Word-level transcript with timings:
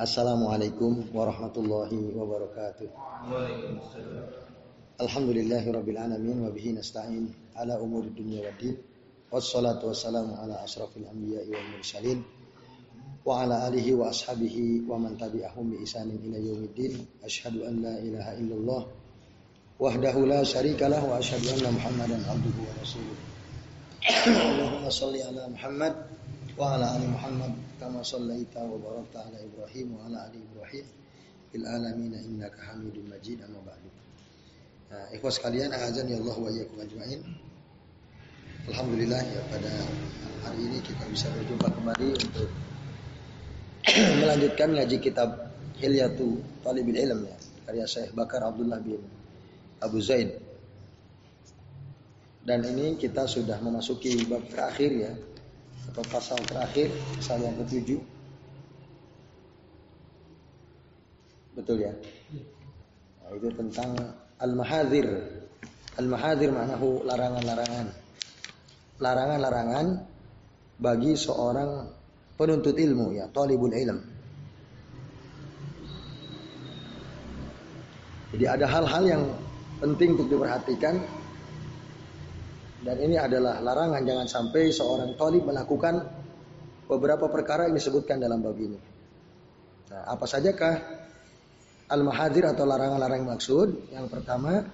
Assalamualaikum 0.00 1.12
warahmatullahi 1.12 2.16
wabarakatuh. 2.16 2.88
Alhamdulillahi 4.96 5.68
rabbil 5.68 6.00
alamin 6.00 6.40
wa 6.40 6.48
bihi 6.48 6.72
nasta'in 6.72 7.28
ala 7.52 7.76
umuri 7.76 8.08
dunya 8.16 8.40
waddin. 8.40 8.80
Wassalatu 9.28 9.92
wassalamu 9.92 10.40
ala 10.40 10.64
asrafil 10.64 11.04
anbiya'i 11.04 11.52
wal 11.52 11.68
mursalin 11.76 12.24
wa 13.28 13.44
ala 13.44 13.68
alihi 13.68 13.92
wa 13.92 14.08
ashabihi 14.08 14.88
wa 14.88 14.96
man 14.96 15.20
tabi'ahum 15.20 15.68
bi 15.68 15.84
isanin 15.84 16.16
ila 16.16 16.48
yaumiddin. 16.48 16.96
Asyhadu 17.20 17.68
an 17.68 17.84
la 17.84 18.00
ilaha 18.00 18.32
illallah 18.40 18.82
wahdahu 19.76 20.24
la 20.24 20.40
syarika 20.48 20.88
lah 20.88 21.04
wa 21.04 21.20
asyhadu 21.20 21.60
anna 21.60 21.76
Muhammadan 21.76 22.24
abduhu 22.24 22.56
wa 22.64 22.72
rasuluh. 22.80 23.16
Allahumma 24.00 24.88
shalli 24.88 25.20
ala 25.20 25.44
Muhammad 25.44 25.92
Muhammad 26.60 27.56
kama 27.80 28.04
shallaita 28.04 28.60
wa 28.60 28.76
barakta 28.76 29.24
ala 29.24 29.40
Ibrahim 29.40 29.96
wa 29.96 30.04
ala 30.04 30.28
ali 30.28 30.44
Ibrahim 30.44 30.84
fil 31.48 31.64
alamin 31.64 32.12
innaka 32.12 32.60
Hamidum 32.68 33.08
Majid 33.08 33.40
amma 33.40 33.64
ba'du. 33.64 33.88
Nah, 34.92 35.08
ikhwas 35.16 35.40
sekalian, 35.40 35.72
azan 35.72 36.12
ya 36.12 36.20
Allah 36.20 36.36
wa. 36.36 36.52
Alhamdulillah 38.68 39.24
ya 39.24 39.40
pada 39.48 39.72
hari 40.44 40.68
ini 40.68 40.84
kita 40.84 41.00
bisa 41.08 41.32
berjumpa 41.32 41.64
kembali 41.64 42.08
untuk 42.28 42.48
melanjutkan 44.20 44.76
ngaji 44.76 44.96
kitab 45.00 45.56
Hilyatu 45.80 46.44
Talibil 46.60 47.00
Ilm 47.00 47.24
ya, 47.24 47.40
karya 47.64 47.88
Syekh 47.88 48.12
Bakar 48.12 48.44
Abdullah 48.44 48.84
bin 48.84 49.00
Abu 49.80 49.96
Zaid. 50.04 50.36
Dan 52.44 52.68
ini 52.68 53.00
kita 53.00 53.24
sudah 53.24 53.56
memasuki 53.64 54.28
bab 54.28 54.44
terakhir 54.52 54.92
ya, 54.92 55.12
atau 55.90 56.06
pasal 56.06 56.38
terakhir, 56.46 56.94
pasal 57.18 57.42
yang 57.42 57.58
ketujuh. 57.66 57.98
Betul 61.58 61.82
ya? 61.82 61.92
Nah, 63.20 63.30
itu 63.34 63.48
tentang 63.58 63.90
al-mahadir. 64.38 65.06
Al-mahadir 65.98 66.54
maknahu 66.54 67.02
larangan-larangan. 67.02 67.86
Larangan-larangan 69.02 69.86
bagi 70.78 71.18
seorang 71.18 71.90
penuntut 72.38 72.78
ilmu 72.78 73.12
ya, 73.18 73.26
talibul 73.34 73.74
ilm. 73.74 73.98
Jadi 78.30 78.44
ada 78.46 78.66
hal-hal 78.70 79.04
yang 79.10 79.22
penting 79.82 80.14
untuk 80.14 80.30
diperhatikan 80.30 81.02
dan 82.80 82.96
ini 82.96 83.16
adalah 83.20 83.60
larangan 83.60 84.00
jangan 84.08 84.28
sampai 84.28 84.72
seorang 84.72 85.12
talib 85.20 85.44
melakukan 85.44 86.00
beberapa 86.88 87.28
perkara 87.28 87.68
yang 87.68 87.76
disebutkan 87.76 88.16
dalam 88.16 88.40
bab 88.40 88.56
ini. 88.56 88.80
Nah, 89.92 90.02
apa 90.08 90.24
sajakah 90.24 90.74
al-mahadir 91.92 92.48
atau 92.48 92.64
larangan-larangan 92.64 93.36
maksud? 93.36 93.92
Yang 93.92 94.06
pertama 94.08 94.64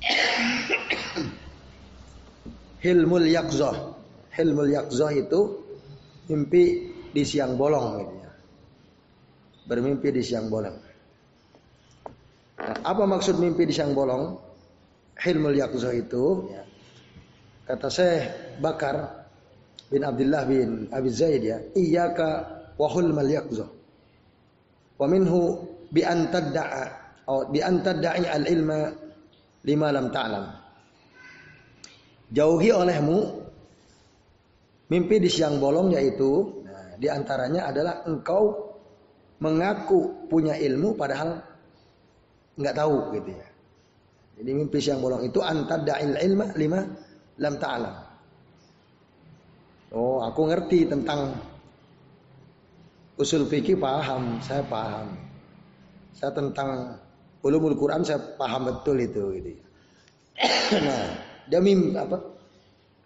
hilmul 2.84 3.28
yakzoh. 3.28 4.00
Hilmul 4.32 4.72
yakzoh 4.72 5.12
itu 5.12 5.40
mimpi 6.32 6.88
di 7.12 7.22
siang 7.24 7.60
bolong 7.60 8.00
gitu 8.00 8.14
ya. 8.16 8.32
Bermimpi 9.68 10.08
di 10.08 10.22
siang 10.24 10.48
bolong. 10.48 10.76
Nah, 12.56 12.76
apa 12.80 13.04
maksud 13.04 13.36
mimpi 13.36 13.68
di 13.68 13.76
siang 13.76 13.92
bolong? 13.92 14.40
Hilmul 15.20 15.60
yakzoh 15.60 15.92
itu 15.92 16.48
ya. 16.48 16.64
Kata 17.66 17.90
saya 17.90 18.30
Bakar 18.62 19.26
bin 19.90 20.06
Abdullah 20.06 20.46
bin 20.46 20.86
Abi 20.94 21.10
Zaid 21.10 21.42
ya, 21.42 21.58
iyyaka 21.74 22.28
wa 22.78 22.86
hulmal 22.86 23.26
yakzoh. 23.26 23.66
Wa 24.96 25.06
minhu 25.10 25.66
bi 25.90 26.06
an 26.06 26.30
tadda'a 26.30 26.84
atau 27.26 27.50
bi 27.50 27.58
an 27.58 27.82
tadda'i 27.82 28.22
al 28.22 28.46
ilma 28.46 28.86
lima 29.66 29.88
lam 29.90 30.14
ta'lam. 30.14 30.46
Jauhi 32.30 32.70
olehmu 32.70 33.18
mimpi 34.86 35.18
di 35.18 35.30
siang 35.30 35.58
bolong 35.58 35.90
yaitu 35.94 36.62
nah, 36.62 36.94
di 36.94 37.10
antaranya 37.10 37.70
adalah 37.74 38.06
engkau 38.06 38.74
mengaku 39.42 40.30
punya 40.30 40.54
ilmu 40.54 40.94
padahal 40.94 41.42
nggak 42.54 42.74
tahu 42.78 43.10
gitu 43.18 43.30
ya. 43.34 43.48
Jadi 44.38 44.50
mimpi 44.54 44.78
siang 44.78 45.02
bolong 45.02 45.26
itu 45.26 45.42
antada'il 45.42 46.14
ilma 46.14 46.46
lima 46.54 46.80
lam 47.40 47.54
ta'lam. 47.60 47.96
Oh, 49.94 50.20
aku 50.24 50.50
ngerti 50.50 50.90
tentang 50.90 51.36
usul 53.16 53.48
fikih 53.48 53.78
paham, 53.80 54.42
saya 54.44 54.60
paham. 54.66 55.14
Saya 56.16 56.32
tentang 56.32 56.96
ulumul 57.44 57.76
Quran 57.76 58.02
saya 58.02 58.18
paham 58.18 58.66
betul 58.72 58.98
itu 58.98 59.24
gitu. 59.38 59.52
nah, 60.86 61.04
dia 61.48 61.60
mim 61.62 61.94
apa? 61.94 62.18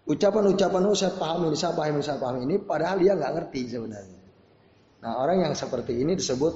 Ucapan-ucapan 0.09 0.81
oh 0.89 0.97
saya 0.97 1.13
paham 1.15 1.47
ini, 1.47 1.55
saya 1.55 1.77
paham 1.77 1.93
ini, 1.95 2.03
saya 2.03 2.17
paham 2.17 2.37
ini 2.41 2.55
padahal 2.57 2.97
dia 2.99 3.13
nggak 3.13 3.33
ngerti 3.37 3.61
sebenarnya. 3.69 4.21
Nah, 5.01 5.11
orang 5.21 5.45
yang 5.49 5.53
seperti 5.53 6.01
ini 6.01 6.17
disebut 6.17 6.53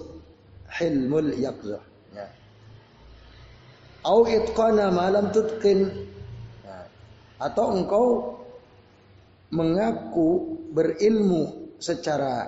hilmul 0.81 1.33
yaqzah, 1.37 1.83
ya. 2.13 2.25
Au 4.05 4.25
itqana 4.25 4.93
malam 4.93 5.33
tutqin. 5.33 6.13
Atau 7.41 7.75
engkau 7.75 8.05
mengaku 9.51 10.57
berilmu 10.71 11.75
secara 11.79 12.47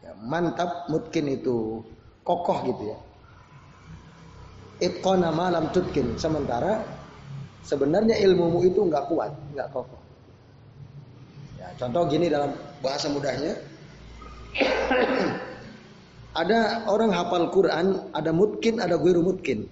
ya, 0.00 0.12
mantap 0.24 0.88
mungkin 0.88 1.36
itu 1.36 1.84
kokoh 2.24 2.58
gitu 2.66 2.82
ya 2.92 2.98
itqana 4.80 5.28
malam 5.30 5.68
tutkin. 5.70 6.16
Sementara 6.16 6.82
sebenarnya 7.62 8.16
ilmumu 8.24 8.64
itu 8.64 8.80
nggak 8.88 9.04
kuat, 9.12 9.32
nggak 9.54 9.68
kokoh. 9.70 10.00
Ya, 11.60 11.68
contoh 11.76 12.08
gini 12.08 12.32
dalam 12.32 12.56
bahasa 12.80 13.12
mudahnya. 13.12 13.52
ada 16.40 16.88
orang 16.88 17.12
hafal 17.14 17.52
Quran, 17.52 18.10
ada 18.16 18.32
mutkin, 18.32 18.80
ada 18.80 18.96
guiru 18.96 19.20
mutkin. 19.22 19.68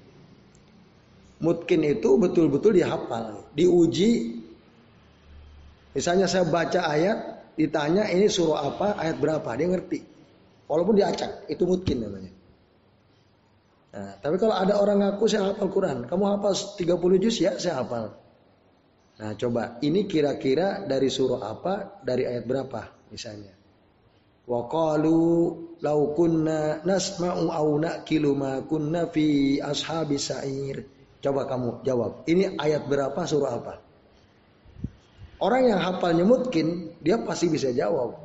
Mutkin 1.39 1.87
itu 1.87 2.19
betul-betul 2.19 2.75
dia 2.75 2.91
hafal, 2.91 3.47
diuji. 3.55 4.43
Misalnya 5.95 6.27
saya 6.27 6.43
baca 6.47 6.83
ayat, 6.83 7.19
ditanya 7.55 8.11
ini 8.11 8.27
surah 8.27 8.75
apa, 8.75 8.99
ayat 8.99 9.23
berapa, 9.23 9.47
dia 9.55 9.71
ngerti. 9.71 9.99
Walaupun 10.67 10.99
diacak, 10.99 11.47
itu 11.47 11.63
mutkin 11.63 12.03
namanya. 12.03 12.35
Nah, 13.89 14.19
tapi 14.19 14.37
kalau 14.37 14.53
ada 14.53 14.83
orang 14.83 15.01
ngaku 15.01 15.25
saya 15.31 15.55
hafal 15.55 15.71
Quran, 15.71 16.11
kamu 16.11 16.25
hafal 16.27 16.53
30 16.55 17.23
juz 17.23 17.37
ya, 17.39 17.55
saya 17.55 17.87
hafal. 17.87 18.19
Nah, 19.19 19.33
coba 19.35 19.83
ini 19.83 20.11
kira-kira 20.11 20.87
dari 20.87 21.11
surah 21.11 21.55
apa, 21.55 22.03
dari 22.03 22.27
ayat 22.27 22.45
berapa 22.47 22.83
misalnya. 23.15 23.55
Wa 24.49 24.67
qalu 24.67 25.23
law 25.83 26.01
kunna 26.19 26.83
nasma'u 26.83 27.47
aw 27.53 27.69
kunna 28.67 29.03
fi 29.11 29.59
ashabi 29.63 30.17
sa'ir. 30.19 30.98
Coba 31.19 31.51
kamu 31.51 31.83
jawab. 31.83 32.23
Ini 32.31 32.55
ayat 32.59 32.87
berapa, 32.87 33.19
surah 33.27 33.53
apa? 33.59 33.75
Orang 35.39 35.71
yang 35.71 35.79
hafalnya 35.79 36.27
mungkin 36.27 36.95
dia 36.99 37.19
pasti 37.23 37.47
bisa 37.47 37.71
jawab. 37.71 38.19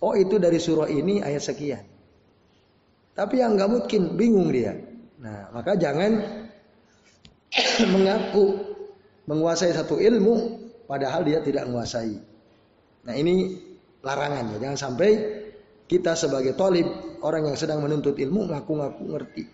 Oh, 0.00 0.12
itu 0.16 0.36
dari 0.36 0.60
surah 0.60 0.88
ini 0.88 1.24
ayat 1.24 1.40
sekian. 1.44 1.84
Tapi 3.16 3.40
yang 3.40 3.56
nggak 3.56 3.70
mungkin 3.72 4.02
bingung 4.16 4.52
dia. 4.52 4.76
Nah, 5.20 5.48
maka 5.52 5.72
jangan 5.76 6.20
mengaku 7.92 8.76
menguasai 9.24 9.72
satu 9.72 9.96
ilmu 9.96 10.60
padahal 10.84 11.24
dia 11.24 11.40
tidak 11.40 11.64
menguasai. 11.68 12.16
Nah, 13.08 13.14
ini 13.16 13.56
larangannya. 14.04 14.60
Jangan 14.60 14.78
sampai 14.78 15.10
kita 15.88 16.12
sebagai 16.12 16.52
tolib, 16.52 16.88
orang 17.24 17.48
yang 17.48 17.56
sedang 17.56 17.80
menuntut 17.80 18.18
ilmu 18.18 18.52
ngaku-ngaku 18.52 19.02
ngerti. 19.12 19.44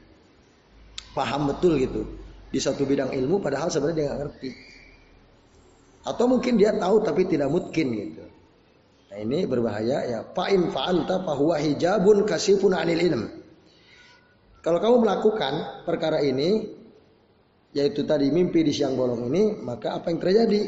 Paham 1.12 1.53
betul 1.53 1.76
gitu. 1.81 2.09
Di 2.53 2.61
satu 2.61 2.85
bidang 2.85 3.12
ilmu 3.12 3.41
padahal 3.41 3.69
sebenarnya 3.73 3.97
dia 3.97 4.06
nggak 4.09 4.20
ngerti. 4.25 4.50
Atau 6.03 6.25
mungkin 6.26 6.59
dia 6.59 6.75
tahu 6.76 7.00
tapi 7.05 7.29
tidak 7.29 7.49
mungkin 7.49 7.87
gitu. 7.94 8.25
Nah 9.12 9.19
ini 9.20 9.44
berbahaya 9.44 9.99
ya. 10.09 10.20
Fa'in 10.32 10.73
fa'anta 10.73 11.20
fahuwa 11.23 11.56
hijabun 11.61 12.25
kasifun 12.25 12.73
anil 12.73 13.00
ilm. 13.00 13.23
Kalau 14.62 14.79
kamu 14.79 14.97
melakukan 15.03 15.85
perkara 15.85 16.23
ini, 16.23 16.70
yaitu 17.75 18.06
tadi 18.06 18.31
mimpi 18.31 18.62
di 18.62 18.70
siang 18.70 18.94
bolong 18.94 19.26
ini, 19.26 19.59
maka 19.59 19.99
apa 19.99 20.12
yang 20.12 20.20
terjadi? 20.23 20.62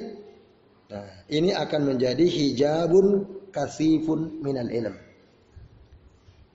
Nah, 0.90 1.08
ini 1.30 1.54
akan 1.54 1.94
menjadi 1.94 2.26
hijabun 2.26 3.24
kasifun 3.54 4.42
minal 4.42 4.68
ilm. 4.68 4.94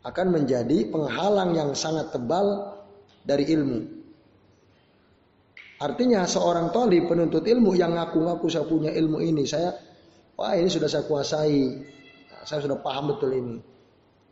Akan 0.03 0.31
menjadi 0.31 0.87
penghalang 0.91 1.55
yang 1.55 1.71
sangat 1.75 2.11
tebal 2.11 2.78
dari 3.29 3.45
ilmu. 3.45 3.79
Artinya 5.79 6.25
seorang 6.25 6.73
toli 6.73 7.05
penuntut 7.05 7.45
ilmu 7.45 7.77
yang 7.77 7.93
ngaku-ngaku 7.93 8.49
saya 8.49 8.65
punya 8.65 8.89
ilmu 8.89 9.21
ini, 9.21 9.45
saya, 9.45 9.71
wah 10.35 10.57
ini 10.57 10.67
sudah 10.67 10.89
saya 10.89 11.05
kuasai, 11.05 11.61
nah, 12.33 12.43
saya 12.43 12.65
sudah 12.65 12.81
paham 12.81 13.13
betul 13.13 13.31
ini. 13.37 13.57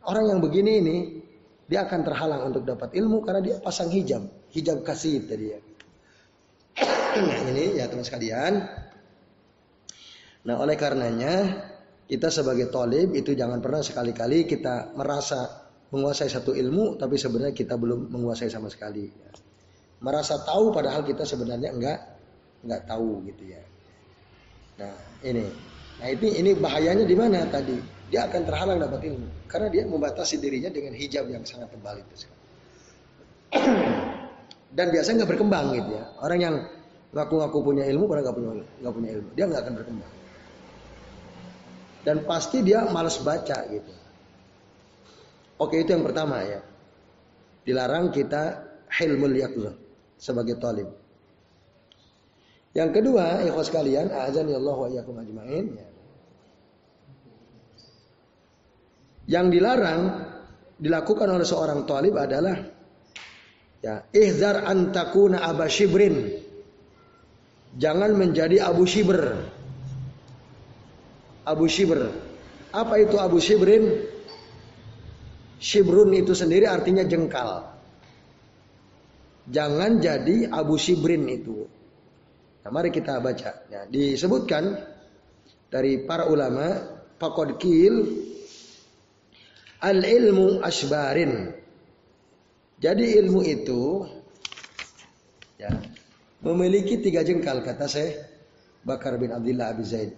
orang 0.08 0.24
yang 0.24 0.40
begini 0.40 0.72
ini 0.80 0.96
dia 1.68 1.84
akan 1.84 2.00
terhalang 2.00 2.48
untuk 2.48 2.64
dapat 2.64 2.96
ilmu 2.96 3.20
karena 3.20 3.40
dia 3.44 3.56
pasang 3.60 3.92
hijab, 3.92 4.24
hijab 4.52 4.80
kasih 4.84 5.24
tadi 5.24 5.46
ya. 5.52 5.60
ini 7.52 7.76
ya 7.76 7.92
teman 7.92 8.04
sekalian. 8.04 8.52
Nah 10.48 10.56
oleh 10.64 10.76
karenanya 10.80 11.34
kita 12.08 12.32
sebagai 12.32 12.72
tolib 12.72 13.12
itu 13.12 13.36
jangan 13.36 13.60
pernah 13.60 13.84
sekali-kali 13.84 14.48
kita 14.48 14.96
merasa 14.96 15.67
menguasai 15.88 16.28
satu 16.28 16.52
ilmu 16.52 17.00
tapi 17.00 17.16
sebenarnya 17.16 17.54
kita 17.56 17.74
belum 17.74 18.12
menguasai 18.12 18.52
sama 18.52 18.68
sekali. 18.68 19.08
Merasa 19.98 20.38
tahu 20.46 20.70
padahal 20.70 21.02
kita 21.02 21.26
sebenarnya 21.26 21.74
enggak 21.74 21.98
enggak 22.62 22.82
tahu 22.86 23.24
gitu 23.26 23.42
ya. 23.50 23.62
Nah 24.78 24.94
ini, 25.26 25.46
nah 25.98 26.06
ini 26.06 26.28
ini 26.38 26.50
bahayanya 26.54 27.04
di 27.08 27.16
mana 27.18 27.42
tadi? 27.50 27.76
Dia 28.08 28.24
akan 28.24 28.40
terhalang 28.48 28.78
dapat 28.80 29.04
ilmu 29.04 29.28
karena 29.50 29.68
dia 29.68 29.84
membatasi 29.84 30.40
dirinya 30.40 30.72
dengan 30.72 30.96
hijab 30.96 31.28
yang 31.28 31.44
sangat 31.44 31.68
tebal 31.74 31.98
itu. 31.98 32.14
Dan 34.76 34.86
biasanya 34.92 35.24
nggak 35.24 35.30
berkembang 35.34 35.66
gitu 35.76 35.90
ya. 35.96 36.04
Orang 36.22 36.40
yang 36.40 36.54
ngaku-ngaku 37.12 37.58
punya 37.64 37.84
ilmu 37.88 38.04
padahal 38.04 38.24
nggak 38.28 38.36
punya 38.36 38.50
nggak 38.84 38.94
punya 38.94 39.10
ilmu, 39.16 39.28
dia 39.32 39.44
nggak 39.48 39.62
akan 39.64 39.74
berkembang 39.80 40.12
dan 42.08 42.24
pasti 42.24 42.64
dia 42.64 42.88
malas 42.88 43.20
baca 43.20 43.68
gitu. 43.68 43.92
Oke 45.58 45.82
itu 45.82 45.90
yang 45.90 46.06
pertama 46.06 46.38
ya. 46.46 46.62
Dilarang 47.66 48.14
kita 48.14 48.64
hilmul 48.88 49.34
yaqzah 49.34 49.74
sebagai 50.16 50.56
talib. 50.62 50.88
Yang 52.78 52.90
kedua, 53.00 53.42
ikhwas 53.42 53.68
sekalian, 53.74 54.14
azan 54.14 54.46
ya 54.46 54.56
Allah 54.56 54.76
wa 54.78 54.88
ajmain. 55.18 55.66
Ya. 55.74 55.88
Yang 59.28 59.46
dilarang 59.60 60.02
dilakukan 60.78 61.28
oleh 61.28 61.44
seorang 61.44 61.84
talib 61.84 62.14
adalah 62.16 62.56
ya 63.82 64.06
ihzar 64.14 64.62
antakuna 64.64 65.42
abashibrin. 65.42 66.38
Jangan 67.76 68.16
menjadi 68.16 68.64
Abu 68.64 68.88
Shibr. 68.88 69.20
Abu 71.44 71.66
Shibr. 71.68 72.08
Apa 72.72 72.94
itu 73.00 73.16
Abu 73.20 73.42
Shibrin? 73.42 74.16
Shibrun 75.58 76.14
itu 76.14 76.32
sendiri 76.38 76.70
artinya 76.70 77.02
jengkal. 77.02 77.78
Jangan 79.48 79.98
jadi 79.98 80.52
Abu 80.52 80.76
Shibrin 80.76 81.24
itu. 81.26 81.64
Nah, 82.62 82.70
mari 82.70 82.92
kita 82.92 83.16
baca. 83.18 83.64
Ya, 83.72 83.88
disebutkan 83.88 84.76
dari 85.72 86.04
para 86.04 86.28
ulama, 86.28 86.84
Fakod 87.16 87.56
Kil, 87.56 88.28
Al 89.78 90.02
ilmu 90.02 90.60
asbarin. 90.60 91.54
Jadi 92.78 93.14
ilmu 93.18 93.40
itu 93.46 94.06
ya, 95.58 95.70
memiliki 96.42 96.98
tiga 97.02 97.22
jengkal 97.26 97.62
kata 97.62 97.86
saya 97.90 98.26
Bakar 98.86 99.18
bin 99.18 99.30
Abdullah 99.34 99.74
Abi 99.74 99.84
Zaid. 99.86 100.12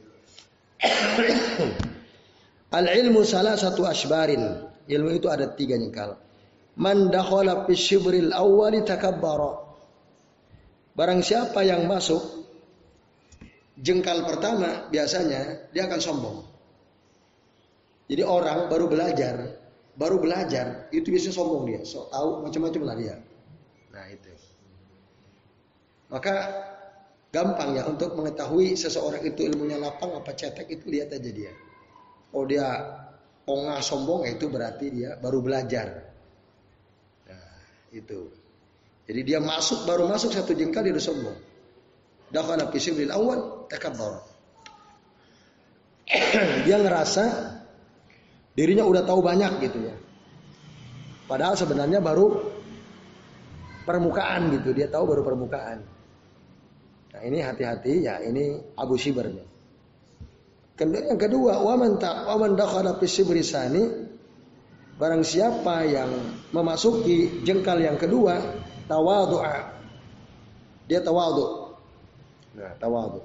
Al 2.79 2.87
ilmu 2.89 3.21
salah 3.25 3.57
satu 3.57 3.85
asbarin. 3.85 4.69
Ilmu 4.91 5.11
itu 5.15 5.31
ada 5.31 5.47
tiga 5.55 5.79
nyekal. 5.79 6.19
Man 6.75 7.15
dakhala 7.15 7.63
fi 7.71 7.79
syibril 7.79 8.35
awwali 8.35 8.83
takabbara. 8.83 9.71
Barang 10.99 11.23
siapa 11.23 11.63
yang 11.63 11.87
masuk 11.87 12.19
jengkal 13.79 14.27
pertama 14.27 14.91
biasanya 14.91 15.71
dia 15.71 15.87
akan 15.87 16.01
sombong. 16.03 16.39
Jadi 18.11 18.27
orang 18.27 18.67
baru 18.67 18.91
belajar, 18.91 19.55
baru 19.95 20.19
belajar 20.19 20.91
itu 20.91 21.15
biasanya 21.15 21.37
sombong 21.39 21.63
dia, 21.71 21.81
so 21.87 22.11
tahu 22.11 22.43
macam-macam 22.43 22.83
lah 22.83 22.97
dia. 22.99 23.15
Nah 23.95 24.05
itu. 24.11 24.35
Maka 26.11 26.35
Gampang 27.31 27.79
ya 27.79 27.87
untuk 27.87 28.19
mengetahui 28.19 28.75
seseorang 28.75 29.23
itu 29.23 29.47
ilmunya 29.47 29.79
lapang 29.79 30.11
apa 30.19 30.35
cetek 30.35 30.67
itu 30.67 30.91
lihat 30.91 31.15
aja 31.15 31.31
dia. 31.31 31.55
Oh 32.35 32.43
dia 32.43 32.67
pongah 33.50 33.82
sombong 33.82 34.31
itu 34.31 34.47
berarti 34.47 34.94
dia 34.94 35.19
baru 35.19 35.43
belajar. 35.43 35.91
Nah, 37.26 37.58
itu. 37.91 38.31
Jadi 39.11 39.20
dia 39.26 39.43
masuk 39.43 39.91
baru 39.91 40.06
masuk 40.06 40.31
satu 40.31 40.55
jengkal 40.55 40.87
dia 40.87 40.94
udah 40.94 41.02
sombong. 41.02 41.38
Dakhala 42.31 42.70
fi 42.70 42.79
sibril 42.79 43.11
awal 43.11 43.67
takabbar. 43.67 44.23
dia 46.67 46.79
ngerasa 46.79 47.25
dirinya 48.55 48.87
udah 48.87 49.02
tahu 49.02 49.19
banyak 49.19 49.67
gitu 49.67 49.82
ya. 49.82 49.99
Padahal 51.26 51.58
sebenarnya 51.58 51.99
baru 51.99 52.55
permukaan 53.82 54.55
gitu, 54.55 54.70
dia 54.70 54.87
tahu 54.87 55.11
baru 55.11 55.26
permukaan. 55.26 55.82
Nah 57.11 57.20
ini 57.26 57.43
hati-hati 57.43 58.06
ya 58.06 58.23
ini 58.23 58.62
Abu 58.79 58.94
Shibr. 60.81 61.12
Yang 61.12 61.21
kedua, 61.29 61.61
waman 61.61 62.00
tak 62.00 62.25
waman 62.25 62.56
dakhala 62.56 62.97
sani 63.44 63.85
barang 64.97 65.25
siapa 65.25 65.85
yang 65.85 66.09
memasuki 66.56 67.44
jengkal 67.44 67.77
yang 67.81 68.00
kedua 68.00 68.41
tawadhu'a. 68.88 69.77
Dia 70.88 71.00
tawadhu. 71.05 71.77
Nah, 72.56 72.73
tawadhu. 72.81 73.21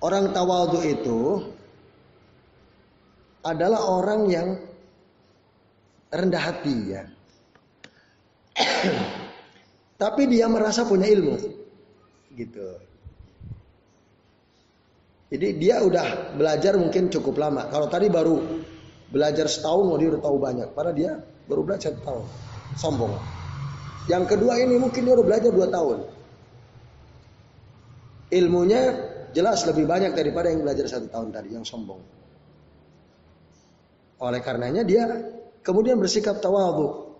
Orang 0.00 0.32
tawadhu 0.36 0.80
itu 0.84 1.20
adalah 3.40 3.80
orang 3.88 4.20
yang 4.30 4.48
rendah 6.12 6.42
hati 6.44 6.76
ya. 6.92 7.02
Tapi 10.00 10.22
dia 10.28 10.48
merasa 10.48 10.84
punya 10.84 11.08
ilmu 11.08 11.36
gitu. 12.38 12.89
Jadi 15.30 15.62
dia 15.62 15.78
udah 15.78 16.34
belajar 16.34 16.74
mungkin 16.74 17.06
cukup 17.06 17.38
lama. 17.38 17.70
Kalau 17.70 17.86
tadi 17.86 18.10
baru 18.10 18.42
belajar 19.14 19.46
setahun, 19.46 19.86
mau 19.86 19.94
dia 19.94 20.10
udah 20.10 20.22
tahu 20.22 20.36
banyak. 20.42 20.68
Padahal 20.74 20.96
dia 20.98 21.12
baru 21.46 21.62
belajar 21.62 21.94
setahun. 21.94 22.26
Sombong. 22.74 23.14
Yang 24.10 24.34
kedua 24.34 24.58
ini 24.58 24.74
mungkin 24.74 25.06
dia 25.06 25.14
udah 25.14 25.26
belajar 25.26 25.50
dua 25.54 25.70
tahun. 25.70 25.98
Ilmunya 28.30 28.82
jelas 29.30 29.62
lebih 29.70 29.86
banyak 29.86 30.18
daripada 30.18 30.50
yang 30.50 30.66
belajar 30.66 30.86
satu 30.90 31.06
tahun 31.06 31.30
tadi, 31.30 31.54
yang 31.54 31.62
sombong. 31.62 32.02
Oleh 34.18 34.42
karenanya 34.42 34.82
dia 34.82 35.06
kemudian 35.62 35.94
bersikap 36.02 36.42
tawadhu. 36.42 37.14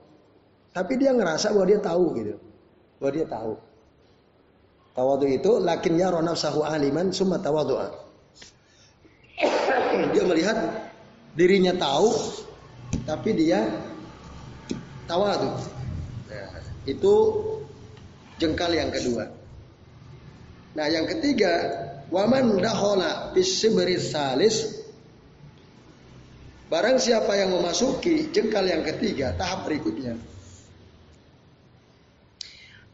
Tapi 0.75 0.99
dia 0.99 1.15
ngerasa 1.15 1.51
bahwa 1.55 1.67
dia 1.67 1.79
tahu 1.83 2.05
gitu. 2.19 2.35
Bahwa 2.99 3.11
dia 3.15 3.27
tahu. 3.27 3.70
Tawadu 4.95 5.27
itu 5.31 5.63
lakinnya 5.63 6.11
ronaf 6.11 6.37
sahu 6.37 6.67
aliman 6.67 7.15
summa 7.15 7.39
tawadu'a. 7.39 7.89
dia 10.13 10.23
melihat 10.27 10.57
dirinya 11.39 11.73
tahu 11.79 12.11
tapi 13.07 13.31
dia 13.39 13.65
tawadu. 15.07 15.51
Nah, 16.27 16.59
itu 16.87 17.15
jengkal 18.43 18.75
yang 18.75 18.91
kedua. 18.91 19.31
Nah, 20.75 20.87
yang 20.87 21.07
ketiga, 21.07 21.53
waman 22.11 22.59
dahola 22.59 23.35
bisibris 23.35 24.15
salis 24.15 24.81
Barang 26.71 27.03
siapa 27.03 27.35
yang 27.35 27.51
memasuki 27.51 28.31
jengkal 28.31 28.63
yang 28.63 28.87
ketiga, 28.87 29.35
tahap 29.35 29.67
berikutnya 29.67 30.15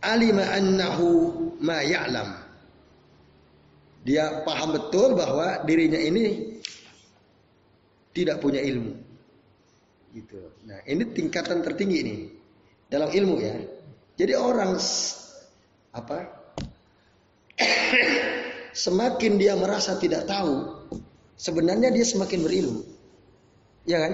alima 0.03 0.45
annahu 0.53 1.07
ma 1.61 1.81
ya'lam. 1.81 2.29
Dia 4.07 4.47
paham 4.47 4.71
betul 4.77 5.19
bahwa 5.19 5.67
dirinya 5.67 5.99
ini 5.99 6.57
tidak 8.15 8.39
punya 8.39 8.63
ilmu. 8.63 8.95
Gitu. 10.15 10.41
Nah, 10.65 10.81
ini 10.89 11.05
tingkatan 11.13 11.61
tertinggi 11.61 11.99
ini 12.01 12.17
dalam 12.89 13.11
ilmu 13.11 13.37
ya. 13.43 13.57
Jadi 14.17 14.33
orang 14.33 14.79
apa? 15.93 16.19
semakin 18.87 19.33
dia 19.37 19.59
merasa 19.59 19.99
tidak 20.01 20.25
tahu, 20.25 20.87
sebenarnya 21.37 21.93
dia 21.93 22.07
semakin 22.07 22.41
berilmu. 22.47 22.83
Ya 23.85 24.01
kan? 24.01 24.13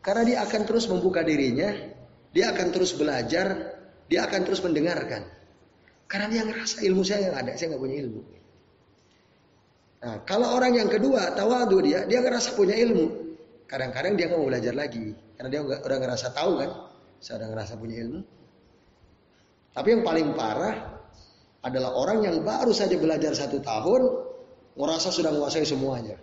Karena 0.00 0.22
dia 0.24 0.38
akan 0.44 0.62
terus 0.64 0.88
membuka 0.88 1.20
dirinya, 1.24 1.72
dia 2.32 2.52
akan 2.52 2.68
terus 2.72 2.96
belajar, 2.96 3.79
dia 4.10 4.26
akan 4.26 4.40
terus 4.42 4.60
mendengarkan. 4.60 5.22
Karena 6.10 6.26
dia 6.26 6.42
ngerasa 6.42 6.82
ilmu 6.82 7.06
saya 7.06 7.30
yang 7.30 7.36
ada, 7.38 7.54
saya 7.54 7.70
nggak 7.70 7.82
punya 7.86 7.96
ilmu. 8.02 8.20
Nah, 10.00 10.16
kalau 10.26 10.58
orang 10.58 10.74
yang 10.74 10.90
kedua 10.90 11.30
tawadu 11.38 11.78
dia, 11.86 12.02
dia 12.10 12.18
ngerasa 12.18 12.58
punya 12.58 12.74
ilmu. 12.74 13.06
Kadang-kadang 13.70 14.18
dia 14.18 14.26
nggak 14.26 14.40
mau 14.42 14.50
belajar 14.50 14.74
lagi, 14.74 15.14
karena 15.38 15.48
dia 15.54 15.60
udah 15.62 15.98
ngerasa 16.02 16.34
tahu 16.34 16.58
kan, 16.58 16.70
saya 17.22 17.46
udah 17.46 17.48
ngerasa 17.54 17.72
punya 17.78 17.96
ilmu. 18.02 18.20
Tapi 19.70 19.88
yang 19.94 20.02
paling 20.02 20.34
parah 20.34 20.98
adalah 21.62 21.94
orang 21.94 22.26
yang 22.26 22.42
baru 22.42 22.74
saja 22.74 22.98
belajar 22.98 23.30
satu 23.30 23.62
tahun, 23.62 24.02
ngerasa 24.74 25.14
sudah 25.14 25.30
menguasai 25.30 25.62
semuanya. 25.62 26.18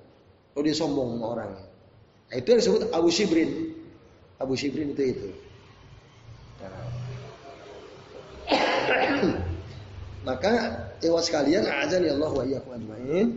Lalu 0.52 0.74
dia 0.74 0.76
sombong 0.76 1.16
sama 1.16 1.26
orangnya. 1.38 1.66
Nah, 2.28 2.36
itu 2.36 2.48
yang 2.52 2.60
disebut 2.60 2.82
Abu 2.92 3.08
Shibrin. 3.08 3.52
Abu 4.42 4.54
Shibrin 4.60 4.92
itu 4.92 5.04
itu. 5.16 5.30
Nah. 6.60 6.88
Maka 10.28 10.52
lewat 11.00 11.24
sekalian 11.24 11.64
azan 11.64 12.04
ya 12.04 12.14
Allah 12.20 12.32
wa 12.36 12.44
ajmain. 12.44 13.28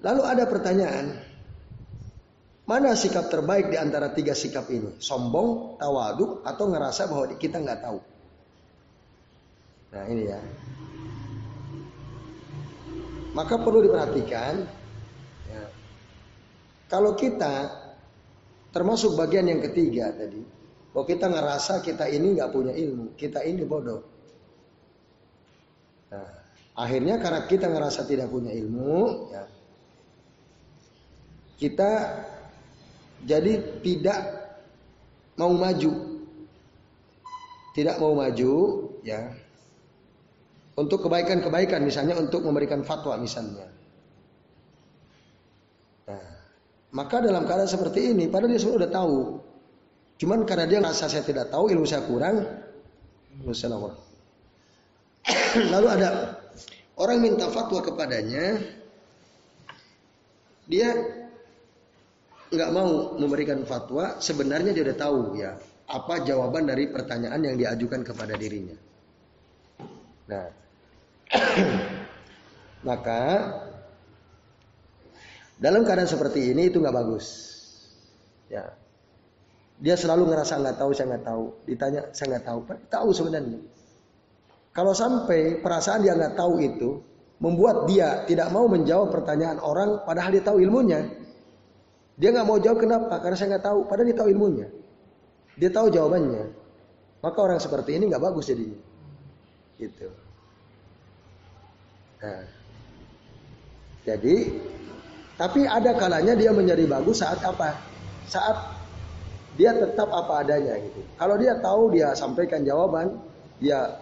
Lalu 0.00 0.22
ada 0.24 0.44
pertanyaan, 0.48 1.12
mana 2.64 2.96
sikap 2.96 3.28
terbaik 3.28 3.68
di 3.68 3.76
antara 3.76 4.10
tiga 4.16 4.32
sikap 4.32 4.66
ini? 4.72 4.96
Sombong, 4.96 5.76
tawadu, 5.76 6.40
atau 6.40 6.64
ngerasa 6.72 7.04
bahwa 7.06 7.36
kita 7.36 7.60
nggak 7.60 7.80
tahu? 7.84 8.00
Nah 9.92 10.04
ini 10.08 10.24
ya. 10.24 10.40
Maka 13.36 13.54
perlu 13.62 13.84
diperhatikan, 13.86 14.66
ya, 15.46 15.62
kalau 16.90 17.14
kita 17.14 17.70
termasuk 18.74 19.14
bagian 19.14 19.46
yang 19.46 19.62
ketiga 19.62 20.10
tadi, 20.16 20.59
bahwa 20.90 21.06
kita 21.06 21.26
ngerasa 21.30 21.86
kita 21.86 22.10
ini 22.10 22.34
nggak 22.34 22.50
punya 22.50 22.74
ilmu, 22.74 23.14
kita 23.14 23.46
ini 23.46 23.62
bodoh. 23.62 24.02
Nah, 26.10 26.30
akhirnya 26.74 27.22
karena 27.22 27.46
kita 27.46 27.70
ngerasa 27.70 28.10
tidak 28.10 28.26
punya 28.26 28.50
ilmu, 28.50 29.30
ya, 29.30 29.44
kita 31.60 31.90
jadi 33.28 33.84
tidak 33.84 34.20
mau 35.36 35.52
maju. 35.52 35.92
Tidak 37.70 37.96
mau 38.02 38.16
maju 38.16 38.54
ya. 39.04 39.30
Untuk 40.74 41.04
kebaikan-kebaikan 41.04 41.84
misalnya 41.84 42.16
untuk 42.16 42.40
memberikan 42.42 42.80
fatwa 42.80 43.14
misalnya. 43.20 43.68
Nah, 46.08 46.28
maka 46.96 47.20
dalam 47.20 47.44
keadaan 47.44 47.68
seperti 47.68 48.16
ini 48.16 48.26
padahal 48.26 48.56
dia 48.56 48.62
sudah 48.64 48.88
tahu. 48.88 49.49
Cuman 50.20 50.44
karena 50.44 50.68
dia 50.68 50.84
merasa 50.84 51.08
saya 51.08 51.24
tidak 51.24 51.48
tahu, 51.48 51.72
ilmu 51.72 51.88
saya 51.88 52.04
kurang, 52.04 52.44
Lalu 55.72 55.88
ada 55.88 56.36
orang 57.00 57.24
minta 57.24 57.48
fatwa 57.48 57.80
kepadanya, 57.80 58.60
dia 60.68 60.92
nggak 62.52 62.70
mau 62.76 63.16
memberikan 63.16 63.64
fatwa, 63.64 64.20
sebenarnya 64.20 64.76
dia 64.76 64.84
udah 64.84 64.98
tahu 65.00 65.18
ya 65.40 65.56
apa 65.88 66.22
jawaban 66.22 66.68
dari 66.68 66.92
pertanyaan 66.92 67.40
yang 67.40 67.56
diajukan 67.56 68.04
kepada 68.04 68.36
dirinya. 68.36 68.76
Nah, 70.28 70.46
maka 72.88 73.22
dalam 75.56 75.80
keadaan 75.82 76.12
seperti 76.12 76.52
ini 76.52 76.68
itu 76.68 76.76
nggak 76.78 76.94
bagus. 76.94 77.48
Ya, 78.50 78.66
dia 79.80 79.96
selalu 79.96 80.28
ngerasa 80.28 80.60
nggak 80.60 80.76
tahu, 80.76 80.90
saya 80.92 81.16
nggak 81.16 81.24
tahu. 81.24 81.44
Ditanya, 81.64 82.00
saya 82.12 82.36
nggak 82.36 82.44
tahu. 82.44 82.58
Tahu 82.92 83.08
sebenarnya. 83.16 83.60
Kalau 84.76 84.92
sampai 84.92 85.58
perasaan 85.64 86.04
dia 86.04 86.12
nggak 86.14 86.36
tahu 86.36 86.60
itu 86.60 87.00
membuat 87.40 87.88
dia 87.88 88.28
tidak 88.28 88.52
mau 88.52 88.68
menjawab 88.68 89.08
pertanyaan 89.08 89.56
orang, 89.58 90.04
padahal 90.04 90.30
dia 90.36 90.44
tahu 90.44 90.60
ilmunya, 90.60 91.08
dia 92.20 92.28
nggak 92.36 92.46
mau 92.46 92.60
jawab 92.60 92.84
kenapa? 92.84 93.16
Karena 93.24 93.36
saya 93.40 93.56
nggak 93.56 93.64
tahu. 93.64 93.80
Padahal 93.88 94.06
dia 94.12 94.18
tahu 94.20 94.28
ilmunya. 94.28 94.66
Dia 95.56 95.70
tahu 95.72 95.86
jawabannya. 95.88 96.44
Maka 97.24 97.38
orang 97.40 97.56
seperti 97.56 97.96
ini 97.96 98.12
nggak 98.12 98.20
bagus 98.20 98.52
jadinya. 98.52 98.76
Gitu. 99.80 100.08
Nah, 102.20 102.44
jadi, 104.04 104.36
tapi 105.40 105.64
ada 105.64 105.96
kalanya 105.96 106.36
dia 106.36 106.52
menjadi 106.52 106.84
bagus 106.84 107.24
saat 107.24 107.40
apa? 107.40 107.80
Saat 108.28 108.79
dia 109.60 109.76
tetap 109.76 110.08
apa 110.08 110.40
adanya 110.40 110.72
gitu. 110.80 111.04
Kalau 111.20 111.36
dia 111.36 111.52
tahu 111.60 111.92
dia 111.92 112.16
sampaikan 112.16 112.64
jawaban, 112.64 113.20
dia 113.60 113.92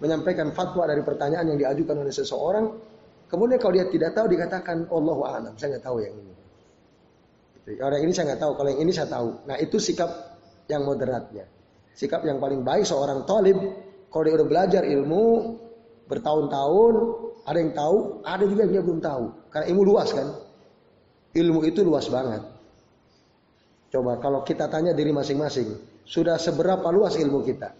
menyampaikan 0.00 0.48
fatwa 0.56 0.88
dari 0.88 1.04
pertanyaan 1.04 1.52
yang 1.52 1.58
diajukan 1.60 2.00
oleh 2.00 2.08
seseorang, 2.08 2.72
kemudian 3.28 3.60
kalau 3.60 3.76
dia 3.76 3.84
tidak 3.92 4.16
tahu 4.16 4.32
dikatakan 4.32 4.88
Allah 4.88 5.18
alam, 5.28 5.52
saya 5.60 5.76
nggak 5.76 5.84
tahu 5.84 6.00
yang 6.00 6.16
ini. 6.16 6.32
Kalau 7.76 7.94
yang 7.94 8.04
ini 8.08 8.12
saya 8.16 8.24
nggak 8.32 8.40
tahu, 8.40 8.52
kalau 8.56 8.68
yang 8.72 8.80
ini 8.80 8.92
saya 8.96 9.08
tahu. 9.12 9.28
Nah 9.44 9.56
itu 9.60 9.76
sikap 9.76 10.10
yang 10.72 10.88
moderatnya. 10.88 11.44
Sikap 11.92 12.24
yang 12.24 12.40
paling 12.40 12.64
baik 12.64 12.88
seorang 12.88 13.28
talib, 13.28 13.60
kalau 14.08 14.22
dia 14.24 14.34
udah 14.40 14.48
belajar 14.48 14.82
ilmu 14.88 15.24
bertahun-tahun, 16.08 16.94
ada 17.44 17.58
yang 17.60 17.72
tahu, 17.76 18.24
ada 18.24 18.44
juga 18.48 18.60
yang 18.64 18.72
dia 18.80 18.82
belum 18.82 19.00
tahu. 19.04 19.24
Karena 19.52 19.66
ilmu 19.68 19.82
luas 19.84 20.08
kan. 20.16 20.28
Ilmu 21.36 21.60
itu 21.68 21.84
luas 21.84 22.08
banget. 22.08 22.51
Coba 23.92 24.16
kalau 24.16 24.40
kita 24.40 24.72
tanya 24.72 24.96
diri 24.96 25.12
masing-masing, 25.12 25.76
sudah 26.08 26.40
seberapa 26.40 26.88
luas 26.88 27.12
ilmu 27.20 27.44
kita? 27.44 27.76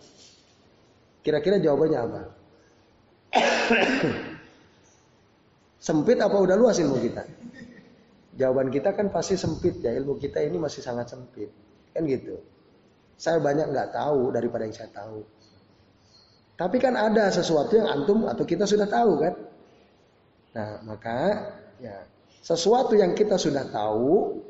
Kira-kira 1.24 1.56
jawabannya 1.56 1.98
apa? 2.04 2.20
Sempit 5.88 6.20
apa 6.20 6.36
udah 6.36 6.52
luas 6.52 6.76
ilmu 6.84 7.00
kita? 7.00 7.24
Jawaban 8.36 8.68
kita 8.68 8.92
kan 8.92 9.08
pasti 9.08 9.40
sempit 9.40 9.80
ya, 9.80 9.92
ilmu 9.96 10.20
kita 10.20 10.44
ini 10.44 10.60
masih 10.60 10.84
sangat 10.84 11.08
sempit. 11.08 11.48
Kan 11.96 12.04
gitu. 12.04 12.44
Saya 13.16 13.40
banyak 13.40 13.72
nggak 13.72 13.96
tahu 13.96 14.36
daripada 14.36 14.68
yang 14.68 14.76
saya 14.76 14.92
tahu. 14.92 15.24
Tapi 16.60 16.76
kan 16.76 16.92
ada 16.92 17.32
sesuatu 17.32 17.72
yang 17.72 17.88
antum 17.88 18.28
atau 18.28 18.44
kita 18.44 18.68
sudah 18.68 18.84
tahu 18.84 19.12
kan. 19.16 19.34
Nah 20.52 20.70
maka 20.84 21.18
ya 21.80 22.04
sesuatu 22.44 22.92
yang 22.92 23.16
kita 23.16 23.40
sudah 23.40 23.64
tahu 23.72 24.40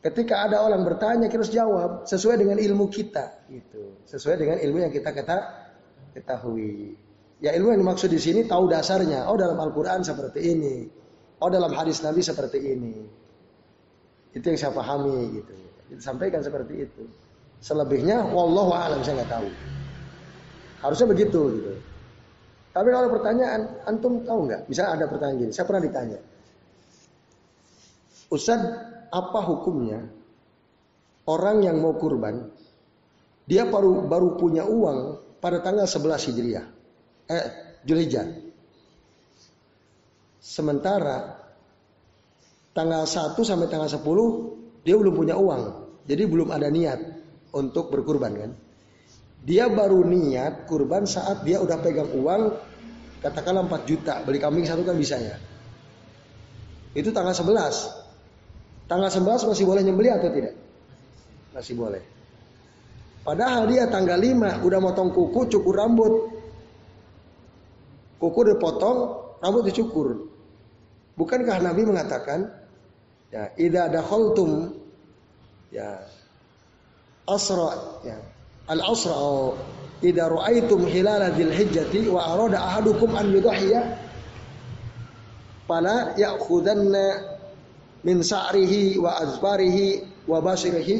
ketika 0.00 0.48
ada 0.48 0.64
orang 0.64 0.84
bertanya 0.84 1.28
kita 1.28 1.44
harus 1.44 1.52
jawab 1.52 1.90
sesuai 2.08 2.40
dengan 2.40 2.56
ilmu 2.56 2.88
kita 2.88 3.48
gitu 3.52 4.00
sesuai 4.08 4.36
dengan 4.40 4.56
ilmu 4.60 4.78
yang 4.88 4.92
kita 4.92 5.12
kata 5.12 5.36
ketahui 6.16 6.96
ya 7.40 7.52
ilmu 7.52 7.76
yang 7.76 7.80
dimaksud 7.84 8.08
di 8.08 8.20
sini 8.20 8.48
tahu 8.48 8.68
dasarnya 8.68 9.28
oh 9.28 9.36
dalam 9.36 9.60
Al-Quran 9.60 10.00
seperti 10.00 10.40
ini 10.40 10.74
Oh 11.40 11.48
dalam 11.48 11.72
hadis 11.72 12.04
Nabi 12.04 12.20
seperti 12.20 12.60
ini. 12.60 12.94
Itu 14.36 14.44
yang 14.44 14.60
saya 14.60 14.76
pahami 14.76 15.40
gitu. 15.40 15.54
Disampaikan 15.88 16.44
seperti 16.44 16.84
itu. 16.84 17.02
Selebihnya 17.64 18.28
wallahu 18.28 18.76
alam 18.76 19.00
saya 19.00 19.24
nggak 19.24 19.32
tahu. 19.32 19.48
Harusnya 20.84 21.08
begitu 21.08 21.40
gitu. 21.56 21.72
Tapi 22.70 22.88
kalau 22.94 23.08
pertanyaan, 23.10 23.60
antum 23.88 24.22
tahu 24.22 24.46
nggak? 24.46 24.68
Bisa 24.70 24.86
ada 24.94 25.08
pertanyaan 25.08 25.48
gini. 25.48 25.52
Saya 25.52 25.66
pernah 25.66 25.82
ditanya. 25.82 26.20
Ustaz, 28.30 28.60
apa 29.10 29.40
hukumnya 29.42 30.06
orang 31.26 31.62
yang 31.62 31.78
mau 31.82 31.94
kurban, 31.98 32.50
dia 33.46 33.66
baru 33.66 34.06
baru 34.06 34.38
punya 34.38 34.66
uang 34.66 35.18
pada 35.42 35.62
tanggal 35.62 35.86
11 35.86 36.26
Hijriah. 36.30 36.66
Eh, 37.30 37.44
Julhijjah. 37.86 38.26
Sementara 40.40 41.36
tanggal 42.74 43.04
1 43.06 43.36
sampai 43.42 43.66
tanggal 43.70 43.90
10 43.90 44.82
dia 44.82 44.94
belum 44.98 45.14
punya 45.14 45.36
uang. 45.38 45.62
Jadi 46.08 46.22
belum 46.26 46.50
ada 46.50 46.66
niat 46.72 46.98
untuk 47.54 47.92
berkurban 47.92 48.32
kan. 48.34 48.50
Dia 49.40 49.72
baru 49.72 50.04
niat 50.04 50.68
kurban 50.68 51.08
saat 51.08 51.46
dia 51.46 51.62
udah 51.62 51.78
pegang 51.80 52.12
uang 52.12 52.42
katakanlah 53.24 53.68
4 53.68 53.88
juta. 53.88 54.14
Beli 54.24 54.40
kambing 54.42 54.66
satu 54.66 54.82
kan 54.84 54.96
bisa 54.96 55.16
ya. 55.16 55.36
Itu 56.92 57.14
tanggal 57.14 57.32
11. 57.32 57.99
Tanggal 58.90 59.06
11 59.06 59.46
masih 59.46 59.64
boleh 59.70 59.86
nyembeli 59.86 60.10
atau 60.10 60.34
tidak? 60.34 60.58
Masih 61.54 61.78
boleh. 61.78 62.02
Padahal 63.22 63.70
dia 63.70 63.86
tanggal 63.86 64.18
5 64.18 64.66
udah 64.66 64.80
motong 64.82 65.14
kuku, 65.14 65.46
cukur 65.46 65.78
rambut. 65.78 66.14
Kuku 68.18 68.40
dipotong, 68.50 68.98
rambut 69.38 69.62
dicukur. 69.70 70.26
Bukankah 71.14 71.62
Nabi 71.62 71.86
mengatakan 71.86 72.50
ya 73.30 73.54
idza 73.54 73.86
dakhaltum 73.94 74.74
ya 75.70 76.02
asra 77.30 78.02
ya 78.02 78.18
al 78.66 78.80
asra 78.82 79.54
idza 80.02 80.26
ra'aitum 80.26 80.82
hilal 80.90 81.22
dzil 81.30 81.52
hijjati 81.54 82.10
wa 82.10 82.26
arada 82.26 82.58
ahadukum 82.58 83.14
an 83.14 83.30
yudhiya 83.30 84.00
fala 85.70 86.16
ya'khudanna 86.18 87.38
min 88.06 88.24
sa'rihi 88.24 88.96
wa 88.96 89.16
azbarihi 89.20 89.86
wa 90.28 90.38
basirihi 90.40 90.96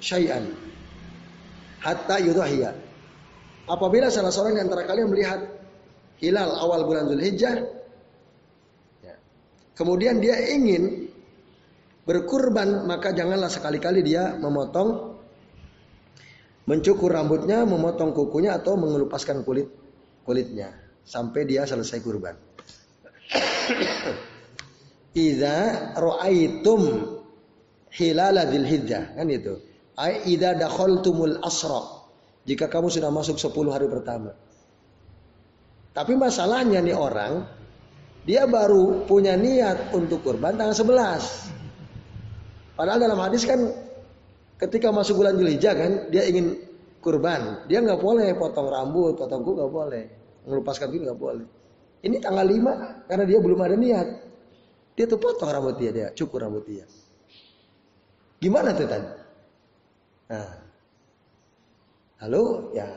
syai'an 0.00 0.44
hatta 1.80 2.20
yudhiya 2.20 2.70
apabila 3.68 4.12
salah 4.12 4.32
seorang 4.32 4.60
di 4.60 4.62
antara 4.64 4.84
kalian 4.84 5.08
melihat 5.08 5.40
hilal 6.20 6.52
awal 6.60 6.84
bulan 6.84 7.08
Zulhijjah 7.08 7.64
kemudian 9.74 10.22
dia 10.22 10.38
ingin 10.54 11.10
berkurban, 12.04 12.86
maka 12.86 13.10
janganlah 13.16 13.50
sekali-kali 13.50 14.04
dia 14.04 14.36
memotong, 14.36 15.18
mencukur 16.68 17.12
rambutnya, 17.12 17.64
memotong 17.64 18.12
kukunya 18.12 18.56
atau 18.56 18.76
mengelupaskan 18.76 19.44
kulit 19.44 19.68
kulitnya 20.24 20.72
sampai 21.04 21.44
dia 21.44 21.68
selesai 21.68 22.00
kurban. 22.00 22.36
Idza 25.14 25.94
ra'aitum 25.94 26.82
hilala 27.94 28.50
dzilhijjah 28.50 29.14
kan 29.14 29.30
itu. 29.30 29.54
Ai 29.94 30.26
idza 30.26 30.58
dakhaltumul 30.58 31.38
asra. 31.38 32.02
Jika 32.44 32.66
kamu 32.66 32.90
sudah 32.90 33.14
masuk 33.14 33.38
10 33.38 33.54
hari 33.70 33.86
pertama. 33.88 34.34
Tapi 35.94 36.18
masalahnya 36.18 36.82
nih 36.82 36.98
orang 36.98 37.46
dia 38.26 38.50
baru 38.50 39.06
punya 39.06 39.38
niat 39.38 39.94
untuk 39.94 40.26
kurban 40.26 40.58
tanggal 40.58 40.74
11. 40.74 42.74
Padahal 42.74 42.98
dalam 42.98 43.18
hadis 43.22 43.46
kan 43.46 43.70
ketika 44.58 44.90
masuk 44.90 45.22
bulan 45.22 45.38
Zulhijjah 45.38 45.78
kan 45.78 46.10
dia 46.10 46.26
ingin 46.26 46.58
kurban. 46.98 47.62
Dia 47.70 47.78
nggak 47.78 48.02
boleh 48.02 48.34
potong 48.34 48.66
rambut, 48.66 49.14
potong 49.14 49.46
kuku 49.46 49.62
nggak 49.62 49.72
boleh. 49.72 50.04
Melupaskan 50.50 50.90
kuku 50.90 51.06
nggak 51.06 51.20
boleh. 51.22 51.46
Ini 52.02 52.18
tanggal 52.18 52.50
5 52.50 53.08
karena 53.08 53.24
dia 53.24 53.38
belum 53.38 53.60
ada 53.62 53.78
niat. 53.78 54.08
Dia 54.94 55.10
tuh 55.10 55.18
potong 55.18 55.50
rambut 55.50 55.74
dia, 55.74 55.90
dia 55.90 56.08
cukur 56.14 56.46
rambut 56.46 56.62
dia. 56.66 56.86
Gimana 58.38 58.70
tuh 58.74 58.86
tadi? 58.86 59.10
Nah, 60.30 60.50
lalu 62.24 62.42
ya 62.78 62.88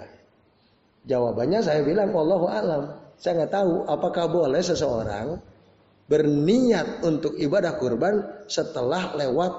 jawabannya 1.09 1.59
saya 1.65 1.81
bilang 1.81 2.13
Allah 2.13 2.41
alam. 2.53 2.83
Saya 3.17 3.43
nggak 3.43 3.53
tahu 3.53 3.73
apakah 3.89 4.29
boleh 4.29 4.61
seseorang 4.61 5.41
berniat 6.05 7.01
untuk 7.01 7.33
ibadah 7.35 7.81
kurban 7.81 8.21
setelah 8.45 9.17
lewat 9.17 9.51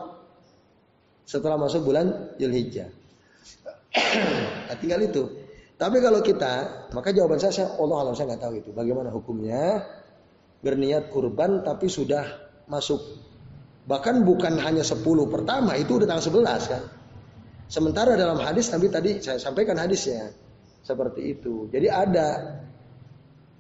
setelah 1.29 1.59
masuk 1.61 1.85
bulan 1.85 2.33
Zulhijjah. 2.39 2.89
nah, 4.71 4.77
tinggal 4.79 5.03
itu. 5.05 5.27
Tapi 5.79 6.03
kalau 6.03 6.19
kita, 6.25 6.55
maka 6.91 7.15
jawaban 7.15 7.39
saya, 7.39 7.55
saya 7.55 7.69
Allah 7.79 7.99
alam 8.03 8.15
saya 8.15 8.35
nggak 8.35 8.43
tahu 8.43 8.55
itu. 8.59 8.71
Bagaimana 8.75 9.11
hukumnya 9.15 9.83
berniat 10.59 11.11
kurban 11.11 11.63
tapi 11.63 11.87
sudah 11.87 12.25
masuk 12.67 12.99
bahkan 13.89 14.21
bukan 14.21 14.61
hanya 14.61 14.85
10 14.85 15.01
pertama 15.33 15.79
itu 15.79 15.97
udah 15.97 16.07
tanggal 16.07 16.45
11 16.45 16.73
kan. 16.73 16.83
Sementara 17.69 18.17
dalam 18.17 18.41
hadis 18.41 18.73
Nabi 18.73 18.89
tadi 18.89 19.11
saya 19.21 19.41
sampaikan 19.41 19.77
hadisnya 19.77 20.33
seperti 20.85 21.37
itu. 21.37 21.69
Jadi 21.69 21.89
ada 21.89 22.29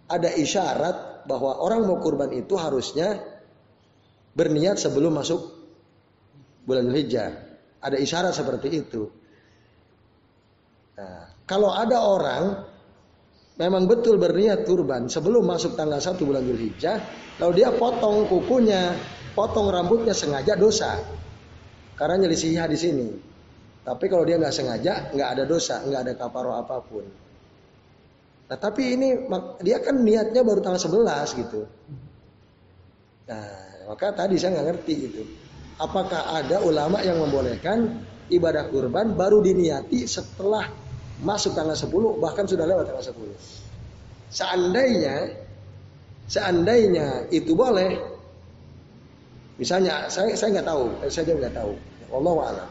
ada 0.08 0.28
isyarat 0.32 1.28
bahwa 1.28 1.60
orang 1.60 1.84
mau 1.84 2.00
kurban 2.00 2.32
itu 2.32 2.56
harusnya 2.56 3.20
berniat 4.32 4.80
sebelum 4.80 5.12
masuk 5.12 5.40
bulan 6.64 6.88
Hijjah. 6.88 7.32
Ada 7.84 8.00
isyarat 8.00 8.32
seperti 8.32 8.68
itu. 8.72 9.12
Nah, 10.98 11.30
kalau 11.44 11.70
ada 11.70 12.00
orang 12.00 12.44
memang 13.58 13.90
betul 13.90 14.16
berniat 14.16 14.64
kurban 14.64 15.10
sebelum 15.10 15.42
masuk 15.42 15.74
tanggal 15.74 15.98
1 15.98 16.14
bulan 16.22 16.46
Zulhijjah, 16.46 16.96
lalu 17.42 17.52
dia 17.60 17.74
potong 17.74 18.24
kukunya, 18.30 18.94
potong 19.34 19.68
rambutnya 19.68 20.14
sengaja 20.14 20.54
dosa. 20.54 21.02
Karena 21.98 22.22
nyelisih 22.22 22.54
di 22.70 22.78
sini. 22.78 23.08
Tapi 23.82 24.06
kalau 24.06 24.22
dia 24.22 24.38
nggak 24.38 24.54
sengaja, 24.54 25.10
nggak 25.10 25.28
ada 25.34 25.44
dosa, 25.44 25.82
nggak 25.82 26.00
ada 26.06 26.12
kaparo 26.14 26.54
apa 26.54 26.78
pun. 26.78 27.02
Nah 28.48 28.56
tapi 28.56 28.94
ini 28.94 29.28
dia 29.60 29.82
kan 29.82 29.98
niatnya 30.00 30.40
baru 30.46 30.62
tanggal 30.62 30.78
11 30.78 31.40
gitu. 31.42 31.66
Nah 33.26 33.44
maka 33.90 34.14
tadi 34.14 34.38
saya 34.38 34.54
nggak 34.56 34.66
ngerti 34.70 34.94
gitu. 35.10 35.22
Apakah 35.82 36.38
ada 36.38 36.62
ulama 36.62 37.02
yang 37.02 37.18
membolehkan 37.18 38.06
ibadah 38.30 38.70
kurban 38.70 39.18
baru 39.18 39.42
diniati 39.42 40.06
setelah 40.06 40.68
masuk 41.22 41.54
tanggal 41.54 41.74
10 41.74 42.22
bahkan 42.22 42.46
sudah 42.46 42.66
lewat 42.66 42.90
tanggal 42.90 43.04
10. 43.04 43.14
Seandainya 44.28 45.16
seandainya 46.28 47.26
itu 47.32 47.56
boleh 47.56 47.96
misalnya 49.56 50.06
saya 50.06 50.36
saya 50.38 50.60
nggak 50.60 50.68
tahu, 50.68 50.84
saya 51.10 51.24
juga 51.26 51.36
nggak 51.48 51.56
tahu. 51.58 51.72
Allah 52.08 52.36
a'lam. 52.40 52.70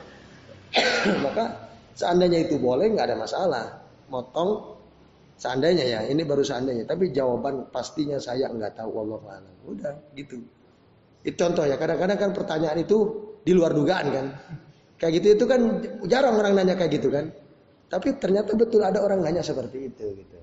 Maka 1.25 1.45
seandainya 1.93 2.47
itu 2.47 2.55
boleh 2.57 2.93
nggak 2.93 3.13
ada 3.13 3.17
masalah. 3.19 3.65
Motong 4.07 4.79
seandainya 5.35 5.83
ya, 5.83 5.99
ini 6.07 6.23
baru 6.23 6.41
seandainya. 6.41 6.87
Tapi 6.87 7.11
jawaban 7.11 7.67
pastinya 7.69 8.17
saya 8.17 8.47
nggak 8.49 8.79
tahu 8.79 8.91
Allah 8.97 9.19
a'lam. 9.37 9.55
Udah 9.67 9.93
gitu. 10.15 10.41
Itu 11.21 11.35
contoh 11.35 11.67
ya. 11.67 11.75
Kadang-kadang 11.75 12.17
kan 12.17 12.31
pertanyaan 12.31 12.79
itu 12.81 12.97
di 13.43 13.51
luar 13.51 13.75
dugaan 13.75 14.07
kan. 14.09 14.25
Kayak 14.97 15.21
gitu 15.21 15.27
itu 15.37 15.45
kan 15.45 15.61
jarang 16.09 16.39
orang 16.39 16.57
nanya 16.57 16.73
kayak 16.73 16.97
gitu 16.97 17.13
kan. 17.13 17.29
Tapi 17.87 18.19
ternyata 18.19 18.51
betul 18.53 18.83
ada 18.83 18.99
orang 18.99 19.23
nanya 19.23 19.39
seperti 19.39 19.87
itu 19.87 20.05
gitu. 20.11 20.39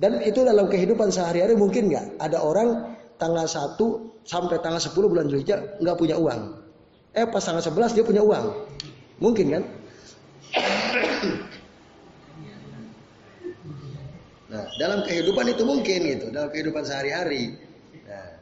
Dan 0.00 0.24
itu 0.24 0.40
dalam 0.40 0.64
kehidupan 0.72 1.12
sehari-hari 1.12 1.52
mungkin 1.60 1.92
nggak 1.92 2.16
ada 2.16 2.40
orang 2.40 2.96
tanggal 3.20 3.44
1 3.44 3.76
sampai 4.24 4.56
tanggal 4.64 4.80
10 4.80 4.96
bulan 4.96 5.28
Zulhijjah 5.28 5.76
nggak 5.76 5.96
punya 6.00 6.16
uang. 6.16 6.56
Eh 7.12 7.28
pas 7.28 7.44
tanggal 7.44 7.60
11 7.60 7.96
dia 8.00 8.04
punya 8.06 8.24
uang. 8.24 8.46
Mungkin 9.20 9.46
kan? 9.52 9.62
Nah, 14.50 14.66
dalam 14.82 15.06
kehidupan 15.06 15.46
itu 15.52 15.62
mungkin 15.62 16.00
gitu, 16.10 16.26
dalam 16.34 16.50
kehidupan 16.50 16.82
sehari-hari. 16.82 17.54
Nah, 18.08 18.34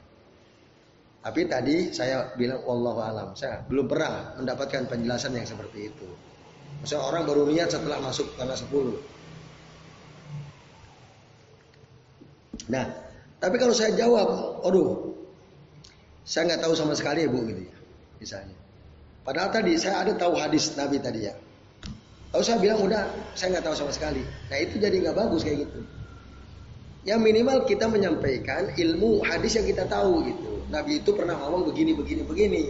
tapi 1.20 1.44
tadi 1.44 1.92
saya 1.92 2.32
bilang 2.38 2.64
wallahu 2.64 3.02
alam, 3.04 3.36
saya 3.36 3.60
belum 3.68 3.90
pernah 3.90 4.32
mendapatkan 4.40 4.88
penjelasan 4.88 5.36
yang 5.36 5.44
seperti 5.44 5.92
itu. 5.92 6.08
Misalnya 6.82 7.04
orang 7.04 7.22
baru 7.26 7.42
niat 7.50 7.68
setelah 7.74 7.98
masuk 8.00 8.26
tanggal 8.38 8.54
10. 8.54 8.96
Nah, 12.68 12.84
tapi 13.40 13.56
kalau 13.56 13.72
saya 13.72 13.94
jawab, 13.96 14.60
aduh, 14.66 15.14
saya 16.28 16.52
nggak 16.52 16.62
tahu 16.68 16.74
sama 16.76 16.92
sekali 16.92 17.24
ya 17.24 17.28
bu, 17.32 17.40
gitu 17.48 17.62
ya, 17.64 17.76
misalnya. 18.20 18.56
Padahal 19.24 19.52
tadi 19.52 19.76
saya 19.76 20.04
ada 20.04 20.12
tahu 20.16 20.36
hadis 20.36 20.72
Nabi 20.76 21.00
tadi 21.00 21.28
ya. 21.28 21.34
Lalu 22.32 22.44
saya 22.44 22.58
bilang 22.60 22.80
udah, 22.84 23.08
saya 23.32 23.56
nggak 23.56 23.64
tahu 23.64 23.76
sama 23.76 23.92
sekali. 23.92 24.20
Nah 24.24 24.56
itu 24.60 24.76
jadi 24.76 24.96
nggak 25.00 25.16
bagus 25.16 25.44
kayak 25.44 25.68
gitu. 25.68 25.80
Yang 27.08 27.20
minimal 27.24 27.64
kita 27.64 27.88
menyampaikan 27.88 28.72
ilmu 28.76 29.24
hadis 29.24 29.56
yang 29.56 29.64
kita 29.64 29.88
tahu 29.88 30.28
gitu. 30.28 30.60
Nabi 30.68 31.00
itu 31.00 31.12
pernah 31.16 31.40
ngomong 31.40 31.72
begini, 31.72 31.96
begini, 31.96 32.24
begini. 32.24 32.64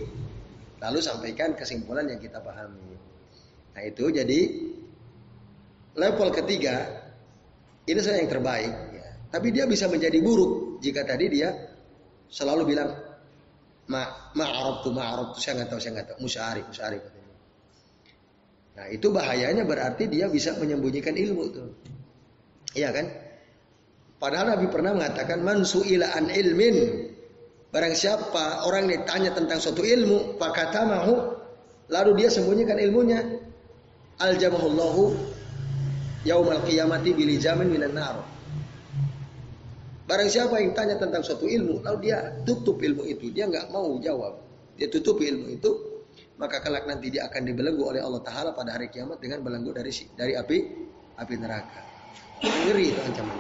Lalu 0.79 0.99
sampaikan 1.03 1.59
kesimpulan 1.59 2.07
yang 2.07 2.23
kita 2.23 2.39
pahami. 2.39 2.98
Nah 3.79 3.87
itu 3.87 4.11
jadi 4.11 4.41
level 5.95 6.35
ketiga 6.35 6.83
ini 7.87 8.03
saya 8.03 8.19
yang 8.19 8.27
terbaik. 8.27 8.75
Ya. 8.91 9.07
Tapi 9.31 9.55
dia 9.55 9.71
bisa 9.71 9.87
menjadi 9.87 10.19
buruk 10.19 10.83
jika 10.83 11.07
tadi 11.07 11.31
dia 11.31 11.55
selalu 12.27 12.75
bilang 12.75 12.91
ma 13.87 14.35
ma'arab 14.35 14.83
tuh 14.83 14.91
ma'arab 14.91 15.31
tuh 15.31 15.39
saya 15.39 15.63
nggak 15.63 15.71
tahu 15.71 15.79
saya 15.79 15.93
nggak 15.95 16.07
tahu 16.11 16.19
musyari 16.27 16.63
musyari. 16.67 16.99
Nah 18.75 18.87
itu 18.91 19.07
bahayanya 19.15 19.63
berarti 19.63 20.11
dia 20.11 20.27
bisa 20.27 20.59
menyembunyikan 20.59 21.15
ilmu 21.15 21.45
tuh. 21.55 21.71
Iya 22.75 22.91
kan? 22.91 23.07
Padahal 24.19 24.59
Nabi 24.59 24.67
pernah 24.75 24.91
mengatakan 24.91 25.39
man 25.47 25.63
su'ila 25.63 26.19
an 26.19 26.35
ilmin 26.35 27.07
Barang 27.69 27.95
siapa 27.95 28.65
orang 28.65 28.89
ditanya 28.89 29.37
tentang 29.37 29.61
suatu 29.61 29.85
ilmu, 29.85 30.41
pakata 30.41 30.89
mahu, 30.89 31.15
lalu 31.93 32.25
dia 32.25 32.33
sembunyikan 32.33 32.81
ilmunya, 32.81 33.21
aljamahullahu 34.19 35.15
yaumal 36.27 36.63
qiyamati 36.67 37.15
bili 37.15 37.39
jamin 37.39 37.71
minan 37.71 37.95
nar. 37.95 38.17
Barang 40.09 40.27
siapa 40.27 40.59
yang 40.59 40.73
tanya 40.73 40.97
tentang 40.97 41.21
suatu 41.21 41.45
ilmu, 41.45 41.85
lalu 41.85 42.09
dia 42.09 42.33
tutup 42.43 42.81
ilmu 42.81 43.05
itu, 43.05 43.29
dia 43.29 43.45
nggak 43.45 43.69
mau 43.69 44.01
jawab, 44.01 44.41
dia 44.81 44.89
tutup 44.89 45.21
ilmu 45.21 45.53
itu, 45.53 45.71
maka 46.41 46.65
kelak 46.65 46.89
nanti 46.89 47.13
dia 47.13 47.29
akan 47.29 47.45
dibelenggu 47.45 47.85
oleh 47.85 48.01
Allah 48.01 48.25
Taala 48.25 48.51
pada 48.57 48.73
hari 48.73 48.89
kiamat 48.89 49.21
dengan 49.21 49.45
belenggu 49.45 49.77
dari 49.77 49.93
dari 50.17 50.33
api 50.33 50.59
api 51.21 51.35
neraka. 51.37 51.81
Ngeri 52.41 52.85
itu 52.89 53.01
ancaman. 53.05 53.39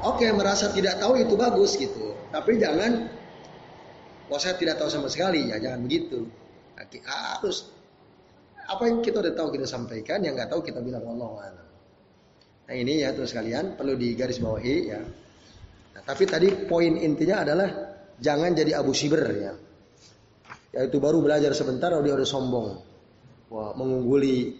Oke, 0.14 0.30
merasa 0.32 0.70
tidak 0.70 1.02
tahu 1.02 1.18
itu 1.18 1.34
bagus 1.34 1.74
gitu, 1.74 2.14
tapi 2.30 2.56
jangan, 2.56 3.10
wah 4.30 4.40
saya 4.40 4.56
tidak 4.56 4.78
tahu 4.78 4.88
sama 4.88 5.10
sekali 5.10 5.50
ya, 5.50 5.58
jangan 5.58 5.84
begitu 5.84 6.24
harus 6.86 7.68
apa 8.70 8.82
yang 8.86 9.02
kita 9.02 9.18
udah 9.18 9.34
tahu 9.34 9.48
kita 9.58 9.66
sampaikan, 9.66 10.22
yang 10.22 10.38
nggak 10.38 10.48
tahu 10.48 10.62
kita 10.62 10.78
bilang 10.78 11.02
Allah 11.04 11.58
Nah 12.70 12.74
ini 12.78 13.02
ya 13.02 13.10
terus 13.10 13.34
kalian 13.34 13.74
perlu 13.74 13.98
digarisbawahi 13.98 14.76
ya. 14.86 15.02
Nah, 15.90 16.02
tapi 16.06 16.22
tadi 16.22 16.70
poin 16.70 16.94
intinya 17.02 17.42
adalah 17.42 17.68
jangan 18.14 18.54
jadi 18.54 18.78
abu 18.78 18.94
siber 18.94 19.26
ya. 19.34 19.52
Yaitu 20.70 21.02
baru 21.02 21.18
belajar 21.18 21.50
sebentar 21.50 21.90
dia 21.90 22.14
udah 22.14 22.28
sombong. 22.28 22.68
Wah, 23.50 23.74
mengungguli 23.74 24.54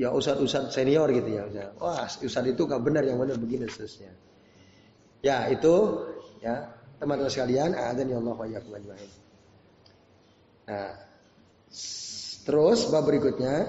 ya 0.00 0.08
ustad-ustad 0.08 0.72
senior 0.72 1.12
gitu 1.12 1.28
ya. 1.28 1.44
Wah, 1.76 2.08
ustad 2.08 2.48
itu 2.48 2.64
gak 2.64 2.80
benar 2.80 3.04
yang 3.04 3.20
benar 3.20 3.36
begini 3.36 3.68
seterusnya. 3.68 4.16
Ya, 5.20 5.52
itu 5.52 6.00
ya 6.40 6.64
teman-teman 6.96 7.28
sekalian, 7.28 7.76
ada 7.76 8.00
ya 8.00 8.16
Allah 8.16 8.36
wa 8.40 8.96
Nah, 10.70 10.94
terus 12.46 12.86
bab 12.94 13.02
berikutnya 13.02 13.66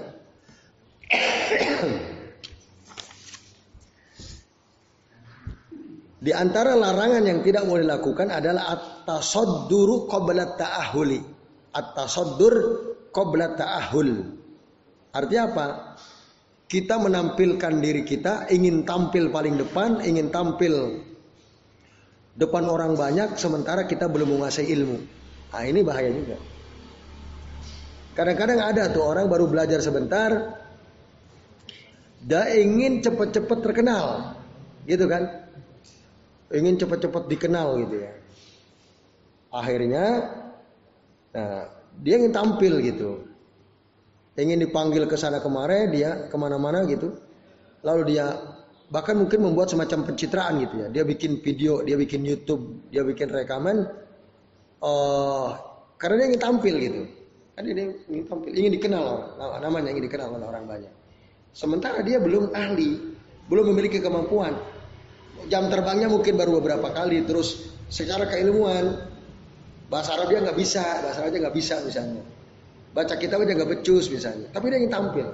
Di 6.22 6.30
antara 6.30 6.78
larangan 6.78 7.26
yang 7.26 7.42
tidak 7.42 7.66
boleh 7.66 7.82
dilakukan 7.82 8.30
adalah 8.30 8.78
at-tasadduru 8.78 10.06
qabla 10.06 10.54
ta'ahuli. 10.54 11.18
At-tasaddur 11.74 12.54
qabla 13.10 13.58
ta'ahul. 13.58 14.22
Artinya 15.10 15.42
apa? 15.50 15.66
Kita 16.70 17.02
menampilkan 17.02 17.82
diri 17.82 18.06
kita, 18.06 18.46
ingin 18.54 18.86
tampil 18.86 19.34
paling 19.34 19.58
depan, 19.58 19.98
ingin 20.06 20.30
tampil 20.30 21.02
depan 22.38 22.70
orang 22.70 22.94
banyak, 22.94 23.34
sementara 23.34 23.90
kita 23.90 24.06
belum 24.06 24.38
menguasai 24.38 24.70
ilmu. 24.70 25.02
Nah 25.52 25.64
ini 25.66 25.82
bahaya 25.82 26.14
juga. 26.14 26.51
Kadang-kadang 28.12 28.60
ada 28.60 28.92
tuh 28.92 29.04
orang 29.04 29.26
baru 29.28 29.48
belajar 29.48 29.80
sebentar, 29.80 30.60
dia 32.20 32.44
ingin 32.60 33.00
cepat-cepat 33.00 33.58
terkenal, 33.64 34.36
gitu 34.84 35.08
kan? 35.08 35.42
ingin 36.52 36.76
cepat-cepat 36.76 37.26
dikenal 37.32 37.80
gitu 37.88 37.96
ya. 38.04 38.12
Akhirnya, 39.52 40.04
nah, 41.32 41.64
dia 42.00 42.14
ingin 42.20 42.32
tampil 42.32 42.80
gitu, 42.84 43.24
ingin 44.36 44.64
dipanggil 44.64 45.04
ke 45.08 45.16
sana 45.16 45.40
kemari, 45.40 45.92
dia 45.92 46.28
ke 46.28 46.36
mana-mana 46.36 46.84
gitu. 46.88 47.16
Lalu 47.84 48.16
dia 48.16 48.36
bahkan 48.92 49.16
mungkin 49.16 49.44
membuat 49.44 49.72
semacam 49.72 50.12
pencitraan 50.12 50.60
gitu 50.60 50.74
ya. 50.84 50.86
Dia 50.92 51.04
bikin 51.04 51.40
video, 51.40 51.80
dia 51.84 51.96
bikin 51.96 52.24
YouTube, 52.24 52.88
dia 52.92 53.04
bikin 53.04 53.28
rekaman, 53.28 53.88
uh, 54.80 55.48
karena 56.00 56.14
dia 56.24 56.26
ingin 56.32 56.42
tampil 56.42 56.74
gitu. 56.80 57.02
Kan 57.52 57.68
dia 57.68 57.84
ingin 58.08 58.24
tampil, 58.24 58.50
ingin 58.56 58.72
dikenal 58.80 59.02
orang, 59.36 59.60
namanya 59.60 59.88
ingin 59.92 60.08
dikenal 60.08 60.32
oleh 60.32 60.46
orang 60.48 60.64
banyak. 60.64 60.92
Sementara 61.52 62.00
dia 62.00 62.16
belum 62.16 62.48
ahli, 62.56 62.96
belum 63.52 63.76
memiliki 63.76 64.00
kemampuan. 64.00 64.56
Jam 65.52 65.68
terbangnya 65.68 66.08
mungkin 66.08 66.40
baru 66.40 66.64
beberapa 66.64 66.88
kali 66.96 67.28
terus 67.28 67.68
secara 67.92 68.24
keilmuan. 68.24 69.12
Bahasa 69.92 70.16
Arab 70.16 70.32
dia 70.32 70.40
nggak 70.40 70.56
bisa 70.56 71.04
bahasa 71.04 71.20
Arabnya 71.20 71.48
nggak 71.48 71.56
bisa 71.60 71.76
misalnya. 71.84 72.24
Baca 72.96 73.14
kitab 73.20 73.44
aja 73.44 73.52
nggak 73.52 73.70
becus 73.76 74.08
misalnya. 74.08 74.48
Tapi 74.48 74.72
dia 74.72 74.78
ingin 74.80 74.92
tampil. 74.92 75.26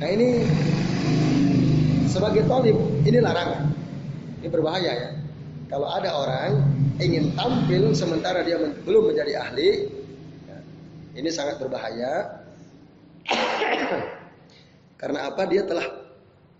Nah 0.00 0.08
ini 0.08 0.48
sebagai 2.08 2.48
tolib 2.48 2.76
ini 3.04 3.20
larangan. 3.20 3.68
Ini 4.40 4.48
berbahaya 4.48 4.92
ya. 4.96 5.10
Kalau 5.68 5.92
ada 5.92 6.08
orang 6.16 6.64
ingin 6.96 7.36
tampil 7.36 7.92
sementara 7.92 8.40
dia 8.40 8.56
belum 8.56 9.12
menjadi 9.12 9.44
ahli 9.44 9.95
ini 11.16 11.32
sangat 11.32 11.56
berbahaya 11.58 12.44
karena 15.00 15.32
apa 15.32 15.42
dia 15.48 15.64
telah 15.64 16.06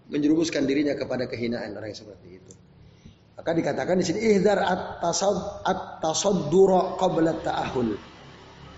menjerumuskan 0.09 0.65
dirinya 0.67 0.95
kepada 0.95 1.27
kehinaan 1.27 1.75
orang 1.75 1.91
yang 1.93 2.01
seperti 2.01 2.41
itu. 2.41 2.53
Maka 3.37 3.53
dikatakan 3.53 4.01
di 4.01 4.05
sini 4.07 4.21
ihdar 4.33 4.59
at-tasaddura 5.65 6.97
qabla 6.97 7.37
ta'ahul. 7.45 7.95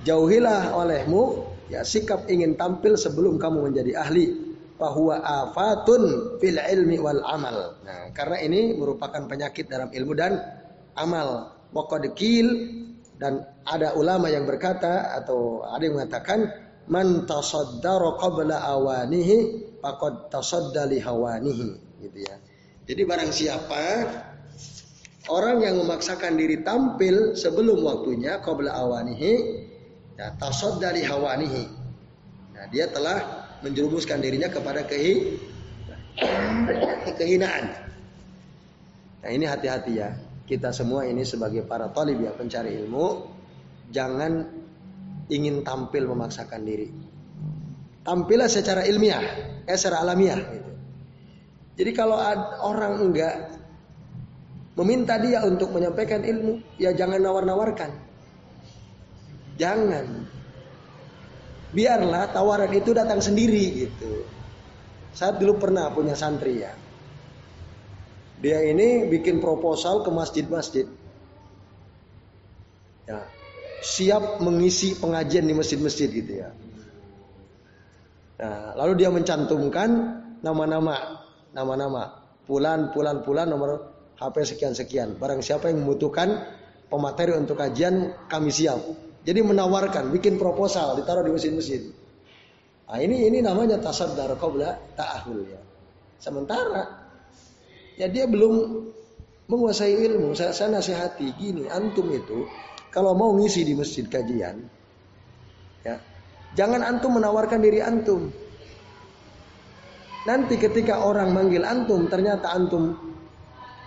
Jauhilah 0.03 0.75
olehmu 0.75 1.47
ya 1.71 1.87
sikap 1.87 2.27
ingin 2.27 2.59
tampil 2.59 2.99
sebelum 2.99 3.39
kamu 3.39 3.71
menjadi 3.71 4.03
ahli 4.03 4.35
bahwa 4.79 5.19
afatun 5.23 6.37
fil 6.39 6.59
ilmi 6.59 6.99
wal 7.03 7.23
amal. 7.27 7.79
Nah, 7.83 8.11
karena 8.15 8.39
ini 8.43 8.75
merupakan 8.79 9.27
penyakit 9.27 9.67
dalam 9.67 9.91
ilmu 9.91 10.13
dan 10.15 10.39
amal. 10.95 11.55
Waqadqil 11.75 12.47
dan 13.19 13.43
ada 13.67 13.99
ulama 13.99 14.31
yang 14.31 14.47
berkata 14.47 15.19
atau 15.19 15.67
ada 15.67 15.83
yang 15.83 15.99
mengatakan 15.99 16.47
man 16.87 17.27
tasaddara 17.27 18.15
qabla 18.17 18.63
awanihi 18.63 19.37
faqad 19.83 20.31
tasadda 20.31 20.87
li 20.87 21.03
hawanihi 21.03 21.69
gitu 22.07 22.19
ya. 22.23 22.37
Jadi 22.89 23.03
barang 23.05 23.31
siapa 23.35 23.83
orang 25.29 25.61
yang 25.61 25.77
memaksakan 25.83 26.39
diri 26.39 26.65
tampil 26.65 27.37
sebelum 27.37 27.85
waktunya 27.85 28.41
qabla 28.41 28.73
awanihi 28.73 29.33
ya 30.17 30.33
tasadda 30.39 30.95
li 30.95 31.03
hawanihi. 31.03 31.65
Nah, 32.55 32.65
dia 32.71 32.87
telah 32.91 33.51
menjerumuskan 33.63 34.23
dirinya 34.23 34.47
kepada 34.47 34.87
kehi 34.87 35.39
kehinaan. 37.19 37.71
Nah, 39.27 39.31
ini 39.35 39.45
hati-hati 39.47 39.93
ya. 39.99 40.11
Kita 40.49 40.73
semua 40.73 41.05
ini 41.05 41.29
sebagai 41.29 41.61
para 41.69 41.93
talib 41.93 42.25
yang 42.25 42.33
pencari 42.33 42.73
ilmu 42.81 43.37
jangan 43.93 44.49
ingin 45.29 45.61
tampil 45.61 46.09
memaksakan 46.09 46.65
diri. 46.65 46.89
Tampillah 48.01 48.49
secara 48.49 48.89
ilmiah, 48.89 49.21
eh, 49.69 49.77
secara 49.77 50.01
alamiah. 50.01 50.41
Gitu. 50.41 50.73
Jadi 51.85 51.91
kalau 51.93 52.17
orang 52.65 52.97
enggak 52.97 53.35
meminta 54.81 55.21
dia 55.21 55.45
untuk 55.45 55.69
menyampaikan 55.69 56.25
ilmu, 56.25 56.81
ya 56.81 56.97
jangan 56.97 57.21
nawar-nawarkan. 57.21 57.93
Jangan. 59.61 60.07
Biarlah 61.77 62.33
tawaran 62.33 62.73
itu 62.73 62.97
datang 62.97 63.21
sendiri 63.21 63.85
gitu. 63.85 64.25
Saat 65.13 65.37
dulu 65.37 65.61
pernah 65.61 65.93
punya 65.93 66.17
santri 66.17 66.65
ya. 66.65 66.73
Dia 68.39 68.63
ini 68.63 69.11
bikin 69.11 69.43
proposal 69.43 70.07
ke 70.07 70.11
masjid-masjid. 70.15 70.87
Ya, 73.09 73.27
siap 73.83 74.39
mengisi 74.39 74.95
pengajian 74.95 75.49
di 75.49 75.55
masjid-masjid 75.57 76.07
gitu 76.07 76.33
ya. 76.45 76.55
Nah, 78.39 78.79
lalu 78.79 79.03
dia 79.03 79.11
mencantumkan 79.11 79.91
nama-nama, 80.39 81.27
nama-nama, 81.51 82.23
pulan, 82.47 82.95
pulan, 82.95 83.27
pulan, 83.27 83.51
nomor 83.51 83.91
HP 84.15 84.55
sekian 84.55 84.75
sekian. 84.79 85.19
Barang 85.19 85.43
siapa 85.43 85.67
yang 85.67 85.83
membutuhkan 85.83 86.47
pemateri 86.87 87.35
untuk 87.35 87.59
kajian, 87.59 88.15
kami 88.31 88.55
siap. 88.55 88.79
Jadi 89.27 89.43
menawarkan, 89.43 90.15
bikin 90.15 90.39
proposal, 90.39 90.95
ditaruh 90.95 91.27
di 91.27 91.35
masjid-masjid. 91.35 91.91
Nah, 92.87 92.99
ini 93.03 93.27
ini 93.27 93.43
namanya 93.43 93.83
tasaddar 93.83 94.39
qabla 94.39 94.95
ta'ahul 94.95 95.43
ya. 95.45 95.61
Sementara 96.23 97.08
ya 97.99 98.07
dia 98.07 98.25
belum 98.31 98.87
menguasai 99.51 99.99
ilmu. 100.07 100.33
Saya, 100.39 100.55
saya 100.55 100.79
nasihati 100.79 101.35
gini, 101.35 101.67
antum 101.67 102.09
itu 102.15 102.47
kalau 102.95 103.13
mau 103.19 103.35
ngisi 103.35 103.67
di 103.67 103.75
masjid 103.75 104.07
kajian, 104.07 104.63
ya 105.83 105.99
Jangan 106.57 106.81
antum 106.81 107.21
menawarkan 107.21 107.61
diri 107.61 107.85
antum. 107.85 108.33
Nanti 110.25 110.57
ketika 110.57 111.05
orang 111.05 111.33
manggil 111.37 111.65
antum, 111.65 112.09
ternyata 112.09 112.53
antum 112.53 112.97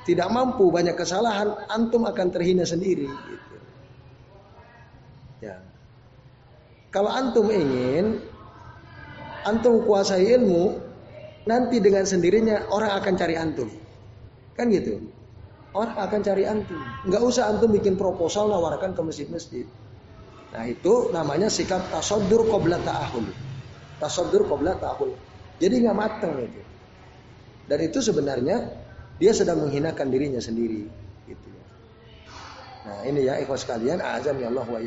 tidak 0.05 0.29
mampu, 0.29 0.69
banyak 0.69 0.93
kesalahan, 0.97 1.53
antum 1.69 2.05
akan 2.05 2.27
terhina 2.29 2.65
sendiri. 2.65 3.09
Gitu. 3.09 3.57
Ya. 5.45 5.61
Kalau 6.93 7.09
antum 7.09 7.49
ingin, 7.49 8.21
antum 9.45 9.85
kuasai 9.85 10.37
ilmu, 10.37 10.81
nanti 11.45 11.81
dengan 11.81 12.05
sendirinya 12.05 12.69
orang 12.69 12.97
akan 13.01 13.13
cari 13.17 13.35
antum. 13.37 13.69
Kan 14.61 14.69
gitu. 14.69 15.01
Orang 15.73 15.97
akan 15.97 16.21
cari 16.21 16.45
antum. 16.45 16.77
Nggak 17.09 17.21
usah 17.25 17.49
antum 17.49 17.73
bikin 17.73 17.97
proposal 17.97 18.45
nawarkan 18.45 18.93
ke 18.93 19.01
masjid-masjid. 19.01 19.65
Nah 20.53 20.69
itu 20.69 21.09
namanya 21.09 21.49
sikap 21.49 21.81
tasodur 21.89 22.45
qabla 22.45 22.77
ta'ahul. 22.85 23.25
Tasodur 23.97 24.45
qabla 24.45 24.77
ta'ahul. 24.77 25.17
Jadi 25.57 25.81
nggak 25.81 25.97
matang 25.97 26.37
itu. 26.37 26.61
Dan 27.65 27.79
itu 27.81 28.05
sebenarnya 28.05 28.69
dia 29.17 29.33
sedang 29.33 29.65
menghinakan 29.65 30.13
dirinya 30.13 30.37
sendiri. 30.37 30.85
Gitu 31.25 31.47
ya. 31.49 31.65
Nah 32.85 32.97
ini 33.09 33.25
ya 33.25 33.41
ikhwas 33.41 33.65
sekalian, 33.65 33.97
azan 33.97 34.37
ya 34.37 34.53
Allah 34.53 34.69
wa 34.69 34.77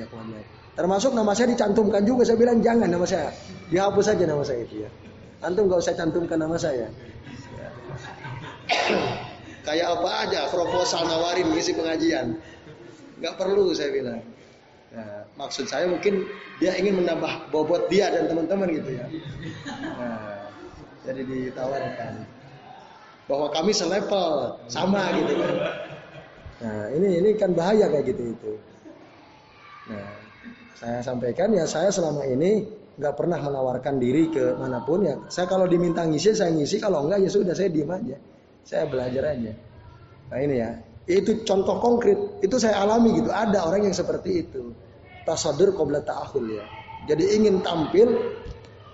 Termasuk 0.79 1.19
nama 1.19 1.35
saya 1.35 1.51
dicantumkan 1.51 2.07
juga, 2.07 2.23
saya 2.23 2.39
bilang 2.39 2.63
jangan 2.63 2.87
nama 2.87 3.03
saya. 3.03 3.35
Dihapus 3.75 4.07
saja 4.07 4.23
nama 4.23 4.47
saya 4.47 4.63
itu 4.63 4.87
ya. 4.87 4.91
Antum 5.43 5.67
nggak 5.67 5.83
usah 5.83 5.99
cantumkan 5.99 6.39
nama 6.39 6.55
saya. 6.55 6.87
Ya. 6.87 6.91
Kayak 9.65 9.97
apa 9.97 10.11
aja 10.29 10.41
proposal 10.53 11.09
nawarin 11.09 11.49
ngisi 11.57 11.73
pengajian. 11.73 12.37
Nggak 13.19 13.35
perlu 13.41 13.73
saya 13.73 13.91
bilang. 13.97 14.21
Nah, 14.95 15.27
maksud 15.35 15.67
saya 15.67 15.91
mungkin 15.91 16.29
dia 16.63 16.77
ingin 16.79 17.03
menambah 17.03 17.51
bobot 17.51 17.91
dia 17.91 18.13
dan 18.13 18.31
teman-teman 18.31 18.71
gitu 18.71 18.95
ya. 18.95 19.09
Nah, 19.99 20.47
jadi 21.03 21.23
ditawarkan 21.25 22.13
bahwa 23.25 23.49
kami 23.51 23.73
selevel 23.73 24.61
sama 24.69 25.11
gitu 25.17 25.33
kan. 25.41 25.55
Nah, 26.63 26.85
ini 26.95 27.09
ini 27.25 27.31
kan 27.35 27.57
bahaya 27.57 27.89
kayak 27.91 28.15
gitu 28.15 28.37
itu. 28.37 28.53
Nah, 29.91 30.13
saya 30.77 31.01
sampaikan 31.01 31.51
ya 31.57 31.65
saya 31.65 31.89
selama 31.89 32.23
ini 32.29 32.69
nggak 32.95 33.15
pernah 33.19 33.43
menawarkan 33.43 33.99
diri 33.99 34.31
ke 34.31 34.55
mana 34.61 34.85
pun 34.85 35.03
ya. 35.03 35.17
Saya 35.27 35.51
kalau 35.51 35.67
diminta 35.67 36.07
ngisi 36.07 36.37
saya 36.37 36.55
ngisi, 36.55 36.79
kalau 36.79 37.09
enggak 37.09 37.27
ya 37.27 37.31
sudah 37.33 37.57
saya 37.57 37.73
diem 37.73 37.91
aja. 37.91 38.15
Saya 38.65 38.89
belajar 38.89 39.37
aja. 39.37 39.53
Nah 40.33 40.39
ini 40.41 40.57
ya, 40.59 40.71
itu 41.05 41.45
contoh 41.45 41.77
konkret. 41.79 42.17
Itu 42.41 42.57
saya 42.57 42.81
alami 42.81 43.21
gitu. 43.21 43.29
Ada 43.29 43.69
orang 43.69 43.89
yang 43.89 43.97
seperti 43.97 44.49
itu 44.49 44.73
tasadur 45.25 45.73
qabla 45.73 46.05
ta'ahul 46.05 46.47
ya. 46.49 46.65
Jadi 47.05 47.25
ingin 47.37 47.61
tampil 47.61 48.09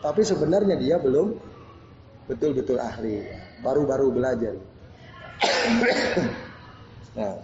tapi 0.01 0.25
sebenarnya 0.25 0.81
dia 0.81 0.97
belum 0.97 1.37
betul-betul 2.31 2.79
ahli, 2.81 3.27
baru-baru 3.61 4.09
belajar. 4.15 4.55
Nah, 7.11 7.35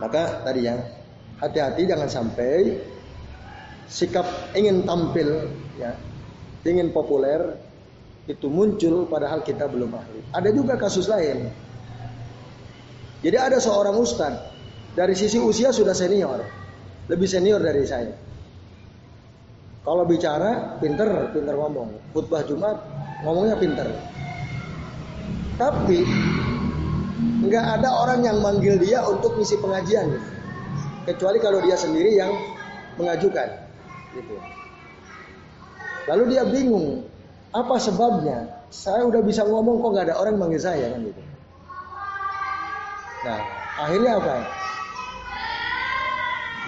maka 0.00 0.40
tadi 0.40 0.64
ya, 0.64 0.72
hati-hati 1.36 1.84
jangan 1.84 2.08
sampai 2.08 2.80
sikap 3.92 4.24
ingin 4.56 4.88
tampil 4.88 5.52
ya, 5.76 5.92
ingin 6.64 6.88
populer 6.88 7.60
itu 8.28 8.46
muncul 8.48 9.08
padahal 9.08 9.40
kita 9.40 9.68
belum 9.70 9.92
ahli. 9.94 10.20
Ada 10.34 10.50
juga 10.52 10.76
kasus 10.76 11.08
lain. 11.08 11.48
Jadi 13.20 13.36
ada 13.36 13.60
seorang 13.60 13.96
ustadz 14.00 14.48
dari 14.96 15.12
sisi 15.12 15.36
usia 15.36 15.70
sudah 15.70 15.92
senior, 15.92 16.40
lebih 17.08 17.28
senior 17.28 17.60
dari 17.60 17.84
saya. 17.84 18.14
Kalau 19.80 20.04
bicara 20.04 20.76
pinter, 20.80 21.32
pinter 21.32 21.56
ngomong. 21.56 22.12
Khutbah 22.12 22.44
Jumat 22.44 22.76
ngomongnya 23.24 23.56
pinter. 23.56 23.88
Tapi 25.56 26.00
nggak 27.40 27.66
ada 27.80 27.88
orang 28.04 28.20
yang 28.24 28.38
manggil 28.44 28.76
dia 28.76 29.00
untuk 29.08 29.36
misi 29.40 29.56
pengajian 29.56 30.20
kecuali 31.08 31.40
kalau 31.40 31.64
dia 31.64 31.76
sendiri 31.76 32.12
yang 32.16 32.32
mengajukan 33.00 33.48
gitu 34.12 34.36
lalu 36.08 36.24
dia 36.36 36.42
bingung 36.44 37.08
apa 37.50 37.74
sebabnya 37.82 38.62
saya 38.70 39.02
udah 39.06 39.22
bisa 39.26 39.42
ngomong 39.42 39.82
kok 39.82 39.90
nggak 39.94 40.06
ada 40.10 40.16
orang 40.22 40.38
manggil 40.38 40.62
saya 40.62 40.94
kan 40.94 41.00
gitu 41.02 41.22
nah 43.20 43.40
akhirnya 43.80 44.12
apa 44.16 44.34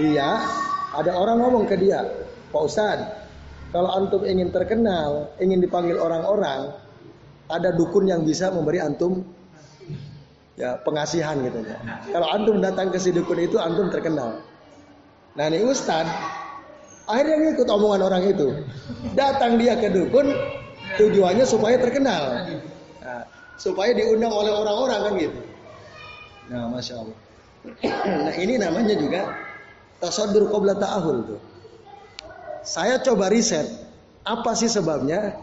dia 0.01 0.31
ada 0.92 1.11
orang 1.16 1.37
ngomong 1.40 1.64
ke 1.71 1.77
dia 1.79 2.03
Pak 2.53 2.62
Ustadz 2.66 3.09
kalau 3.73 3.88
antum 3.95 4.27
ingin 4.27 4.53
terkenal 4.53 5.33
ingin 5.40 5.62
dipanggil 5.62 5.97
orang-orang 5.97 6.75
ada 7.49 7.71
dukun 7.73 8.09
yang 8.09 8.25
bisa 8.25 8.49
memberi 8.53 8.81
antum 8.81 9.25
ya 10.57 10.77
pengasihan 10.85 11.37
gitu 11.40 11.64
ya. 11.64 11.79
Kalau 12.12 12.29
antum 12.29 12.61
datang 12.61 12.92
ke 12.92 13.01
si 13.01 13.12
dukun 13.12 13.40
itu 13.40 13.57
antum 13.57 13.88
terkenal. 13.88 14.40
Nah 15.37 15.45
ini 15.49 15.64
Ustad 15.64 16.05
akhirnya 17.09 17.53
ngikut 17.53 17.68
omongan 17.68 18.01
orang 18.05 18.23
itu. 18.29 18.49
Datang 19.16 19.57
dia 19.57 19.77
ke 19.77 19.88
dukun 19.92 20.33
tujuannya 20.98 21.44
supaya 21.46 21.76
terkenal. 21.78 22.48
Supaya 23.57 23.94
diundang 23.94 24.33
oleh 24.33 24.50
orang-orang 24.50 25.00
kan 25.07 25.12
gitu. 25.20 25.40
Nah 26.50 26.68
masya 26.72 26.94
Allah. 26.98 27.18
nah 28.26 28.35
ini 28.35 28.59
namanya 28.59 28.98
juga 28.98 29.38
tasadur 30.02 30.50
qabla 30.50 30.74
ta'ahul 30.74 31.18
tuh. 31.31 31.40
Saya 32.66 32.98
coba 32.98 33.31
riset 33.31 33.66
apa 34.22 34.55
sih 34.55 34.70
sebabnya 34.70 35.35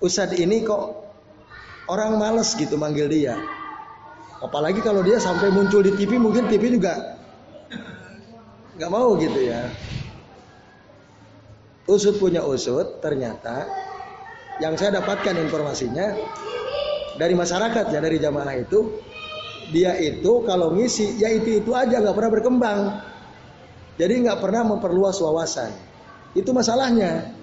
Ustadz 0.00 0.36
ini 0.36 0.64
kok 0.64 1.04
orang 1.88 2.20
males 2.20 2.52
gitu 2.52 2.76
manggil 2.76 3.08
dia. 3.08 3.36
Apalagi 4.44 4.84
kalau 4.84 5.00
dia 5.00 5.16
sampai 5.16 5.48
muncul 5.48 5.80
di 5.80 5.96
TV 5.96 6.20
mungkin 6.20 6.44
TV 6.52 6.76
juga 6.76 7.16
nggak 8.76 8.90
mau 8.92 9.16
gitu 9.16 9.40
ya. 9.40 9.72
Usut 11.88 12.16
punya 12.16 12.44
usut 12.44 13.00
ternyata 13.00 13.68
yang 14.62 14.74
saya 14.78 15.02
dapatkan 15.02 15.34
informasinya 15.38 16.14
dari 17.18 17.34
masyarakat 17.34 17.84
ya 17.90 17.98
dari 17.98 18.18
jamaah 18.18 18.54
itu 18.58 19.00
dia 19.72 19.96
itu 19.98 20.44
kalau 20.44 20.76
ngisi 20.76 21.18
ya 21.18 21.32
itu 21.32 21.64
itu 21.64 21.70
aja 21.72 21.98
nggak 22.02 22.14
pernah 22.14 22.32
berkembang 22.32 22.80
jadi 23.98 24.14
nggak 24.28 24.38
pernah 24.42 24.62
memperluas 24.66 25.18
wawasan 25.22 25.72
itu 26.34 26.50
masalahnya 26.50 27.34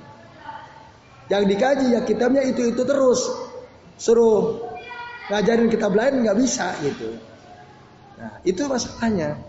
yang 1.31 1.47
dikaji 1.47 1.95
ya 1.95 2.03
kitabnya 2.03 2.43
itu 2.43 2.75
itu 2.75 2.83
terus 2.83 3.23
suruh 3.95 4.59
ngajarin 5.31 5.71
kita 5.71 5.87
lain 5.87 6.27
nggak 6.27 6.37
bisa 6.41 6.75
gitu. 6.83 7.15
Nah 8.19 8.43
itu 8.43 8.59
masalahnya. 8.67 9.39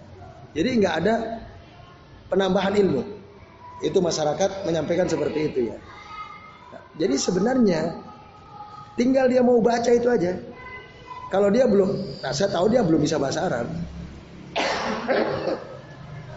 Jadi 0.55 0.69
nggak 0.79 0.95
ada 1.03 1.15
penambahan 2.31 2.79
ilmu. 2.79 3.03
Itu 3.83 3.99
masyarakat 3.99 4.63
menyampaikan 4.63 5.11
seperti 5.11 5.51
itu 5.51 5.61
ya. 5.75 5.77
Jadi 7.01 7.15
sebenarnya 7.17 7.97
tinggal 9.01 9.29
dia 9.29 9.41
mau 9.41 9.61
baca 9.61 9.89
itu 9.89 10.09
aja. 10.09 10.37
Kalau 11.33 11.49
dia 11.49 11.65
belum, 11.65 12.21
nah 12.21 12.33
saya 12.37 12.53
tahu 12.53 12.69
dia 12.69 12.85
belum 12.85 13.01
bisa 13.01 13.17
bahasa 13.17 13.49
Arab. 13.49 13.65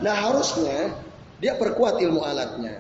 nah 0.04 0.16
harusnya 0.16 0.96
dia 1.44 1.60
perkuat 1.60 2.00
ilmu 2.00 2.24
alatnya. 2.24 2.80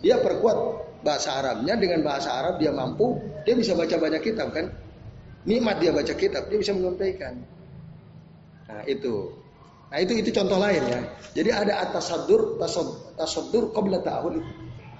Dia 0.00 0.16
perkuat 0.20 0.56
bahasa 1.04 1.36
Arabnya 1.36 1.76
dengan 1.76 2.00
bahasa 2.04 2.32
Arab 2.32 2.56
dia 2.56 2.72
mampu, 2.72 3.20
dia 3.44 3.52
bisa 3.52 3.76
baca 3.76 3.96
banyak 3.96 4.22
kitab 4.24 4.52
kan. 4.52 4.72
Nikmat 5.46 5.78
dia 5.78 5.94
baca 5.94 6.10
kitab, 6.16 6.48
dia 6.48 6.58
bisa 6.58 6.74
menyampaikan. 6.74 7.38
Nah, 8.66 8.82
itu. 8.88 9.30
Nah, 9.86 9.98
itu 10.02 10.18
itu 10.18 10.34
contoh 10.34 10.58
lain 10.58 10.82
ya. 10.90 11.00
Jadi 11.38 11.50
ada 11.54 11.86
atas 11.86 12.10
sadur, 12.10 12.58
tasadur 13.14 13.70
qabla 13.70 14.02
ta'hud. 14.02 14.42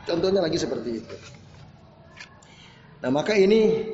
Contohnya 0.07 0.39
lagi 0.39 0.55
seperti 0.55 1.03
itu. 1.03 1.15
Nah, 3.07 3.15
maka 3.15 3.39
ini 3.39 3.87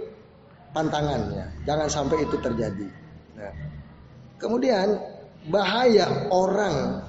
tantangannya. 0.73 1.69
Jangan 1.69 1.85
sampai 1.85 2.25
itu 2.25 2.41
terjadi. 2.41 2.89
Nah, 3.37 3.53
kemudian 4.41 4.97
bahaya 5.53 6.33
orang 6.33 7.05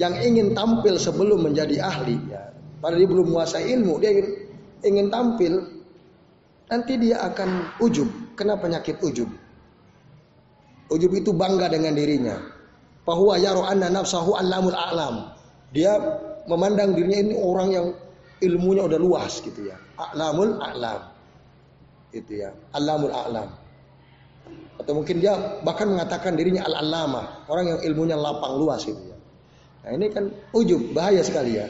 yang 0.00 0.16
ingin 0.16 0.56
tampil 0.56 0.96
sebelum 0.96 1.44
menjadi 1.44 1.76
ahli 1.76 2.16
ya. 2.32 2.48
Padahal 2.80 3.04
dia 3.04 3.08
belum 3.12 3.26
menguasai 3.36 3.68
ilmu, 3.76 4.00
dia 4.00 4.16
ingin, 4.16 4.28
ingin 4.80 5.06
tampil 5.12 5.52
nanti 6.72 6.96
dia 6.96 7.20
akan 7.20 7.68
ujub 7.84 8.08
kena 8.32 8.56
penyakit 8.56 8.96
ujub. 9.04 9.28
Ujub 10.88 11.12
itu 11.12 11.36
bangga 11.36 11.68
dengan 11.68 12.00
dirinya. 12.00 12.40
Bahwa 13.04 13.36
yaro 13.36 13.68
anna 13.68 13.92
nafsahu 13.92 14.40
alamul 14.40 14.72
a'lam. 14.72 15.36
Dia 15.76 16.00
memandang 16.48 16.96
dirinya 16.96 17.28
ini 17.28 17.34
orang 17.36 17.68
yang 17.68 17.86
ilmunya 18.40 18.88
udah 18.88 18.96
luas 18.96 19.44
gitu 19.44 19.68
ya. 19.68 19.76
A'lamul 20.00 20.56
a'lam. 20.56 21.09
Itu 22.10 22.32
ya. 22.42 22.50
Alamul 22.74 23.14
a'lam. 23.14 23.48
Atau 24.80 24.92
mungkin 24.96 25.20
dia 25.20 25.60
bahkan 25.62 25.86
mengatakan 25.86 26.34
dirinya 26.34 26.64
al-alama. 26.64 27.44
Orang 27.46 27.76
yang 27.76 27.80
ilmunya 27.84 28.16
lapang 28.16 28.56
luas 28.56 28.82
gitu 28.82 28.98
ya. 28.98 29.16
Nah 29.86 29.90
ini 29.94 30.06
kan 30.10 30.32
ujub. 30.56 30.96
Bahaya 30.96 31.20
sekali 31.20 31.60
ya. 31.60 31.68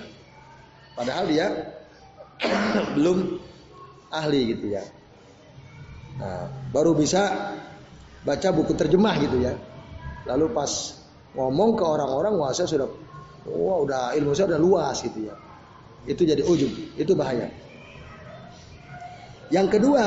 Padahal 0.95 1.27
dia 1.27 1.47
belum 2.97 3.41
ahli 4.11 4.41
gitu 4.57 4.67
ya. 4.75 4.83
Nah, 6.21 6.53
baru 6.75 6.93
bisa 6.93 7.55
baca 8.27 8.49
buku 8.53 8.77
terjemah 8.77 9.15
gitu 9.25 9.41
ya. 9.41 9.57
Lalu 10.29 10.53
pas 10.53 10.71
ngomong 11.33 11.79
ke 11.79 11.85
orang-orang 11.87 12.35
wah 12.37 12.53
saya 12.53 12.69
sudah 12.69 12.89
wah 13.49 13.79
udah 13.81 14.13
ilmu 14.19 14.37
saya 14.37 14.55
udah 14.55 14.61
luas 14.61 14.97
gitu 15.01 15.31
ya. 15.31 15.35
Itu 16.05 16.25
jadi 16.25 16.45
ujub, 16.45 16.97
itu 16.97 17.13
bahaya. 17.13 17.49
Yang 19.51 19.79
kedua, 19.79 20.05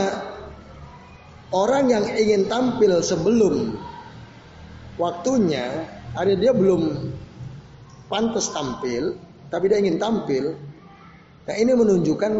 orang 1.51 1.91
yang 1.91 2.08
ingin 2.08 2.47
tampil 2.47 3.03
sebelum 3.03 3.75
waktunya, 4.95 5.84
ada 6.15 6.32
dia 6.32 6.56
belum 6.56 7.12
pantas 8.08 8.47
tampil, 8.56 9.19
tapi 9.51 9.67
dia 9.67 9.84
ingin 9.84 9.99
tampil. 9.99 10.56
Nah 11.43 11.56
ini 11.60 11.75
menunjukkan 11.75 12.32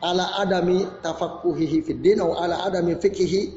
ala 0.00 0.40
adami 0.40 0.88
tafaqquhihi 1.04 1.76
fid 1.84 2.00
din 2.00 2.24
atau 2.24 2.32
ala 2.40 2.64
adami 2.64 2.96
fiqhihi 2.96 3.52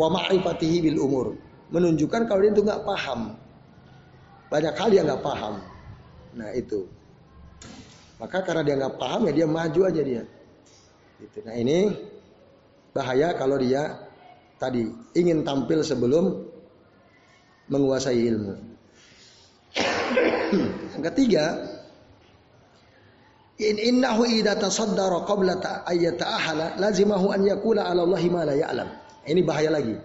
wa 0.00 0.08
ma'rifatihi 0.08 0.88
bil 0.88 0.98
umur. 1.04 1.26
Menunjukkan 1.68 2.24
kalau 2.30 2.40
dia 2.40 2.52
itu 2.56 2.64
nggak 2.64 2.80
paham. 2.86 3.36
Banyak 4.48 4.74
hal 4.78 4.88
dia 4.88 5.02
nggak 5.04 5.20
paham. 5.20 5.60
Nah 6.32 6.48
itu. 6.56 6.88
Maka 8.16 8.40
karena 8.40 8.62
dia 8.64 8.74
nggak 8.80 8.96
paham 8.96 9.28
ya 9.28 9.32
dia 9.36 9.46
maju 9.50 9.80
aja 9.84 10.00
dia. 10.00 10.22
Gitu. 11.20 11.38
Nah 11.44 11.56
ini 11.56 11.92
bahaya 12.92 13.32
kalau 13.36 13.56
dia 13.56 13.96
tadi 14.60 14.88
ingin 15.16 15.44
tampil 15.44 15.80
sebelum 15.80 16.44
menguasai 17.68 18.20
ilmu. 18.20 18.54
Yang 20.96 21.04
ketiga, 21.12 21.44
In 23.56 23.80
innahu 23.80 24.28
idza 24.28 24.52
tasaddara 24.60 25.24
qabla 25.24 25.56
ayyata'ahala 25.88 26.76
lazimahu 26.76 27.32
an 27.32 27.40
yaqula 27.40 27.88
'ala 27.88 28.04
Allahi 28.04 28.28
ma 28.28 28.44
la 28.44 28.52
ya'lam. 28.52 28.88
Ini 29.24 29.40
bahaya 29.48 29.72
lagi. 29.72 29.96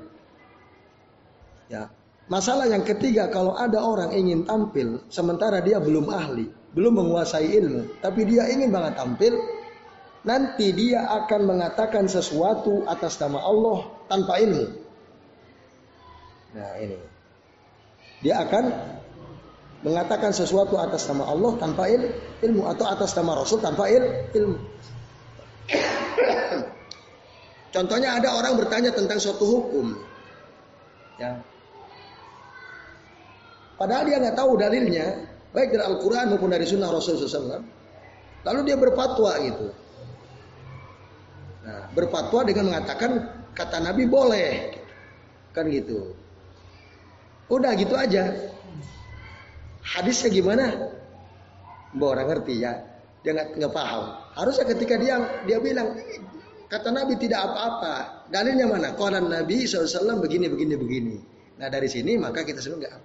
Ya. 1.67 1.91
Masalah 2.31 2.71
yang 2.71 2.87
ketiga 2.87 3.27
kalau 3.27 3.51
ada 3.59 3.83
orang 3.83 4.15
ingin 4.15 4.47
tampil 4.47 5.03
sementara 5.11 5.59
dia 5.59 5.83
belum 5.83 6.07
ahli, 6.07 6.47
belum 6.71 7.03
menguasai 7.03 7.51
ilmu, 7.59 7.99
tapi 7.99 8.23
dia 8.23 8.47
ingin 8.47 8.71
banget 8.71 8.95
tampil, 8.95 9.35
nanti 10.21 10.69
dia 10.73 11.09
akan 11.09 11.49
mengatakan 11.49 12.05
sesuatu 12.05 12.85
atas 12.85 13.17
nama 13.17 13.41
Allah 13.41 13.89
tanpa 14.05 14.37
ilmu. 14.37 14.65
Nah, 16.51 16.71
ini. 16.83 16.97
Dia 18.21 18.45
akan 18.45 18.63
mengatakan 19.81 20.29
sesuatu 20.29 20.77
atas 20.77 21.09
nama 21.09 21.25
Allah 21.25 21.57
tanpa 21.57 21.89
il, 21.89 22.13
ilmu 22.45 22.69
atau 22.69 22.85
atas 22.85 23.17
nama 23.17 23.33
Rasul 23.33 23.65
tanpa 23.65 23.89
il, 23.89 24.29
ilmu. 24.37 24.57
Contohnya 27.75 28.21
ada 28.21 28.37
orang 28.37 28.61
bertanya 28.61 28.93
tentang 28.93 29.17
suatu 29.17 29.45
hukum. 29.47 29.97
Ya. 31.17 31.41
Padahal 33.81 34.05
dia 34.05 34.21
nggak 34.21 34.37
tahu 34.37 34.61
dalilnya, 34.61 35.25
baik 35.49 35.73
dari 35.73 35.81
Al-Quran 35.81 36.29
maupun 36.29 36.53
dari 36.53 36.69
Sunnah 36.69 36.93
Rasulullah 36.93 37.25
SAW. 37.25 37.65
Lalu 38.45 38.59
dia 38.69 38.77
berfatwa 38.77 39.33
gitu. 39.41 39.80
Berfatwa 41.91 42.47
dengan 42.47 42.71
mengatakan 42.71 43.11
kata 43.51 43.83
Nabi 43.83 44.07
boleh, 44.07 44.79
kan 45.51 45.67
gitu. 45.67 46.15
Udah 47.51 47.75
gitu 47.75 47.95
aja. 47.99 48.31
Hadisnya 49.83 50.31
gimana? 50.31 50.65
Mbak 51.91 52.07
orang 52.07 52.27
ngerti 52.31 52.63
ya. 52.63 52.79
Dia 53.21 53.35
nggak 53.35 53.59
nggak 53.59 53.73
paham. 53.75 54.03
Harusnya 54.33 54.65
ketika 54.71 54.95
dia 54.95 55.19
dia 55.43 55.59
bilang 55.59 55.99
kata 56.71 56.89
Nabi 56.95 57.19
tidak 57.19 57.43
apa-apa. 57.43 58.25
Dalilnya 58.31 58.71
mana? 58.71 58.95
Kalau 58.95 59.19
Nabi 59.19 59.67
SAW 59.67 60.23
begini 60.23 60.47
begini 60.47 60.73
begini. 60.79 61.15
Nah 61.59 61.67
dari 61.67 61.91
sini 61.91 62.15
maka 62.15 62.47
kita 62.47 62.63
sebut 62.63 62.87
nggak. 62.87 62.95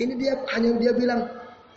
Ini 0.00 0.12
dia 0.16 0.38
hanya 0.54 0.70
dia 0.78 0.94
bilang 0.94 1.26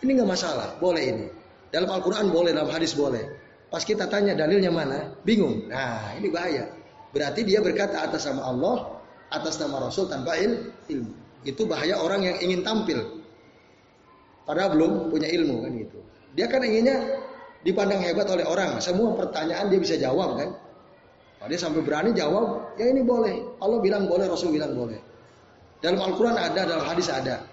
ini 0.00 0.10
nggak 0.16 0.30
masalah, 0.30 0.78
boleh 0.78 1.02
ini. 1.02 1.26
Dalam 1.74 1.90
Al-Quran 1.90 2.30
boleh, 2.30 2.54
dalam 2.54 2.70
hadis 2.70 2.94
boleh. 2.94 3.26
Pas 3.72 3.82
kita 3.82 4.06
tanya 4.06 4.34
dalilnya 4.38 4.70
mana, 4.70 5.12
bingung. 5.26 5.66
Nah 5.66 6.14
ini 6.16 6.30
bahaya. 6.30 6.70
Berarti 7.14 7.46
dia 7.46 7.62
berkata 7.62 8.02
atas 8.02 8.26
nama 8.26 8.42
Allah, 8.50 8.76
atas 9.30 9.58
nama 9.62 9.86
Rasul 9.86 10.10
tanpa 10.10 10.34
ilmu. 10.38 11.12
Itu 11.44 11.68
bahaya 11.68 12.00
orang 12.00 12.24
yang 12.26 12.36
ingin 12.40 12.66
tampil. 12.66 13.22
Padahal 14.44 14.76
belum 14.76 14.90
punya 15.08 15.28
ilmu 15.28 15.64
kan 15.64 15.72
gitu. 15.78 15.98
Dia 16.34 16.46
kan 16.50 16.60
inginnya 16.66 17.22
dipandang 17.64 18.02
hebat 18.02 18.28
oleh 18.28 18.44
orang. 18.44 18.82
Semua 18.82 19.16
pertanyaan 19.16 19.70
dia 19.72 19.80
bisa 19.80 19.96
jawab 19.96 20.36
kan. 20.36 20.50
Kalau 21.38 21.48
dia 21.52 21.60
sampai 21.60 21.80
berani 21.84 22.10
jawab, 22.16 22.76
ya 22.80 22.88
ini 22.88 23.04
boleh. 23.04 23.60
Allah 23.60 23.78
bilang 23.84 24.08
boleh, 24.08 24.24
Rasul 24.24 24.56
bilang 24.56 24.72
boleh. 24.72 24.96
Dalam 25.84 26.00
Al-Quran 26.00 26.40
ada, 26.40 26.64
dalam 26.64 26.84
hadis 26.88 27.12
ada. 27.12 27.44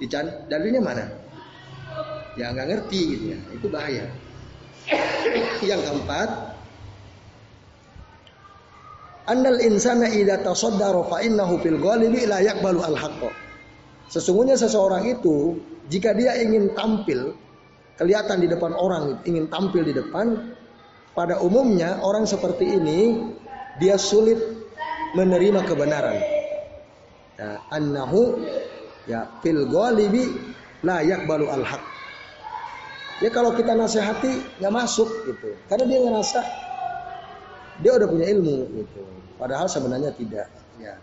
Dican, 0.00 0.48
dalilnya 0.48 0.80
mana? 0.80 1.04
Ya 2.40 2.48
nggak 2.56 2.66
ngerti 2.72 3.00
gitu 3.16 3.24
ya. 3.36 3.38
Itu 3.52 3.66
bahaya. 3.68 4.08
Yang 5.60 5.80
keempat, 5.86 6.50
Andal 9.30 9.62
insana 9.62 10.10
idza 10.10 10.42
tasaddara 10.42 11.06
fa 11.06 11.22
innahu 11.22 11.62
fil 11.62 11.78
ghalibi 11.78 12.26
la 12.26 12.42
yaqbalu 12.42 12.82
al 12.82 12.98
haqq. 12.98 13.30
Sesungguhnya 14.10 14.58
seseorang 14.58 15.06
itu 15.06 15.54
jika 15.86 16.10
dia 16.18 16.34
ingin 16.42 16.74
tampil 16.74 17.38
kelihatan 17.94 18.42
di 18.42 18.50
depan 18.50 18.74
orang, 18.74 19.22
ingin 19.22 19.46
tampil 19.46 19.86
di 19.86 19.94
depan, 19.94 20.50
pada 21.14 21.38
umumnya 21.38 22.02
orang 22.02 22.26
seperti 22.26 22.74
ini 22.74 23.30
dia 23.78 23.94
sulit 23.94 24.40
menerima 25.14 25.62
kebenaran. 25.62 26.18
Ya, 27.38 27.62
annahu 27.70 28.42
ya 29.06 29.30
fil 29.46 29.62
ghalibi 29.70 30.26
la 30.82 31.06
yaqbalu 31.06 31.46
al 31.46 31.62
haqq. 31.62 31.89
Ya 33.20 33.28
kalau 33.28 33.52
kita 33.52 33.76
nasihati 33.76 34.60
nggak 34.60 34.72
masuk 34.72 35.08
gitu, 35.28 35.52
karena 35.68 35.84
dia 35.84 36.00
ngerasa 36.00 36.40
dia 37.80 37.92
udah 37.96 38.08
punya 38.08 38.26
ilmu 38.32 38.56
gitu. 38.80 39.02
Padahal 39.40 39.68
sebenarnya 39.68 40.12
tidak. 40.16 40.48
Ya. 40.76 40.94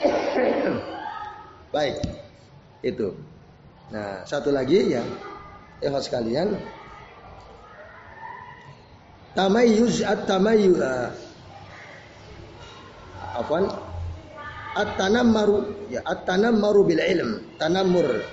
Baik, 1.74 1.96
itu. 2.80 3.12
Nah, 3.92 4.24
satu 4.24 4.48
lagi 4.52 4.96
ya, 4.96 5.04
ya 5.80 5.92
sekalian. 6.00 6.56
Tamayuz 9.36 10.00
at 10.02 10.24
tamayu 10.24 10.76
uh, 10.80 11.12
apa? 13.38 13.56
At 14.76 14.96
tanammaru 14.96 15.88
ya 15.92 16.00
at 16.04 16.24
tanammaru 16.24 16.80
bil 16.88 17.00
ilm. 17.00 17.44
Tanammur 17.60 18.24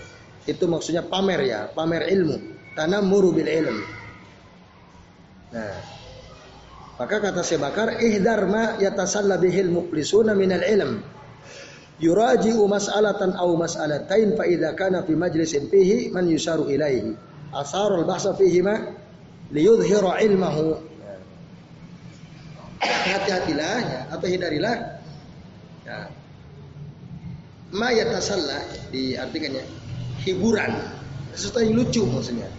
itu 0.48 0.66
maksudnya 0.66 1.04
pamer 1.04 1.44
ya, 1.44 1.68
pamer 1.72 2.08
ilmu. 2.10 2.38
Tanammuru 2.76 3.32
bil 3.32 3.48
ilm. 3.48 3.78
Nah, 5.56 5.76
maka 7.00 7.18
kata 7.24 7.40
Sebakar, 7.40 8.04
ihdar 8.04 8.44
ma 8.52 8.76
yatasalla 8.76 9.40
bihil 9.40 9.72
muflisuna 9.72 10.36
minal 10.36 10.64
ilm. 10.64 11.00
Yuraji'u 11.96 12.60
mas'alatan 12.68 13.40
aw 13.40 13.48
mas'alatain 13.56 14.36
fa 14.36 14.44
idza 14.44 14.76
kana 14.76 15.08
fi 15.08 15.16
majlisin 15.16 15.72
fihi 15.72 16.12
man 16.12 16.28
yusaru 16.28 16.68
ilaihi. 16.68 17.16
Asarul 17.56 18.04
bahsa 18.04 18.36
fihi 18.36 18.60
ma 18.60 18.76
liyudhhira 19.56 20.20
ilmahu. 20.20 20.76
Hati-hatilah 22.84 23.80
ya, 23.80 24.00
atau 24.12 24.28
hindarilah 24.28 24.76
ya. 25.88 26.12
Ma 27.72 27.96
yatasalla 27.96 28.60
diartikannya 28.92 29.64
hiburan, 30.28 30.76
sesuatu 31.32 31.64
yang 31.64 31.80
lucu 31.80 32.04
maksudnya. 32.04 32.52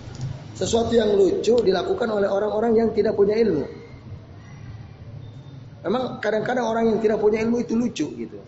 Sesuatu 0.57 0.97
yang 0.97 1.13
lucu 1.13 1.53
dilakukan 1.61 2.09
oleh 2.09 2.25
orang-orang 2.33 2.73
yang 2.81 2.89
tidak 2.97 3.13
punya 3.13 3.37
ilmu. 3.37 3.69
Memang 5.85 6.19
kadang-kadang 6.19 6.65
orang 6.65 6.85
yang 6.91 6.99
tidak 7.05 7.21
punya 7.21 7.45
ilmu 7.45 7.61
itu 7.61 7.77
lucu 7.77 8.09
gitu. 8.17 8.41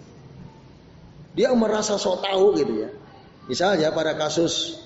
Dia 1.37 1.53
merasa 1.53 2.01
sok 2.01 2.25
tahu 2.25 2.57
gitu 2.57 2.73
ya. 2.83 2.91
Misalnya 3.47 3.93
pada 3.93 4.17
kasus 4.17 4.81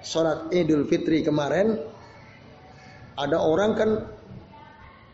sholat 0.00 0.48
Idul 0.54 0.86
Fitri 0.86 1.26
kemarin, 1.26 1.76
ada 3.18 3.36
orang 3.42 3.70
kan 3.74 3.90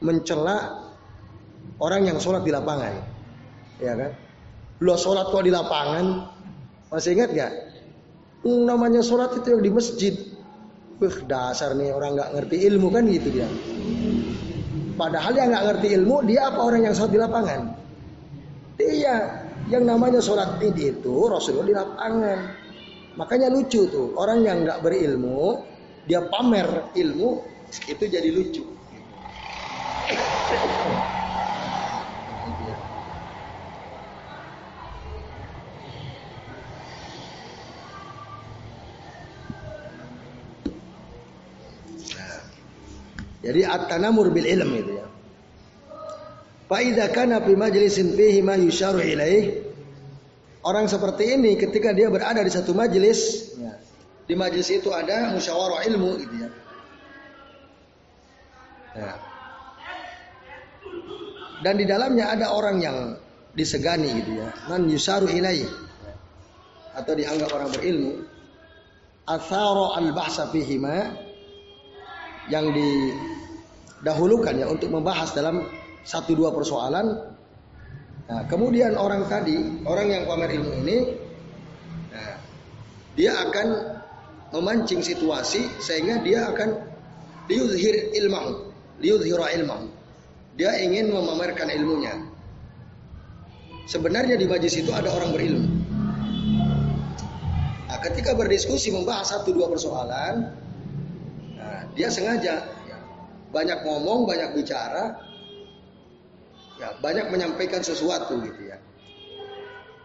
mencela 0.05 0.87
orang 1.81 2.05
yang 2.05 2.21
sholat 2.21 2.45
di 2.45 2.53
lapangan, 2.53 2.95
ya 3.81 3.97
kan? 3.97 4.13
Lu 4.85 4.93
sholat 4.95 5.33
kok 5.33 5.43
di 5.43 5.51
lapangan, 5.51 6.29
masih 6.93 7.17
ingat 7.17 7.33
gak? 7.33 7.53
Namanya 8.45 9.01
sholat 9.01 9.35
itu 9.41 9.57
yang 9.57 9.63
di 9.65 9.73
masjid. 9.73 10.36
Wih 10.97 11.17
dasar 11.29 11.77
nih 11.77 11.93
orang 11.93 12.17
nggak 12.17 12.31
ngerti 12.41 12.57
ilmu 12.73 12.89
kan 12.89 13.05
gitu 13.05 13.29
dia. 13.29 13.49
Padahal 14.97 15.33
yang 15.37 15.53
nggak 15.53 15.65
ngerti 15.69 15.89
ilmu, 15.93 16.25
dia 16.25 16.49
apa 16.49 16.61
orang 16.65 16.89
yang 16.89 16.95
sholat 16.97 17.13
di 17.13 17.21
lapangan? 17.21 17.61
Dia 18.81 19.15
yang 19.69 19.85
namanya 19.85 20.25
sholat 20.25 20.57
id 20.65 20.79
itu 20.81 21.17
Rasulullah 21.29 21.69
di 21.69 21.77
lapangan. 21.77 22.39
Makanya 23.21 23.53
lucu 23.53 23.85
tuh 23.93 24.17
orang 24.17 24.41
yang 24.41 24.65
nggak 24.65 24.81
berilmu, 24.81 25.69
dia 26.09 26.25
pamer 26.25 26.93
ilmu 26.97 27.29
itu 27.69 28.05
jadi 28.09 28.29
lucu. 28.33 28.65
Jadi 43.47 43.63
at-tanamur 43.63 44.35
bil 44.35 44.43
ilm 44.43 44.71
itu 44.75 44.93
ya. 44.99 45.07
Fa 46.67 46.83
idza 46.83 47.07
kana 47.15 47.39
fi 47.39 47.55
majlisin 47.55 48.19
fihi 48.19 48.43
ma 48.43 48.59
ilaih 48.59 49.63
Orang 50.67 50.91
seperti 50.91 51.39
ini 51.39 51.55
ketika 51.55 51.95
dia 51.95 52.11
berada 52.11 52.43
di 52.43 52.51
satu 52.51 52.75
majlis, 52.75 53.55
ya, 53.55 53.79
di 54.27 54.35
majlis 54.35 54.67
itu 54.75 54.91
ada 54.91 55.31
musyawarah 55.31 55.87
ilmu 55.87 56.11
gitu 56.19 56.35
ya. 56.43 56.51
ya. 58.99 59.15
Dan 61.63 61.79
di 61.79 61.87
dalamnya 61.87 62.35
ada 62.35 62.51
orang 62.51 62.83
yang 62.83 63.15
disegani 63.55 64.11
gitu 64.19 64.43
ya. 64.43 64.51
Man 64.67 64.91
yusaru 64.91 65.31
ilaih 65.31 65.71
atau 66.99 67.15
dianggap 67.15 67.55
orang 67.55 67.71
berilmu. 67.71 68.27
Athara 69.23 70.03
al-bahsa 70.03 70.51
fihima 70.51 71.15
yang 72.51 72.75
didahulukan 74.01 74.55
ya 74.57 74.67
untuk 74.69 74.93
membahas 74.93 75.33
dalam 75.33 75.65
satu 76.07 76.37
dua 76.37 76.53
persoalan. 76.53 77.07
Nah, 78.27 78.43
kemudian 78.51 78.99
orang 78.99 79.27
tadi, 79.31 79.83
orang 79.87 80.11
yang 80.11 80.23
pamer 80.27 80.51
ilmu 80.59 80.73
ini, 80.83 80.99
nah, 82.11 82.35
dia 83.15 83.33
akan 83.39 83.67
memancing 84.51 85.03
situasi 85.03 85.67
sehingga 85.79 86.23
dia 86.23 86.51
akan 86.51 86.75
liudhir 87.47 88.15
ilmahu, 88.19 88.71
liudhira 88.99 89.55
ilmahu. 89.55 89.87
Dia 90.59 90.75
ingin 90.83 91.13
memamerkan 91.13 91.71
ilmunya. 91.71 92.15
Sebenarnya 93.87 94.35
di 94.35 94.51
majlis 94.51 94.83
itu 94.83 94.91
ada 94.91 95.07
orang 95.15 95.31
berilmu. 95.31 95.69
Nah, 97.87 97.99
ketika 98.03 98.35
berdiskusi 98.35 98.91
membahas 98.91 99.31
satu 99.31 99.55
dua 99.55 99.71
persoalan, 99.71 100.51
dia 101.95 102.11
sengaja 102.11 102.76
banyak 103.51 103.79
ngomong, 103.87 104.27
banyak 104.27 104.51
bicara, 104.57 105.17
ya 106.77 106.93
banyak 107.01 107.33
menyampaikan 107.33 107.81
sesuatu 107.81 108.41
gitu 108.45 108.63
ya. 108.71 108.79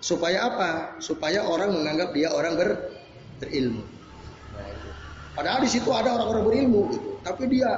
Supaya 0.02 0.50
apa? 0.50 0.70
Supaya 0.98 1.46
orang 1.46 1.78
menganggap 1.78 2.10
dia 2.16 2.34
orang 2.34 2.58
ber, 2.58 2.70
berilmu. 3.38 3.86
Nah, 4.58 4.66
Padahal 5.38 5.62
di 5.62 5.70
situ 5.70 5.90
ada 5.94 6.18
orang-orang 6.18 6.44
berilmu 6.50 6.82
gitu, 6.90 7.10
tapi 7.22 7.46
dia 7.48 7.70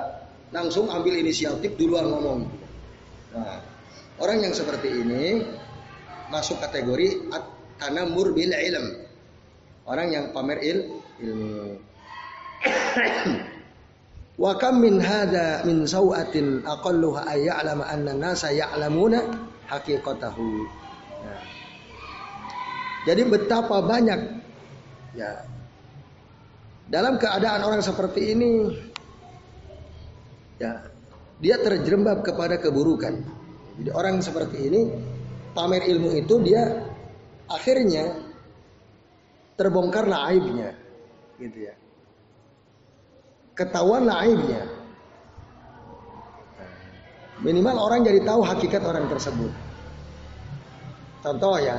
langsung 0.56 0.88
ambil 0.88 1.20
inisiatif 1.20 1.76
duluan 1.76 2.08
ngomong. 2.08 2.40
Gitu. 2.48 2.66
Nah, 3.36 3.60
orang 4.24 4.40
yang 4.46 4.54
seperti 4.56 4.88
ini 4.88 5.44
masuk 6.32 6.64
kategori 6.64 7.28
at-tanamur 7.34 8.32
bil 8.32 8.54
ilm. 8.56 8.88
Orang 9.84 10.16
yang 10.16 10.32
pamer 10.32 10.64
il, 10.64 10.80
ilmu. 11.20 11.76
Wa 14.34 14.58
kam 14.58 14.82
min 14.82 14.98
hada 14.98 15.62
min 15.62 15.86
sawatin 15.86 16.66
aqalluha 16.66 17.30
ay 17.30 17.46
ya'lama 17.46 17.86
anna 17.86 18.18
nasa 18.18 18.50
ya'lamuna 18.50 19.22
haqiqatahu. 19.70 20.50
Ya. 21.22 21.38
Jadi 23.14 23.22
betapa 23.30 23.84
banyak 23.86 24.20
ya 25.14 25.46
dalam 26.90 27.22
keadaan 27.22 27.62
orang 27.62 27.86
seperti 27.86 28.34
ini 28.34 28.74
ya 30.58 30.82
dia 31.38 31.56
terjerembab 31.62 32.26
kepada 32.26 32.58
keburukan. 32.58 33.22
Jadi 33.78 33.90
orang 33.94 34.18
seperti 34.26 34.58
ini 34.66 34.82
pamer 35.54 35.86
ilmu 35.86 36.10
itu 36.18 36.42
dia 36.42 36.90
akhirnya 37.46 38.18
terbongkarlah 39.58 40.34
aibnya 40.34 40.74
gitu 41.38 41.70
ya 41.70 41.74
ketahuan 43.54 44.10
aibnya. 44.10 44.66
Minimal 47.44 47.76
orang 47.76 48.08
jadi 48.08 48.24
tahu 48.24 48.42
hakikat 48.46 48.82
orang 48.88 49.10
tersebut. 49.12 49.52
Contoh 51.24 51.56
ya, 51.60 51.76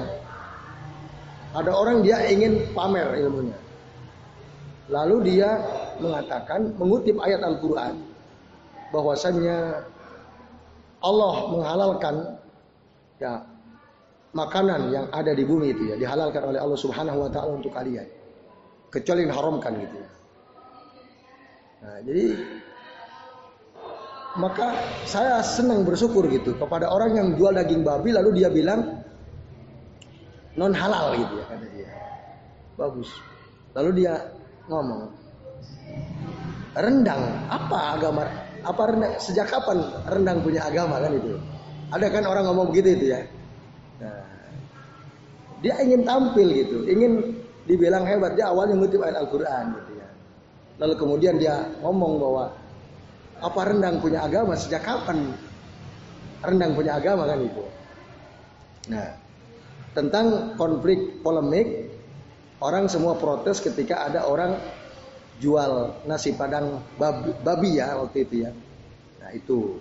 ada 1.57 1.71
orang 1.73 2.05
dia 2.05 2.21
ingin 2.29 2.69
pamer 2.77 3.09
ilmunya. 3.17 3.57
Lalu 4.93 5.17
dia 5.33 5.57
mengatakan, 6.01 6.77
mengutip 6.77 7.17
ayat 7.23 7.41
Al-Quran, 7.41 7.97
bahwasannya 8.93 9.89
Allah 11.05 11.35
menghalalkan 11.49 12.15
ya 13.21 13.45
makanan 14.35 14.91
yang 14.91 15.07
ada 15.13 15.33
di 15.33 15.45
bumi 15.47 15.73
itu 15.73 15.93
ya 15.93 15.97
dihalalkan 15.97 16.43
oleh 16.43 16.59
Allah 16.59 16.79
Subhanahu 16.79 17.25
wa 17.25 17.31
taala 17.31 17.57
untuk 17.57 17.73
kalian. 17.73 18.07
Kecuali 18.91 19.27
yang 19.27 19.35
haramkan 19.35 19.73
gitu 19.81 19.97
ya. 19.99 20.14
Nah, 21.85 22.01
jadi 22.01 22.33
maka 24.41 24.73
saya 25.05 25.45
senang 25.45 25.85
bersyukur 25.85 26.25
gitu 26.33 26.57
kepada 26.57 26.89
orang 26.89 27.13
yang 27.13 27.29
jual 27.37 27.53
daging 27.53 27.85
babi 27.85 28.11
lalu 28.11 28.41
dia 28.41 28.49
bilang 28.49 29.05
non 30.57 30.73
halal 30.73 31.13
gitu 31.21 31.45
ya 31.45 31.45
kata 31.45 31.67
dia. 31.77 31.91
Bagus. 32.81 33.13
Lalu 33.77 34.01
dia 34.01 34.17
ngomong 34.73 35.13
rendang 36.73 37.23
apa 37.53 38.01
agama 38.01 38.23
apa 38.65 38.83
rendang 38.89 39.13
sejak 39.21 39.53
kapan 39.53 39.85
rendang 40.09 40.41
punya 40.41 40.65
agama? 40.65 40.97
kan 41.05 41.13
itu. 41.13 41.37
Ada 41.93 42.09
kan 42.09 42.25
orang 42.25 42.49
ngomong 42.49 42.73
begitu 42.73 42.97
itu 42.97 43.07
ya. 43.13 43.21
Nah, 44.01 44.25
dia 45.61 45.77
ingin 45.85 46.01
tampil 46.01 46.49
gitu 46.49 46.89
ingin 46.89 47.45
dibilang 47.69 48.09
hebat. 48.09 48.41
Dia 48.41 48.49
awalnya 48.49 48.81
ngutip 48.81 49.05
ayat 49.05 49.21
Al-Quran 49.21 49.65
gitu 49.77 49.94
Lalu 50.79 50.95
kemudian 50.99 51.39
dia 51.39 51.71
ngomong 51.83 52.13
bahwa 52.19 52.45
apa 53.39 53.61
rendang 53.67 54.03
punya 54.03 54.25
agama 54.27 54.57
sejak 54.59 54.83
kapan 54.83 55.31
rendang 56.45 56.77
punya 56.77 57.01
agama 57.01 57.25
kan 57.25 57.41
itu. 57.41 57.65
Nah, 58.93 59.09
tentang 59.97 60.59
konflik 60.61 61.25
polemik 61.25 61.89
orang 62.61 62.87
semua 62.87 63.17
protes 63.17 63.65
ketika 63.65 64.05
ada 64.05 64.29
orang 64.29 64.61
jual 65.41 66.05
nasi 66.05 66.37
padang 66.37 66.85
babi, 67.01 67.33
babi 67.41 67.71
ya 67.81 67.97
waktu 67.97 68.29
itu 68.29 68.35
ya. 68.45 68.51
Nah, 69.25 69.31
itu 69.33 69.81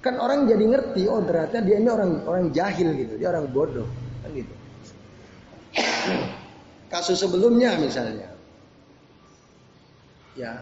kan 0.00 0.16
orang 0.16 0.48
jadi 0.48 0.64
ngerti 0.64 1.04
oh 1.12 1.20
ternyata 1.20 1.60
dia 1.60 1.76
ini 1.76 1.90
orang 1.90 2.24
orang 2.24 2.44
jahil 2.54 2.94
gitu, 2.94 3.20
dia 3.20 3.28
orang 3.28 3.50
bodoh 3.50 3.88
kan 4.24 4.30
gitu. 4.32 4.54
Kasus 6.92 7.20
sebelumnya 7.20 7.76
misalnya 7.76 8.29
ya. 10.36 10.52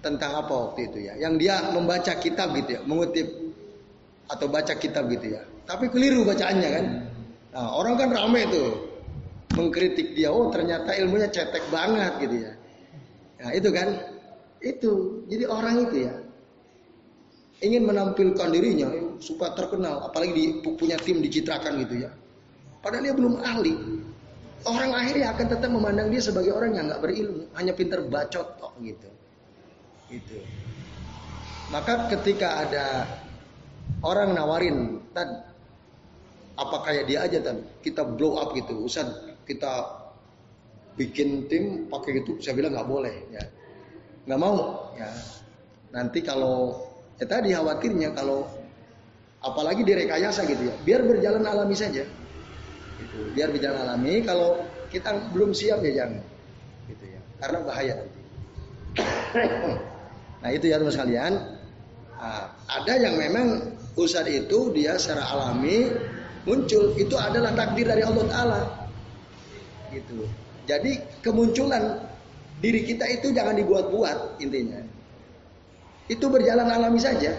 Tentang 0.00 0.32
apa 0.32 0.52
waktu 0.52 0.88
itu 0.88 0.98
ya? 1.04 1.14
Yang 1.20 1.34
dia 1.44 1.54
membaca 1.76 2.12
kitab 2.16 2.56
gitu 2.56 2.80
ya 2.80 2.80
mengutip 2.88 3.28
atau 4.32 4.46
baca 4.48 4.74
kitab 4.80 5.12
gitu 5.12 5.36
ya. 5.36 5.42
Tapi 5.68 5.92
keliru 5.92 6.24
bacaannya 6.24 6.68
kan? 6.72 6.86
Nah, 7.50 7.68
orang 7.76 7.94
kan 8.00 8.08
rame 8.14 8.42
tuh 8.48 8.70
mengkritik 9.58 10.14
dia 10.14 10.30
oh 10.30 10.48
ternyata 10.48 10.94
ilmunya 10.94 11.28
cetek 11.28 11.68
banget 11.68 12.12
gitu 12.24 12.36
ya. 12.48 12.52
Nah 13.44 13.50
itu 13.52 13.68
kan? 13.68 13.88
Itu. 14.64 14.92
Jadi 15.28 15.44
orang 15.44 15.88
itu 15.88 15.96
ya 16.08 16.14
ingin 17.60 17.84
menampilkan 17.84 18.48
dirinya 18.48 18.88
supaya 19.20 19.52
terkenal 19.52 20.08
apalagi 20.08 20.32
di, 20.32 20.44
punya 20.64 20.96
tim 20.96 21.20
dicitrakan 21.20 21.84
gitu 21.84 22.08
ya. 22.08 22.10
Padahal 22.80 23.04
dia 23.04 23.14
belum 23.14 23.34
ahli 23.44 23.99
orang 24.68 24.90
akhirnya 24.92 25.32
akan 25.32 25.46
tetap 25.48 25.70
memandang 25.72 26.08
dia 26.12 26.20
sebagai 26.20 26.52
orang 26.52 26.76
yang 26.76 26.84
nggak 26.90 27.00
berilmu, 27.00 27.44
hanya 27.56 27.72
pinter 27.72 28.00
bacot 28.04 28.46
kok 28.60 28.72
gitu. 28.84 29.08
Gitu. 30.10 30.38
Maka 31.70 32.10
ketika 32.10 32.66
ada 32.66 33.06
orang 34.02 34.34
nawarin, 34.34 35.00
tad 35.14 35.48
apa 36.58 36.76
kayak 36.84 37.04
dia 37.08 37.24
aja 37.24 37.38
tan, 37.40 37.64
kita 37.80 38.04
blow 38.04 38.36
up 38.36 38.52
gitu, 38.52 38.84
usah 38.84 39.06
kita 39.48 39.86
bikin 40.98 41.48
tim 41.48 41.88
pakai 41.88 42.20
gitu, 42.20 42.36
saya 42.42 42.58
bilang 42.58 42.76
nggak 42.76 42.90
boleh 42.90 43.14
ya, 43.32 43.44
nggak 44.28 44.40
mau 44.40 44.92
ya. 44.98 45.08
Nanti 45.94 46.20
kalau 46.20 46.84
ya 47.16 47.24
tadi 47.24 47.54
khawatirnya 47.56 48.12
kalau 48.12 48.44
apalagi 49.40 49.86
direkayasa 49.86 50.44
gitu 50.44 50.68
ya, 50.68 50.74
biar 50.84 51.00
berjalan 51.06 51.46
alami 51.48 51.72
saja. 51.78 52.04
Biar 53.36 53.48
berjalan 53.52 53.80
alami. 53.86 54.22
Kalau 54.24 54.62
kita 54.90 55.30
belum 55.30 55.54
siap 55.54 55.80
ya 55.86 56.04
jangan. 56.04 56.22
Gitu 56.90 57.04
ya. 57.06 57.20
Karena 57.38 57.58
bahaya 57.62 57.92
nanti. 58.00 58.20
nah 60.42 60.50
itu 60.50 60.64
ya 60.66 60.76
teman 60.82 60.92
sekalian. 60.92 61.32
Nah, 62.20 62.52
ada 62.68 62.94
yang 63.00 63.16
memang 63.16 63.72
usad 63.96 64.28
itu 64.28 64.74
dia 64.76 65.00
secara 65.00 65.24
alami 65.24 65.88
muncul. 66.44 66.92
Itu 66.98 67.16
adalah 67.16 67.56
takdir 67.56 67.88
dari 67.88 68.02
Allah 68.04 68.24
Taala. 68.28 68.60
Gitu. 69.90 70.28
Jadi 70.68 71.00
kemunculan 71.24 71.98
diri 72.60 72.84
kita 72.84 73.08
itu 73.08 73.32
jangan 73.32 73.56
dibuat-buat 73.56 74.38
intinya. 74.44 74.84
Itu 76.10 76.28
berjalan 76.28 76.68
alami 76.68 77.00
saja. 77.00 77.32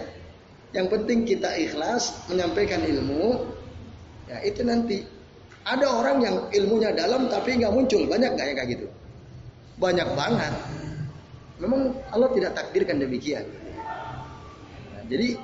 Yang 0.72 0.86
penting 0.88 1.28
kita 1.28 1.52
ikhlas 1.60 2.26
menyampaikan 2.32 2.80
ilmu. 2.80 3.44
Ya 4.26 4.40
itu 4.42 4.64
nanti 4.64 5.04
ada 5.62 5.86
orang 5.86 6.16
yang 6.22 6.36
ilmunya 6.50 6.90
dalam 6.90 7.30
tapi 7.30 7.58
nggak 7.58 7.70
muncul. 7.70 8.02
Banyak 8.06 8.30
nggak 8.34 8.46
ya 8.50 8.54
kayak 8.58 8.70
gitu? 8.74 8.86
Banyak 9.78 10.08
banget. 10.18 10.54
Memang 11.62 11.94
Allah 12.10 12.30
tidak 12.34 12.58
takdirkan 12.58 12.98
demikian. 12.98 13.46
Nah, 14.94 15.02
jadi 15.06 15.38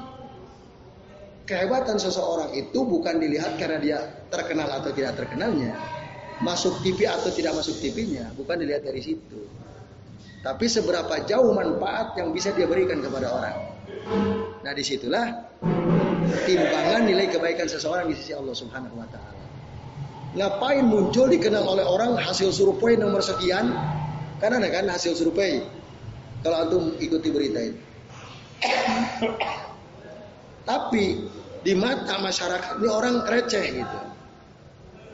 kehebatan 1.46 2.02
seseorang 2.02 2.50
itu 2.58 2.82
bukan 2.82 3.22
dilihat 3.22 3.54
karena 3.56 3.78
dia 3.78 3.98
terkenal 4.26 4.66
atau 4.66 4.90
tidak 4.90 5.14
terkenalnya. 5.14 5.78
Masuk 6.42 6.82
TV 6.86 7.06
atau 7.06 7.30
tidak 7.34 7.54
masuk 7.58 7.78
TV-nya. 7.78 8.30
Bukan 8.34 8.58
dilihat 8.62 8.86
dari 8.86 9.02
situ. 9.02 9.46
Tapi 10.42 10.70
seberapa 10.70 11.26
jauh 11.26 11.50
manfaat 11.50 12.14
yang 12.14 12.30
bisa 12.30 12.54
dia 12.54 12.66
berikan 12.66 13.02
kepada 13.02 13.26
orang. 13.30 13.56
Nah 14.62 14.72
di 14.74 14.82
situlah 14.86 15.26
timbangan 16.46 17.02
nilai 17.06 17.26
kebaikan 17.26 17.66
seseorang 17.66 18.06
di 18.06 18.14
sisi 18.14 18.32
Allah 18.34 18.54
Subhanahu 18.54 18.94
Wa 19.02 19.08
Taala. 19.10 19.37
Ngapain 20.36 20.84
muncul 20.84 21.32
dikenal 21.32 21.64
oleh 21.64 21.84
orang 21.88 22.20
hasil 22.20 22.52
survei 22.52 23.00
nomor 23.00 23.24
sekian? 23.24 23.72
Kan 24.38 24.52
ada 24.52 24.68
kan 24.68 24.84
hasil 24.84 25.16
survei. 25.16 25.64
Kalau 26.44 26.56
antum 26.68 26.84
ikuti 27.00 27.32
berita 27.32 27.60
itu. 27.64 27.80
Tapi 30.68 31.04
di 31.64 31.72
mata 31.72 32.20
masyarakat 32.20 32.76
ini 32.76 32.88
orang 32.92 33.24
receh 33.24 33.64
gitu. 33.80 33.98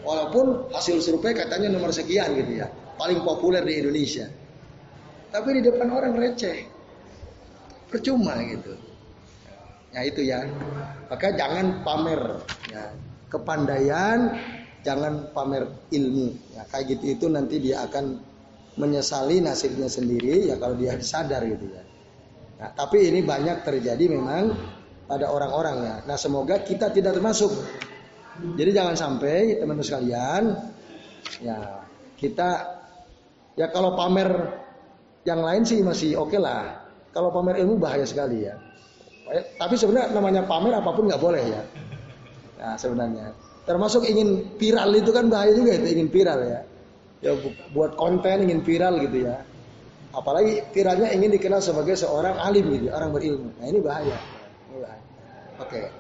Walaupun 0.05 0.69
hasil 0.75 1.01
survei 1.01 1.33
katanya 1.33 1.71
nomor 1.71 1.95
sekian 1.95 2.35
gitu 2.35 2.61
ya. 2.61 2.69
Paling 2.99 3.23
populer 3.23 3.63
di 3.63 3.81
Indonesia. 3.81 4.27
Tapi 5.31 5.49
di 5.57 5.61
depan 5.63 5.89
orang 5.95 6.19
receh. 6.19 6.67
Percuma 7.89 8.35
gitu. 8.45 8.75
Ya 9.95 10.01
itu 10.03 10.21
ya. 10.27 10.43
Maka 11.07 11.33
jangan 11.39 11.87
pamer 11.87 12.21
ya. 12.69 12.91
Kepandaian 13.31 14.37
jangan 14.85 15.33
pamer 15.33 15.67
ilmu. 15.91 16.55
Ya, 16.55 16.63
kayak 16.69 16.85
gitu 16.95 17.05
itu 17.17 17.27
nanti 17.33 17.59
dia 17.59 17.83
akan 17.89 18.21
menyesali 18.77 19.41
nasibnya 19.41 19.89
sendiri 19.89 20.51
ya 20.51 20.61
kalau 20.61 20.77
dia 20.77 20.95
sadar 21.01 21.43
gitu 21.49 21.67
ya. 21.73 21.83
Nah, 22.61 22.71
tapi 22.77 23.11
ini 23.11 23.25
banyak 23.25 23.67
terjadi 23.67 24.05
memang 24.07 24.55
pada 25.09 25.27
orang-orang 25.33 25.77
ya. 25.83 25.97
Nah, 26.07 26.17
semoga 26.21 26.63
kita 26.63 26.93
tidak 26.95 27.19
termasuk. 27.19 27.51
Jadi 28.35 28.71
jangan 28.75 28.99
sampai 28.99 29.63
teman-teman 29.63 29.87
sekalian 29.87 30.43
ya 31.39 31.87
kita 32.19 32.51
ya 33.55 33.71
kalau 33.71 33.95
pamer 33.95 34.27
yang 35.23 35.39
lain 35.39 35.63
sih 35.63 35.81
masih 35.87 36.19
oke 36.19 36.35
okay 36.35 36.41
lah. 36.43 36.83
Kalau 37.15 37.31
pamer 37.31 37.63
ilmu 37.63 37.79
bahaya 37.79 38.03
sekali 38.03 38.43
ya. 38.43 38.59
Tapi 39.55 39.79
sebenarnya 39.79 40.11
namanya 40.11 40.43
pamer 40.51 40.75
apa 40.75 40.91
pun 40.91 41.07
nggak 41.07 41.23
boleh 41.23 41.45
ya. 41.47 41.63
Nah 42.59 42.75
sebenarnya 42.75 43.31
Termasuk 43.65 44.05
ingin 44.05 44.61
viral 44.61 44.93
itu 44.93 45.09
kan 45.09 45.33
bahaya 45.33 45.57
juga 45.57 45.81
itu 45.81 45.97
ingin 45.97 46.09
viral 46.13 46.41
ya. 46.45 46.61
ya 47.25 47.33
buat 47.73 47.97
konten 47.97 48.45
ingin 48.45 48.61
viral 48.61 49.01
gitu 49.01 49.25
ya. 49.25 49.41
Apalagi 50.15 50.63
viralnya 50.71 51.11
ingin 51.11 51.35
dikenal 51.35 51.59
sebagai 51.65 51.99
seorang 51.99 52.39
alim 52.39 52.71
gitu, 52.71 52.87
orang 52.93 53.11
berilmu. 53.11 53.51
Nah 53.59 53.67
ini 53.67 53.81
bahaya. 53.83 54.19
bahaya. 54.71 55.03
Oke. 55.59 55.91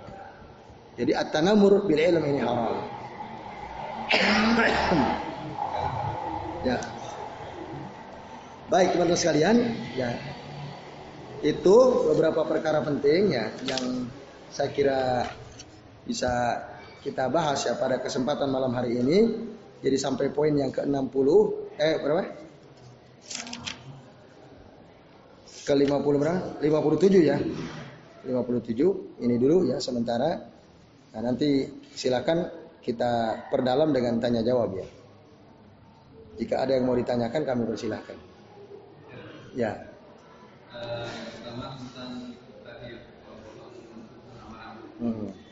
Jadi 0.94 1.10
at-tanamur 1.10 1.90
bil 1.90 1.98
ilm 1.98 2.22
ini 2.22 2.38
haram. 2.38 2.78
ya. 6.68 6.78
Baik 8.70 8.94
teman-teman 8.94 9.18
sekalian, 9.18 9.56
ya. 9.98 10.14
Itu 11.42 12.06
beberapa 12.12 12.46
perkara 12.46 12.86
penting 12.86 13.34
ya 13.34 13.50
yang 13.68 14.06
saya 14.48 14.70
kira 14.72 15.28
bisa 16.06 16.30
kita 17.04 17.28
bahas 17.28 17.60
ya 17.68 17.76
pada 17.76 18.00
kesempatan 18.00 18.48
malam 18.48 18.72
hari 18.72 18.96
ini. 18.96 19.18
Jadi 19.84 20.00
sampai 20.00 20.32
poin 20.32 20.56
yang 20.56 20.72
ke-60 20.72 21.28
eh 21.76 21.94
berapa? 22.00 22.24
Ke-50 25.68 26.14
berapa? 26.16 26.40
57 26.64 27.20
ya. 27.20 27.36
57 28.24 29.20
ini 29.20 29.36
dulu 29.36 29.68
ya 29.68 29.76
sementara. 29.84 30.40
Nah, 31.12 31.20
nanti 31.20 31.68
silakan 31.92 32.48
kita 32.80 33.44
perdalam 33.52 33.92
dengan 33.92 34.16
tanya 34.16 34.40
jawab 34.40 34.72
ya. 34.80 34.88
Jika 36.40 36.64
ada 36.64 36.72
yang 36.80 36.88
mau 36.88 36.96
ditanyakan 36.96 37.44
kami 37.44 37.62
persilahkan. 37.68 38.16
Ya. 39.52 39.76
Hmm. 44.98 45.43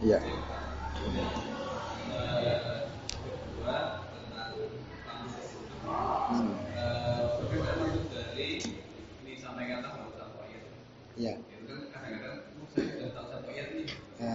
Iya. 0.00 0.16
Iya. 11.20 11.34
Ya. 14.16 14.32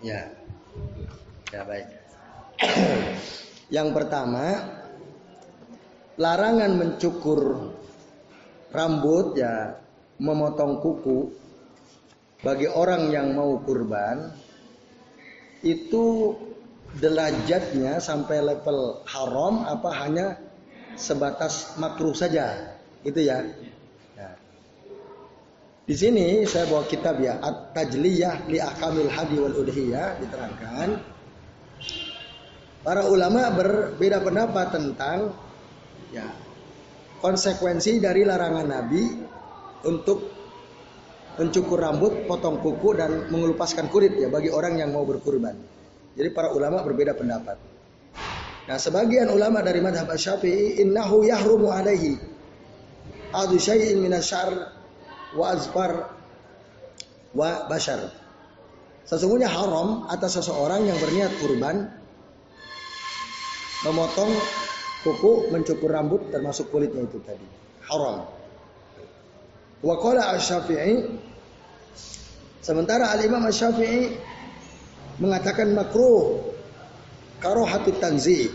Ya. 0.00 0.20
Ya 1.52 1.60
baik. 1.68 1.86
Yang 3.76 3.88
pertama, 3.92 4.46
larangan 6.16 6.72
mencukur 6.80 7.76
rambut 8.72 9.36
ya, 9.36 9.76
memotong 10.16 10.80
kuku 10.80 11.28
bagi 12.40 12.68
orang 12.68 13.12
yang 13.12 13.36
mau 13.36 13.60
kurban 13.60 14.32
itu 15.60 16.36
derajatnya 16.96 18.00
sampai 18.00 18.40
level 18.40 19.04
haram 19.04 19.68
apa 19.68 19.90
hanya 20.02 20.26
sebatas 20.96 21.76
makruh 21.76 22.16
saja 22.16 22.76
gitu 23.04 23.20
ya. 23.20 23.44
ya. 24.16 24.30
Di 25.84 25.94
sini 25.94 26.42
saya 26.48 26.66
bawa 26.66 26.88
kitab 26.88 27.20
ya 27.20 27.38
At-Tajliyah 27.38 28.48
li 28.48 28.58
Akamil 28.58 29.12
Hadi 29.12 29.36
wal 29.38 29.56
Udhiyah 29.60 30.18
diterangkan 30.18 30.88
para 32.80 33.04
ulama 33.04 33.52
berbeda 33.52 34.24
pendapat 34.24 34.66
tentang 34.72 35.36
ya 36.10 36.26
konsekuensi 37.20 38.00
dari 38.00 38.24
larangan 38.24 38.66
Nabi 38.66 39.04
untuk 39.84 40.29
mencukur 41.38 41.78
rambut, 41.78 42.26
potong 42.26 42.58
kuku 42.58 42.98
dan 42.98 43.30
mengelupaskan 43.30 43.86
kulit 43.92 44.18
ya 44.18 44.26
bagi 44.32 44.50
orang 44.50 44.80
yang 44.80 44.90
mau 44.90 45.06
berkurban. 45.06 45.54
Jadi 46.16 46.28
para 46.34 46.50
ulama 46.50 46.82
berbeda 46.82 47.14
pendapat. 47.14 47.56
Nah, 48.66 48.78
sebagian 48.78 49.30
ulama 49.30 49.62
dari 49.62 49.82
madhab 49.82 50.10
Syafi'i 50.14 50.82
innahu 50.82 51.26
yahrumu 51.26 51.70
alaihi 51.74 52.18
adu 53.34 53.56
syai'in 53.58 53.98
minasyar 54.02 54.74
wa 55.34 55.44
azfar 55.54 56.10
wa 57.34 57.66
bashar. 57.70 58.10
Sesungguhnya 59.06 59.50
haram 59.50 60.06
atas 60.06 60.38
seseorang 60.38 60.86
yang 60.86 60.98
berniat 61.02 61.34
kurban 61.42 61.90
memotong 63.86 64.30
kuku, 65.02 65.50
mencukur 65.50 65.90
rambut 65.90 66.30
termasuk 66.30 66.68
kulitnya 66.70 67.06
itu 67.06 67.18
tadi. 67.24 67.46
Haram. 67.90 68.39
Wa 69.80 69.96
qala 69.96 70.36
asy-Syafi'i 70.36 71.20
Sementara 72.60 73.08
Al-Imam 73.16 73.48
Syafi'i 73.48 74.12
mengatakan 75.16 75.72
makruh 75.72 76.52
karohatu 77.40 77.96
tanzi. 77.96 78.52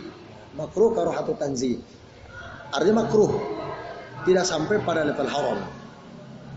Makruh 0.53 0.93
karohatu 0.93 1.33
tanzi. 1.41 1.81
Artinya 2.69 3.05
makruh. 3.05 3.33
Tidak 4.23 4.45
sampai 4.45 4.77
pada 4.85 5.05
level 5.05 5.25
haram. 5.25 5.59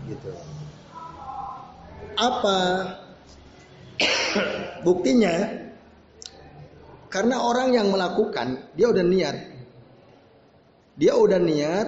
Gitu. 0.05 0.29
Apa 2.15 2.57
buktinya? 4.87 5.57
Karena 7.09 7.41
orang 7.41 7.73
yang 7.73 7.89
melakukan, 7.89 8.69
dia 8.77 8.93
udah 8.93 9.01
niat. 9.01 9.37
Dia 11.01 11.17
udah 11.17 11.41
niat 11.41 11.87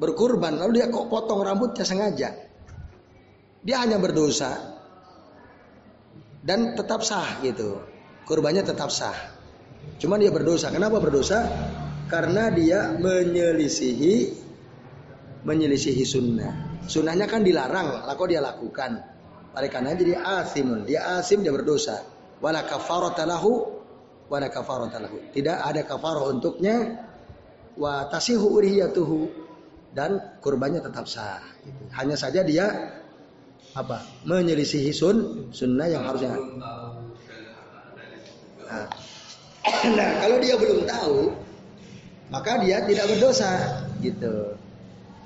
berkurban, 0.00 0.56
lalu 0.56 0.80
dia 0.80 0.88
kok 0.88 1.12
potong 1.12 1.44
rambutnya 1.44 1.84
sengaja. 1.84 2.32
Dia 3.60 3.76
hanya 3.84 4.00
berdosa 4.00 4.56
dan 6.40 6.72
tetap 6.72 7.04
sah 7.04 7.44
gitu. 7.44 7.76
Kurbannya 8.24 8.64
tetap 8.64 8.88
sah. 8.88 9.14
Cuma 10.00 10.16
dia 10.16 10.32
berdosa. 10.32 10.72
Kenapa 10.72 10.96
berdosa? 10.96 11.44
Karena 12.08 12.48
dia 12.48 12.96
menyelisihi 12.96 14.48
menyelisihi 15.44 16.04
sunnah. 16.04 16.80
Sunnahnya 16.88 17.28
kan 17.28 17.44
dilarang, 17.44 18.08
lalu 18.08 18.36
dia 18.36 18.40
lakukan. 18.40 18.96
Oleh 19.50 19.68
karena 19.68 19.92
jadi 19.92 20.16
asimun, 20.16 20.88
dia 20.88 21.20
asim 21.20 21.44
dia 21.44 21.52
berdosa. 21.52 22.00
Wala 22.40 22.64
kafaratalahu 22.64 23.50
wala 24.32 24.48
kafaratalahu. 24.48 25.34
Tidak 25.36 25.56
ada 25.60 25.84
kafarah 25.84 26.24
untuknya 26.32 27.04
wa 27.76 28.06
tasihu 28.08 28.56
urhiyatuhu 28.56 29.49
dan 29.94 30.38
kurbannya 30.38 30.82
tetap 30.82 31.06
sah. 31.10 31.42
Gitu. 31.62 31.82
Hanya 31.94 32.16
saja 32.16 32.40
dia 32.46 32.66
apa 33.70 34.02
menyelisihi 34.26 34.90
sun 34.90 35.48
sunnah 35.54 35.86
yang 35.86 36.02
harusnya. 36.02 36.34
Nah, 38.70 38.86
nah 39.98 40.10
kalau 40.22 40.36
dia 40.42 40.54
belum 40.58 40.86
tahu 40.86 41.18
maka 42.30 42.62
dia 42.62 42.82
tidak 42.86 43.06
berdosa 43.10 43.82
gitu. 44.02 44.54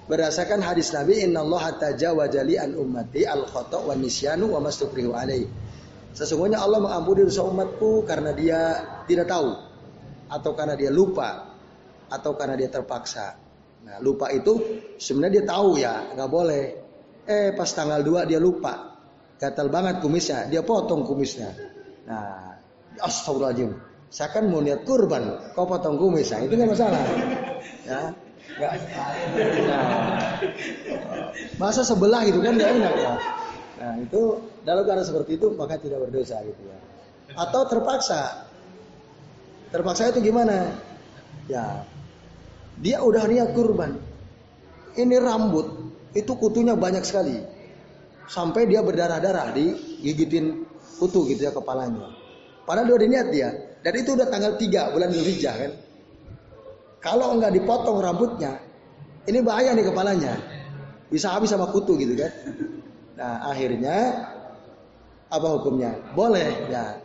Berdasarkan 0.05 0.61
hadis 0.61 0.93
Nabi 0.93 1.25
Inna 1.25 1.41
Allah 1.41 1.81
tajawaza 1.81 2.45
li 2.45 2.61
an 2.61 2.77
ummati 2.77 3.25
al 3.25 3.49
khata 3.49 3.81
wa 3.81 3.97
nisyanu 3.97 4.53
wa 4.53 4.61
mastukrihu 4.61 5.17
alaih 5.17 5.49
sesungguhnya 6.15 6.61
Allah 6.63 6.79
mengampuni 6.79 7.27
dosa 7.27 7.43
umatku 7.43 8.07
karena 8.07 8.31
dia 8.37 8.61
tidak 9.11 9.33
tahu 9.33 9.51
atau 10.31 10.51
karena 10.53 10.77
dia 10.79 10.93
lupa 10.93 11.57
atau 12.09 12.37
karena 12.39 12.55
dia 12.55 12.71
terpaksa 12.71 13.44
nah 13.85 14.01
lupa 14.01 14.33
itu 14.33 14.81
sebenarnya 14.97 15.41
dia 15.41 15.45
tahu 15.45 15.71
ya 15.77 16.17
nggak 16.17 16.31
boleh 16.33 16.85
Eh 17.25 17.57
pas 17.57 17.69
tanggal 17.73 18.05
2 18.05 18.29
dia 18.29 18.37
lupa. 18.37 19.01
Gatal 19.41 19.73
banget 19.73 20.05
kumisnya, 20.05 20.47
dia 20.49 20.61
potong 20.61 21.09
kumisnya. 21.09 21.51
Nah, 22.05 22.57
astagfirullahaladzim. 23.01 23.73
Saya 24.13 24.31
kan 24.31 24.47
mau 24.47 24.63
niat 24.63 24.87
kurban, 24.87 25.53
kau 25.59 25.67
potong 25.67 25.99
kumis, 25.99 26.31
nah, 26.31 26.45
itu 26.45 26.55
nggak 26.55 26.71
masalah. 26.71 27.03
Ya, 27.83 28.15
nggak. 28.61 28.73
Nah, 29.67 30.39
masa 31.59 31.83
sebelah 31.83 32.23
gitu 32.29 32.39
kan 32.45 32.55
nggak 32.55 32.71
enak 32.79 32.95
ya. 32.95 33.15
Nah 33.75 33.95
itu 33.99 34.39
dalam 34.63 34.87
keadaan 34.87 35.03
seperti 35.03 35.35
itu 35.35 35.51
maka 35.59 35.81
tidak 35.83 36.07
berdosa 36.07 36.39
gitu 36.47 36.63
ya. 36.63 36.79
Atau 37.35 37.67
terpaksa. 37.67 38.47
Terpaksa 39.75 40.15
itu 40.15 40.31
gimana? 40.31 40.71
Ya, 41.51 41.83
dia 42.81 43.03
udah 43.03 43.25
niat 43.27 43.55
kurban. 43.55 43.99
Ini 44.95 45.19
rambut 45.19 45.67
itu 46.15 46.33
kutunya 46.39 46.79
banyak 46.79 47.03
sekali. 47.03 47.35
Sampai 48.31 48.65
dia 48.65 48.81
berdarah-darah 48.81 49.53
digigitin 49.53 50.65
kutu 50.97 51.29
gitu 51.29 51.45
ya 51.45 51.53
kepalanya. 51.53 52.15
Padahal 52.65 52.89
dia 52.89 52.97
udah 52.97 53.09
niat 53.11 53.29
dia. 53.35 53.49
Dan 53.85 53.93
itu 54.01 54.17
udah 54.17 54.33
tanggal 54.33 54.57
3 54.57 54.95
bulan 54.97 55.13
Dzulhijjah 55.13 55.55
kan. 55.61 55.73
Kalau 57.05 57.37
enggak 57.37 57.53
dipotong 57.53 58.01
rambutnya, 58.01 58.57
ini 59.29 59.45
bahaya 59.45 59.77
nih 59.77 59.85
kepalanya. 59.85 60.41
Bisa 61.13 61.37
habis 61.37 61.53
sama 61.53 61.69
kutu 61.69 62.01
gitu 62.01 62.17
kan. 62.17 62.33
Nah, 63.21 63.53
akhirnya 63.53 64.25
apa 65.29 65.49
hukumnya? 65.53 65.93
Boleh 66.17 66.49
ya. 66.73 66.97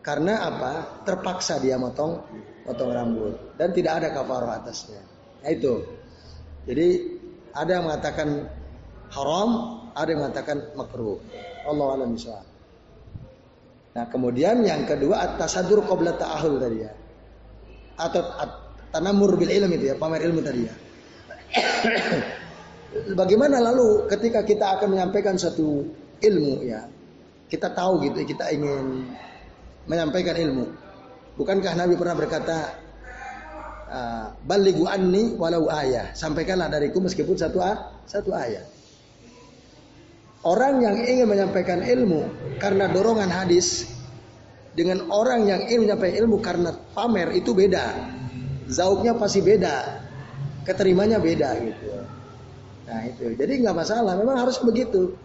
Karena 0.00 0.46
apa? 0.46 0.72
Terpaksa 1.04 1.58
dia 1.60 1.76
motong 1.76 2.22
potong 2.68 2.92
rambut 2.92 3.56
dan 3.56 3.72
tidak 3.72 4.04
ada 4.04 4.08
kafarah 4.12 4.60
atasnya. 4.60 5.00
Nah, 5.40 5.50
itu. 5.50 5.74
Jadi 6.68 6.88
ada 7.56 7.70
yang 7.80 7.84
mengatakan 7.88 8.28
haram, 9.08 9.50
ada 9.96 10.08
yang 10.12 10.20
mengatakan 10.20 10.56
makruh. 10.76 11.16
Allah 11.64 11.86
alam. 11.96 12.12
Nah, 13.96 14.04
kemudian 14.12 14.62
yang 14.62 14.84
kedua 14.84 15.24
at-tasadur 15.24 15.82
qabla 15.88 16.14
ta'ahul 16.14 16.60
tadi 16.60 16.78
ya. 16.84 16.92
Atau 17.98 18.22
tanamur 18.92 19.34
bil 19.34 19.50
ilm 19.50 19.70
itu 19.74 19.90
ya, 19.90 19.94
pamer 19.96 20.22
ilmu 20.28 20.40
tadi 20.44 20.60
ya. 20.68 20.74
Bagaimana 23.20 23.60
lalu 23.60 24.08
ketika 24.12 24.44
kita 24.44 24.78
akan 24.78 24.96
menyampaikan 24.96 25.34
suatu 25.36 25.88
ilmu 26.20 26.54
ya, 26.64 26.84
kita 27.48 27.72
tahu 27.72 28.06
gitu, 28.06 28.24
kita 28.28 28.52
ingin 28.52 29.08
menyampaikan 29.88 30.36
ilmu. 30.36 30.64
Bukankah 31.40 31.72
Nabi 31.74 31.94
pernah 31.96 32.14
berkata, 32.14 32.58
ah, 33.88 34.26
baligu 34.44 34.84
anni 34.84 35.34
walau 35.34 35.66
ayah, 35.72 36.12
sampaikanlah 36.12 36.68
dariku 36.68 37.00
meskipun 37.00 37.34
satu 37.34 37.58
satu 38.04 38.30
ayat. 38.36 38.68
Orang 40.46 40.78
yang 40.78 40.94
ingin 41.02 41.26
menyampaikan 41.26 41.82
ilmu 41.82 42.30
karena 42.62 42.86
dorongan 42.86 43.26
hadis 43.26 43.90
dengan 44.78 45.10
orang 45.10 45.50
yang 45.50 45.66
ingin 45.66 45.90
menyampaikan 45.90 46.16
ilmu 46.22 46.38
karena 46.38 46.70
pamer 46.94 47.34
itu 47.34 47.50
beda. 47.50 48.14
Zauknya 48.68 49.16
pasti 49.16 49.40
beda, 49.42 50.04
keterimanya 50.62 51.18
beda 51.18 51.56
gitu. 51.58 51.88
Nah 52.86 53.00
itu, 53.08 53.34
jadi 53.34 53.52
nggak 53.64 53.76
masalah. 53.76 54.14
Memang 54.14 54.44
harus 54.44 54.60
begitu. 54.60 55.16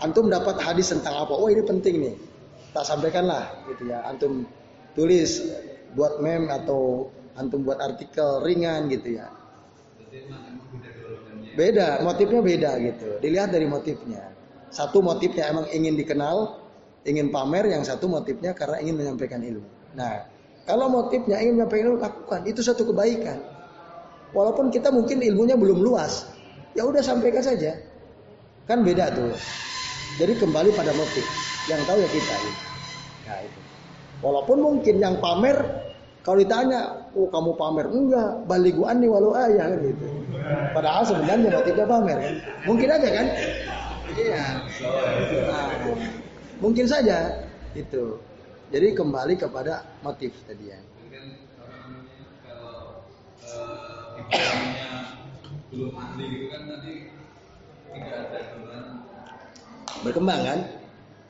Antum 0.00 0.32
dapat 0.32 0.56
hadis 0.64 0.88
tentang 0.88 1.28
apa? 1.28 1.36
Oh 1.36 1.46
ini 1.52 1.60
penting 1.60 1.94
nih. 2.00 2.14
Tak 2.70 2.84
sampaikanlah 2.86 3.66
gitu 3.70 3.90
ya. 3.90 4.02
Antum 4.06 4.46
tulis 4.94 5.42
buat 5.94 6.22
meme 6.22 6.50
atau 6.50 7.10
antum 7.34 7.66
buat 7.66 7.82
artikel 7.82 8.46
ringan 8.46 8.86
gitu 8.90 9.18
ya. 9.18 9.26
Beda, 11.54 11.98
motifnya 12.06 12.40
beda 12.42 12.70
gitu. 12.78 13.08
Dilihat 13.18 13.50
dari 13.50 13.66
motifnya. 13.66 14.22
Satu 14.70 15.02
motifnya 15.02 15.50
emang 15.50 15.66
ingin 15.74 15.98
dikenal, 15.98 16.62
ingin 17.02 17.34
pamer, 17.34 17.66
yang 17.74 17.82
satu 17.82 18.06
motifnya 18.06 18.54
karena 18.54 18.78
ingin 18.78 19.02
menyampaikan 19.02 19.42
ilmu. 19.42 19.66
Nah, 19.98 20.30
kalau 20.62 20.86
motifnya 20.86 21.42
ingin 21.42 21.58
menyampaikan 21.58 21.90
ilmu, 21.90 21.98
lakukan. 21.98 22.40
Itu 22.46 22.62
satu 22.62 22.86
kebaikan. 22.86 23.42
Walaupun 24.30 24.70
kita 24.70 24.94
mungkin 24.94 25.18
ilmunya 25.18 25.58
belum 25.58 25.82
luas, 25.82 26.30
ya 26.78 26.86
udah 26.86 27.02
sampaikan 27.02 27.42
saja. 27.42 27.74
Kan 28.70 28.86
beda 28.86 29.10
tuh. 29.10 29.34
Jadi 30.22 30.38
kembali 30.38 30.70
pada 30.78 30.94
motif. 30.94 31.49
Yang 31.70 31.82
tahu 31.86 31.98
ya 32.02 32.08
kita. 32.10 32.36
Nah 33.30 33.38
itu. 33.46 33.60
Walaupun 34.20 34.58
mungkin 34.58 34.94
yang 34.98 35.16
pamer 35.22 35.56
kalau 36.20 36.36
ditanya, 36.36 37.08
oh 37.16 37.30
kamu 37.32 37.56
pamer 37.56 37.86
enggak, 37.88 38.30
baliguan 38.44 39.00
nih 39.00 39.08
walau 39.08 39.32
ayah 39.38 39.72
kan 39.72 39.80
gitu. 39.80 40.06
Padahal 40.76 41.02
sebenarnya 41.06 41.48
motifnya 41.48 41.86
pamer 41.88 42.18
kan. 42.20 42.34
Mungkin 42.68 42.88
aja 42.90 43.08
kan? 43.08 43.26
Iya. 44.18 44.44
Nah, 45.48 45.68
mungkin 46.60 46.84
saja 46.84 47.40
itu. 47.72 48.18
Jadi 48.70 48.94
kembali 48.94 49.34
kepada 49.38 49.86
motif 50.04 50.34
tadi 50.44 50.68
ya. 50.68 50.78
belum 55.70 55.94
ahli 55.94 56.24
itu 56.26 56.46
kan 56.50 56.62
nanti 56.66 56.94
tidak 57.94 58.14
ada 58.26 58.40
berkembang 60.02 60.40
kan 60.42 60.58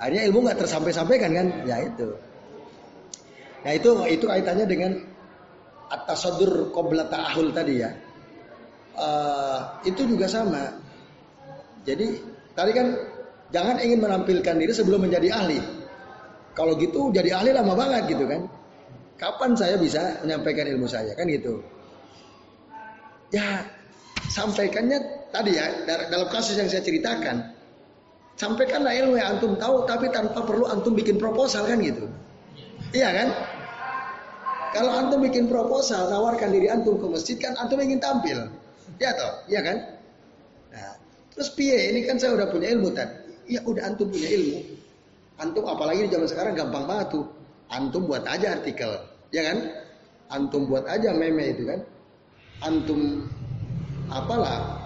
akhirnya 0.01 0.23
ilmu 0.33 0.49
nggak 0.49 0.59
tersampaikan 0.65 1.31
kan? 1.31 1.47
Ya 1.69 1.85
itu. 1.85 2.17
Nah 3.61 3.73
itu 3.77 3.91
itu 4.09 4.25
kaitannya 4.25 4.67
dengan 4.67 4.93
atas 5.93 6.25
sodur 6.25 6.73
qobla 6.73 7.05
ta'ahul 7.13 7.53
tadi 7.53 7.85
ya. 7.85 7.91
Uh, 8.97 9.61
itu 9.85 10.09
juga 10.09 10.25
sama. 10.27 10.73
Jadi 11.85 12.17
tadi 12.57 12.71
kan 12.73 12.97
jangan 13.53 13.77
ingin 13.85 14.01
menampilkan 14.01 14.57
diri 14.57 14.73
sebelum 14.73 15.05
menjadi 15.05 15.29
ahli. 15.37 15.61
Kalau 16.57 16.75
gitu 16.81 17.13
jadi 17.13 17.37
ahli 17.37 17.53
lama 17.53 17.77
banget 17.77 18.17
gitu 18.17 18.25
kan. 18.25 18.49
Kapan 19.21 19.53
saya 19.53 19.77
bisa 19.77 20.25
menyampaikan 20.25 20.65
ilmu 20.65 20.89
saya? 20.89 21.13
Kan 21.13 21.29
gitu. 21.29 21.61
Ya 23.31 23.69
sampaikannya 24.33 25.29
tadi 25.29 25.55
ya 25.55 25.85
dalam 25.87 26.27
kasus 26.33 26.57
yang 26.57 26.73
saya 26.73 26.81
ceritakan 26.81 27.60
sampaikanlah 28.41 28.97
ilmu 28.97 29.20
yang 29.20 29.36
antum 29.36 29.53
tahu 29.61 29.84
tapi 29.84 30.09
tanpa 30.09 30.41
perlu 30.41 30.64
antum 30.64 30.97
bikin 30.97 31.20
proposal 31.20 31.68
kan 31.68 31.76
gitu. 31.84 32.09
Iya 32.97 33.12
kan? 33.12 33.28
Kalau 34.72 34.97
antum 34.97 35.20
bikin 35.20 35.45
proposal 35.45 36.09
nawarkan 36.09 36.49
diri 36.49 36.72
antum 36.72 36.97
ke 36.97 37.05
masjid 37.05 37.36
kan 37.36 37.53
antum 37.61 37.76
ingin 37.84 38.01
tampil. 38.01 38.49
Ya 38.97 39.12
toh? 39.12 39.45
Iya 39.45 39.61
kan? 39.61 39.76
Nah, 40.72 40.95
terus 41.36 41.53
piye? 41.53 41.93
Ini 41.93 42.09
kan 42.09 42.16
saya 42.16 42.32
udah 42.32 42.49
punya 42.49 42.72
ilmu 42.72 42.88
tadi 42.97 43.28
ya 43.51 43.61
udah 43.61 43.82
antum 43.93 44.09
punya 44.09 44.32
ilmu. 44.32 44.59
Antum 45.36 45.68
apalagi 45.68 46.09
di 46.09 46.11
zaman 46.16 46.28
sekarang 46.30 46.57
gampang 46.57 46.88
banget 46.88 47.20
tuh. 47.20 47.28
Antum 47.68 48.09
buat 48.09 48.24
aja 48.24 48.57
artikel 48.57 48.88
ya 49.36 49.53
kan? 49.53 49.59
Antum 50.32 50.64
buat 50.64 50.88
aja 50.88 51.12
meme 51.12 51.53
itu 51.53 51.68
kan? 51.68 51.84
Antum 52.64 53.28
apalah 54.09 54.80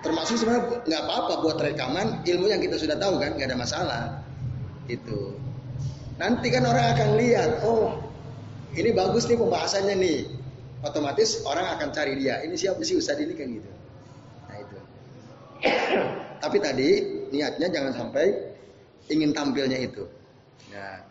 termasuk 0.00 0.40
sebenarnya 0.40 0.80
nggak 0.88 1.02
apa-apa 1.04 1.32
buat 1.44 1.56
rekaman 1.60 2.24
ilmu 2.24 2.46
yang 2.48 2.60
kita 2.60 2.80
sudah 2.80 2.96
tahu 2.96 3.20
kan 3.20 3.36
nggak 3.36 3.48
ada 3.52 3.58
masalah. 3.58 4.02
Itu 4.88 5.36
nanti 6.16 6.52
kan 6.52 6.68
orang 6.68 6.96
akan 6.96 7.08
lihat 7.16 7.64
oh 7.64 7.96
ini 8.76 8.90
bagus 8.96 9.28
nih 9.28 9.36
pembahasannya 9.36 9.96
nih. 9.96 10.20
Otomatis 10.80 11.44
orang 11.44 11.76
akan 11.76 11.92
cari 11.92 12.16
dia 12.16 12.40
ini 12.40 12.56
siapa 12.56 12.80
sih 12.80 12.96
Ustadz 12.96 13.20
ini 13.20 13.36
kan 13.36 13.46
gitu. 13.52 13.70
Nah 14.48 14.56
itu. 14.56 14.78
Tapi 16.42 16.56
tadi 16.56 16.88
niatnya 17.28 17.68
jangan 17.68 17.92
sampai 17.92 18.32
ingin 19.12 19.36
tampilnya 19.36 19.76
itu. 19.76 20.08
Nah 20.72 21.04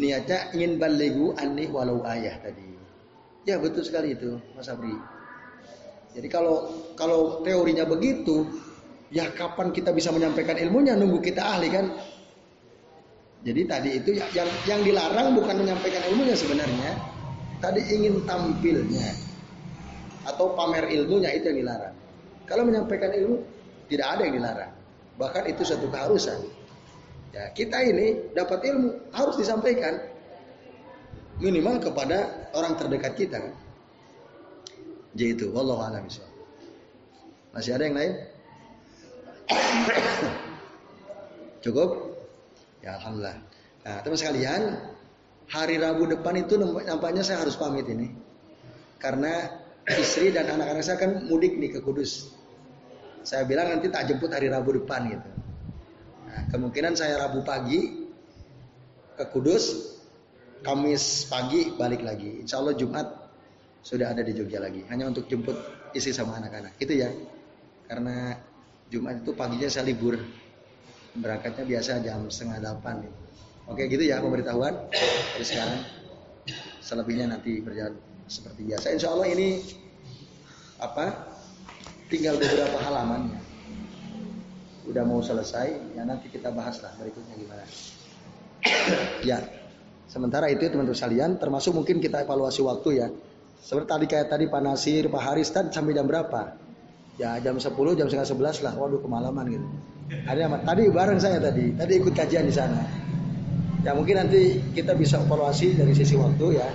niatnya 0.00 0.56
ingin 0.56 0.80
baligu 0.80 1.36
ani 1.36 1.68
walau 1.68 2.00
ayah 2.08 2.40
tadi. 2.40 2.72
Ya 3.44 3.60
betul 3.60 3.84
sekali 3.84 4.16
itu 4.16 4.40
Mas 4.56 4.72
Abri 4.72 5.19
jadi 6.10 6.26
kalau 6.26 6.66
kalau 6.98 7.40
teorinya 7.46 7.86
begitu, 7.86 8.50
ya 9.14 9.30
kapan 9.30 9.70
kita 9.70 9.94
bisa 9.94 10.10
menyampaikan 10.10 10.58
ilmunya? 10.58 10.98
Nunggu 10.98 11.22
kita 11.22 11.38
ahli 11.38 11.70
kan? 11.70 11.86
Jadi 13.40 13.62
tadi 13.64 13.90
itu 13.96 14.10
ya, 14.18 14.26
yang 14.34 14.50
yang 14.66 14.80
dilarang 14.84 15.32
bukan 15.38 15.62
menyampaikan 15.62 16.02
ilmunya 16.12 16.34
sebenarnya, 16.34 16.98
tadi 17.62 17.80
ingin 17.94 18.26
tampilnya 18.26 19.16
atau 20.26 20.52
pamer 20.52 20.90
ilmunya 20.92 21.30
itu 21.32 21.48
yang 21.54 21.58
dilarang. 21.64 21.94
Kalau 22.44 22.66
menyampaikan 22.66 23.14
ilmu 23.14 23.40
tidak 23.86 24.06
ada 24.18 24.22
yang 24.26 24.34
dilarang, 24.34 24.72
bahkan 25.16 25.46
itu 25.46 25.62
satu 25.62 25.86
keharusan. 25.88 26.42
Ya, 27.30 27.46
kita 27.54 27.78
ini 27.86 28.34
dapat 28.34 28.66
ilmu 28.66 29.14
harus 29.14 29.38
disampaikan 29.38 30.02
minimal 31.38 31.78
kepada 31.78 32.50
orang 32.58 32.74
terdekat 32.74 33.14
kita 33.14 33.38
kan. 33.38 33.54
J 35.14 35.34
itu. 35.34 35.50
Wallahu 35.50 35.82
a'lam 35.82 36.06
Masih 37.50 37.74
ada 37.74 37.82
yang 37.82 37.96
lain? 37.98 38.12
Cukup? 41.64 41.90
Ya 42.80 42.96
alhamdulillah. 42.96 43.36
Nah, 43.84 43.96
teman 44.06 44.16
sekalian, 44.16 44.62
hari 45.50 45.76
Rabu 45.82 46.06
depan 46.06 46.38
itu 46.38 46.54
nampaknya 46.60 47.26
saya 47.26 47.42
harus 47.42 47.58
pamit 47.58 47.90
ini. 47.90 48.14
Karena 49.02 49.50
istri 49.88 50.30
dan 50.30 50.46
anak-anak 50.46 50.84
saya 50.84 50.98
kan 51.00 51.26
mudik 51.26 51.58
nih 51.58 51.74
ke 51.74 51.80
Kudus. 51.82 52.30
Saya 53.26 53.44
bilang 53.44 53.68
nanti 53.68 53.90
tak 53.90 54.08
jemput 54.08 54.32
hari 54.32 54.48
Rabu 54.48 54.78
depan 54.78 55.10
gitu. 55.10 55.30
Nah, 56.30 56.40
kemungkinan 56.54 56.94
saya 56.94 57.18
Rabu 57.18 57.42
pagi 57.42 58.06
ke 59.18 59.24
Kudus, 59.28 59.98
Kamis 60.60 61.24
pagi 61.28 61.72
balik 61.74 62.04
lagi. 62.04 62.44
Insya 62.44 62.60
Allah 62.60 62.76
Jumat 62.76 63.19
sudah 63.80 64.12
ada 64.12 64.20
di 64.20 64.32
Jogja 64.36 64.60
lagi. 64.60 64.84
Hanya 64.92 65.08
untuk 65.08 65.26
jemput 65.26 65.56
istri 65.96 66.12
sama 66.12 66.36
anak-anak. 66.36 66.76
Itu 66.76 66.92
ya. 66.92 67.08
Karena 67.88 68.36
Jumat 68.92 69.24
itu 69.24 69.32
paginya 69.34 69.68
saya 69.72 69.88
libur. 69.88 70.20
Berangkatnya 71.16 71.64
biasa 71.66 72.00
jam 72.04 72.28
setengah 72.30 72.58
delapan. 72.62 73.02
Oke 73.66 73.88
gitu 73.88 74.04
ya 74.04 74.22
pemberitahuan. 74.22 74.74
Dari 75.36 75.46
sekarang. 75.46 75.80
Selebihnya 76.80 77.30
nanti 77.30 77.62
berjalan 77.62 77.94
seperti 78.26 78.66
biasa. 78.66 78.86
Insya 78.94 79.14
Allah 79.14 79.28
ini 79.30 79.62
apa? 80.82 81.06
Tinggal 82.10 82.34
beberapa 82.38 82.78
halaman 82.82 83.30
ya. 83.30 83.40
Udah 84.90 85.04
mau 85.06 85.22
selesai. 85.22 85.94
Ya 85.94 86.02
nanti 86.02 86.26
kita 86.26 86.50
bahas 86.50 86.82
lah 86.82 86.90
berikutnya 86.98 87.34
gimana. 87.38 87.64
ya. 89.22 89.38
Sementara 90.10 90.50
itu 90.50 90.66
teman-teman 90.66 90.98
sekalian, 90.98 91.38
termasuk 91.38 91.70
mungkin 91.70 92.02
kita 92.02 92.26
evaluasi 92.26 92.66
waktu 92.66 92.90
ya. 92.98 93.08
Seperti 93.60 93.86
tadi 93.86 94.04
kayak 94.08 94.26
tadi 94.32 94.44
Pak 94.48 94.60
Nasir, 94.64 95.04
Pak 95.12 95.22
Haris 95.22 95.52
tadi 95.52 95.68
sampai 95.70 95.92
jam 95.92 96.08
berapa? 96.08 96.56
Ya 97.20 97.36
jam 97.44 97.60
10, 97.60 97.68
jam 97.96 98.06
setengah 98.08 98.56
11 98.56 98.64
lah. 98.64 98.72
Waduh 98.76 99.00
kemalaman 99.04 99.44
gitu. 99.52 99.66
Ada 100.26 100.64
tadi 100.64 100.82
bareng 100.90 101.20
saya 101.20 101.38
tadi, 101.38 101.76
tadi 101.76 101.92
ikut 102.00 102.14
kajian 102.16 102.48
di 102.48 102.54
sana. 102.54 102.82
Ya 103.84 103.92
mungkin 103.92 104.16
nanti 104.20 104.58
kita 104.72 104.96
bisa 104.96 105.20
evaluasi 105.20 105.76
dari 105.76 105.92
sisi 105.92 106.16
waktu 106.16 106.56
ya. 106.58 106.68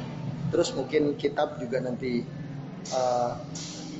Terus 0.53 0.71
mungkin 0.77 1.17
kitab 1.17 1.57
juga 1.57 1.81
nanti 1.81 2.21
uh, 2.93 3.33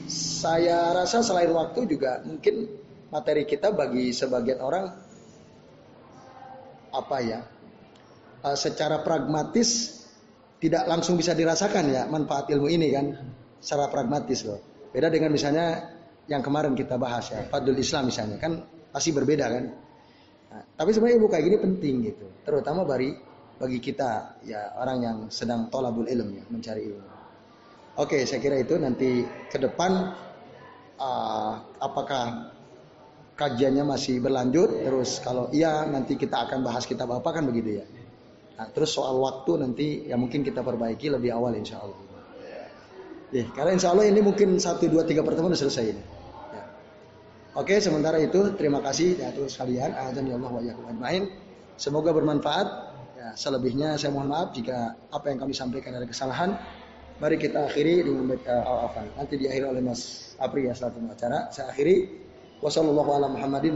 saya 0.09 0.93
rasa 0.93 1.25
selain 1.25 1.49
waktu 1.49 1.89
juga 1.89 2.21
mungkin 2.21 2.69
materi 3.09 3.49
kita 3.49 3.73
bagi 3.73 4.13
sebagian 4.13 4.61
orang 4.61 4.85
apa 6.93 7.17
ya 7.25 7.41
uh, 8.45 8.57
secara 8.57 9.01
pragmatis 9.01 10.01
tidak 10.59 10.83
langsung 10.87 11.19
bisa 11.19 11.35
dirasakan 11.35 11.91
ya 11.91 12.03
manfaat 12.07 12.47
ilmu 12.49 12.67
ini 12.71 12.87
kan 12.93 13.05
secara 13.59 13.91
pragmatis 13.91 14.45
loh. 14.47 14.59
Beda 14.93 15.11
dengan 15.11 15.35
misalnya 15.35 15.91
yang 16.31 16.41
kemarin 16.41 16.73
kita 16.73 16.95
bahas 16.95 17.29
ya, 17.29 17.45
Fadul 17.51 17.77
Islam 17.77 18.09
misalnya 18.09 18.37
kan 18.39 18.63
pasti 18.89 19.11
berbeda 19.11 19.45
kan. 19.51 19.63
Nah, 20.55 20.63
tapi 20.79 20.95
sebenarnya 20.95 21.15
ilmu 21.19 21.27
kayak 21.27 21.43
gini 21.43 21.57
penting 21.59 21.95
gitu, 22.07 22.25
terutama 22.47 22.87
bagi 22.87 23.11
bagi 23.55 23.79
kita 23.79 24.39
ya 24.47 24.75
orang 24.79 24.97
yang 25.03 25.17
sedang 25.27 25.67
tolabul 25.67 26.07
ilm 26.07 26.29
ya, 26.31 26.43
mencari 26.47 26.81
ilmu. 26.87 27.15
Oke, 27.95 28.27
saya 28.27 28.43
kira 28.43 28.59
itu 28.59 28.75
nanti 28.75 29.23
ke 29.47 29.55
depan 29.55 30.11
uh, 30.99 31.53
apakah 31.79 32.51
kajiannya 33.35 33.83
masih 33.83 34.23
berlanjut 34.23 34.83
terus 34.83 35.19
kalau 35.19 35.51
iya 35.51 35.83
nanti 35.87 36.15
kita 36.15 36.47
akan 36.47 36.63
bahas 36.63 36.87
kitab 36.87 37.11
apa 37.11 37.29
kan 37.35 37.43
begitu 37.47 37.83
ya. 37.83 37.85
Nah, 38.55 38.71
terus 38.71 38.95
soal 38.95 39.19
waktu 39.19 39.51
nanti 39.59 39.87
ya 40.07 40.15
mungkin 40.15 40.39
kita 40.39 40.63
perbaiki 40.63 41.11
lebih 41.11 41.35
awal 41.35 41.51
insya 41.59 41.83
Allah. 41.83 41.99
Ya, 43.33 43.43
karena 43.51 43.75
insya 43.75 43.91
Allah 43.91 44.07
ini 44.07 44.23
mungkin 44.23 44.55
satu 44.61 44.87
dua 44.87 45.03
tiga 45.03 45.19
pertemuan 45.19 45.51
sudah 45.51 45.67
selesai 45.67 45.91
ini. 45.91 46.03
Ya. 46.55 46.63
Oke, 47.59 47.83
sementara 47.83 48.15
itu 48.23 48.55
terima 48.55 48.79
kasih 48.79 49.19
ya 49.19 49.35
terus 49.35 49.59
kalian. 49.59 49.91
Azan 49.91 50.23
ya 50.23 50.39
Allah 50.39 50.51
wa 50.55 50.93
main. 50.95 51.27
Semoga 51.75 52.15
bermanfaat. 52.15 52.67
Ya, 53.19 53.35
selebihnya 53.35 53.99
saya 53.99 54.15
mohon 54.15 54.31
maaf 54.31 54.55
jika 54.55 54.95
apa 55.11 55.27
yang 55.33 55.43
kami 55.43 55.51
sampaikan 55.51 55.99
ada 55.99 56.07
kesalahan. 56.07 56.55
Mari 57.19 57.35
kita 57.35 57.67
akhiri 57.67 58.07
dengan 58.07 58.31
baca 58.31 58.55
al-afan. 58.63 59.11
Nanti 59.19 59.35
diakhiri 59.35 59.67
oleh 59.67 59.83
Mas 59.83 60.31
Apri 60.39 60.71
ya 60.71 60.75
selaku 60.75 61.03
acara. 61.11 61.51
Saya 61.51 61.75
akhiri. 61.75 62.23
Wassalamualaikum 62.63 63.19
ala 63.19 63.27
Muhammadin 63.27 63.75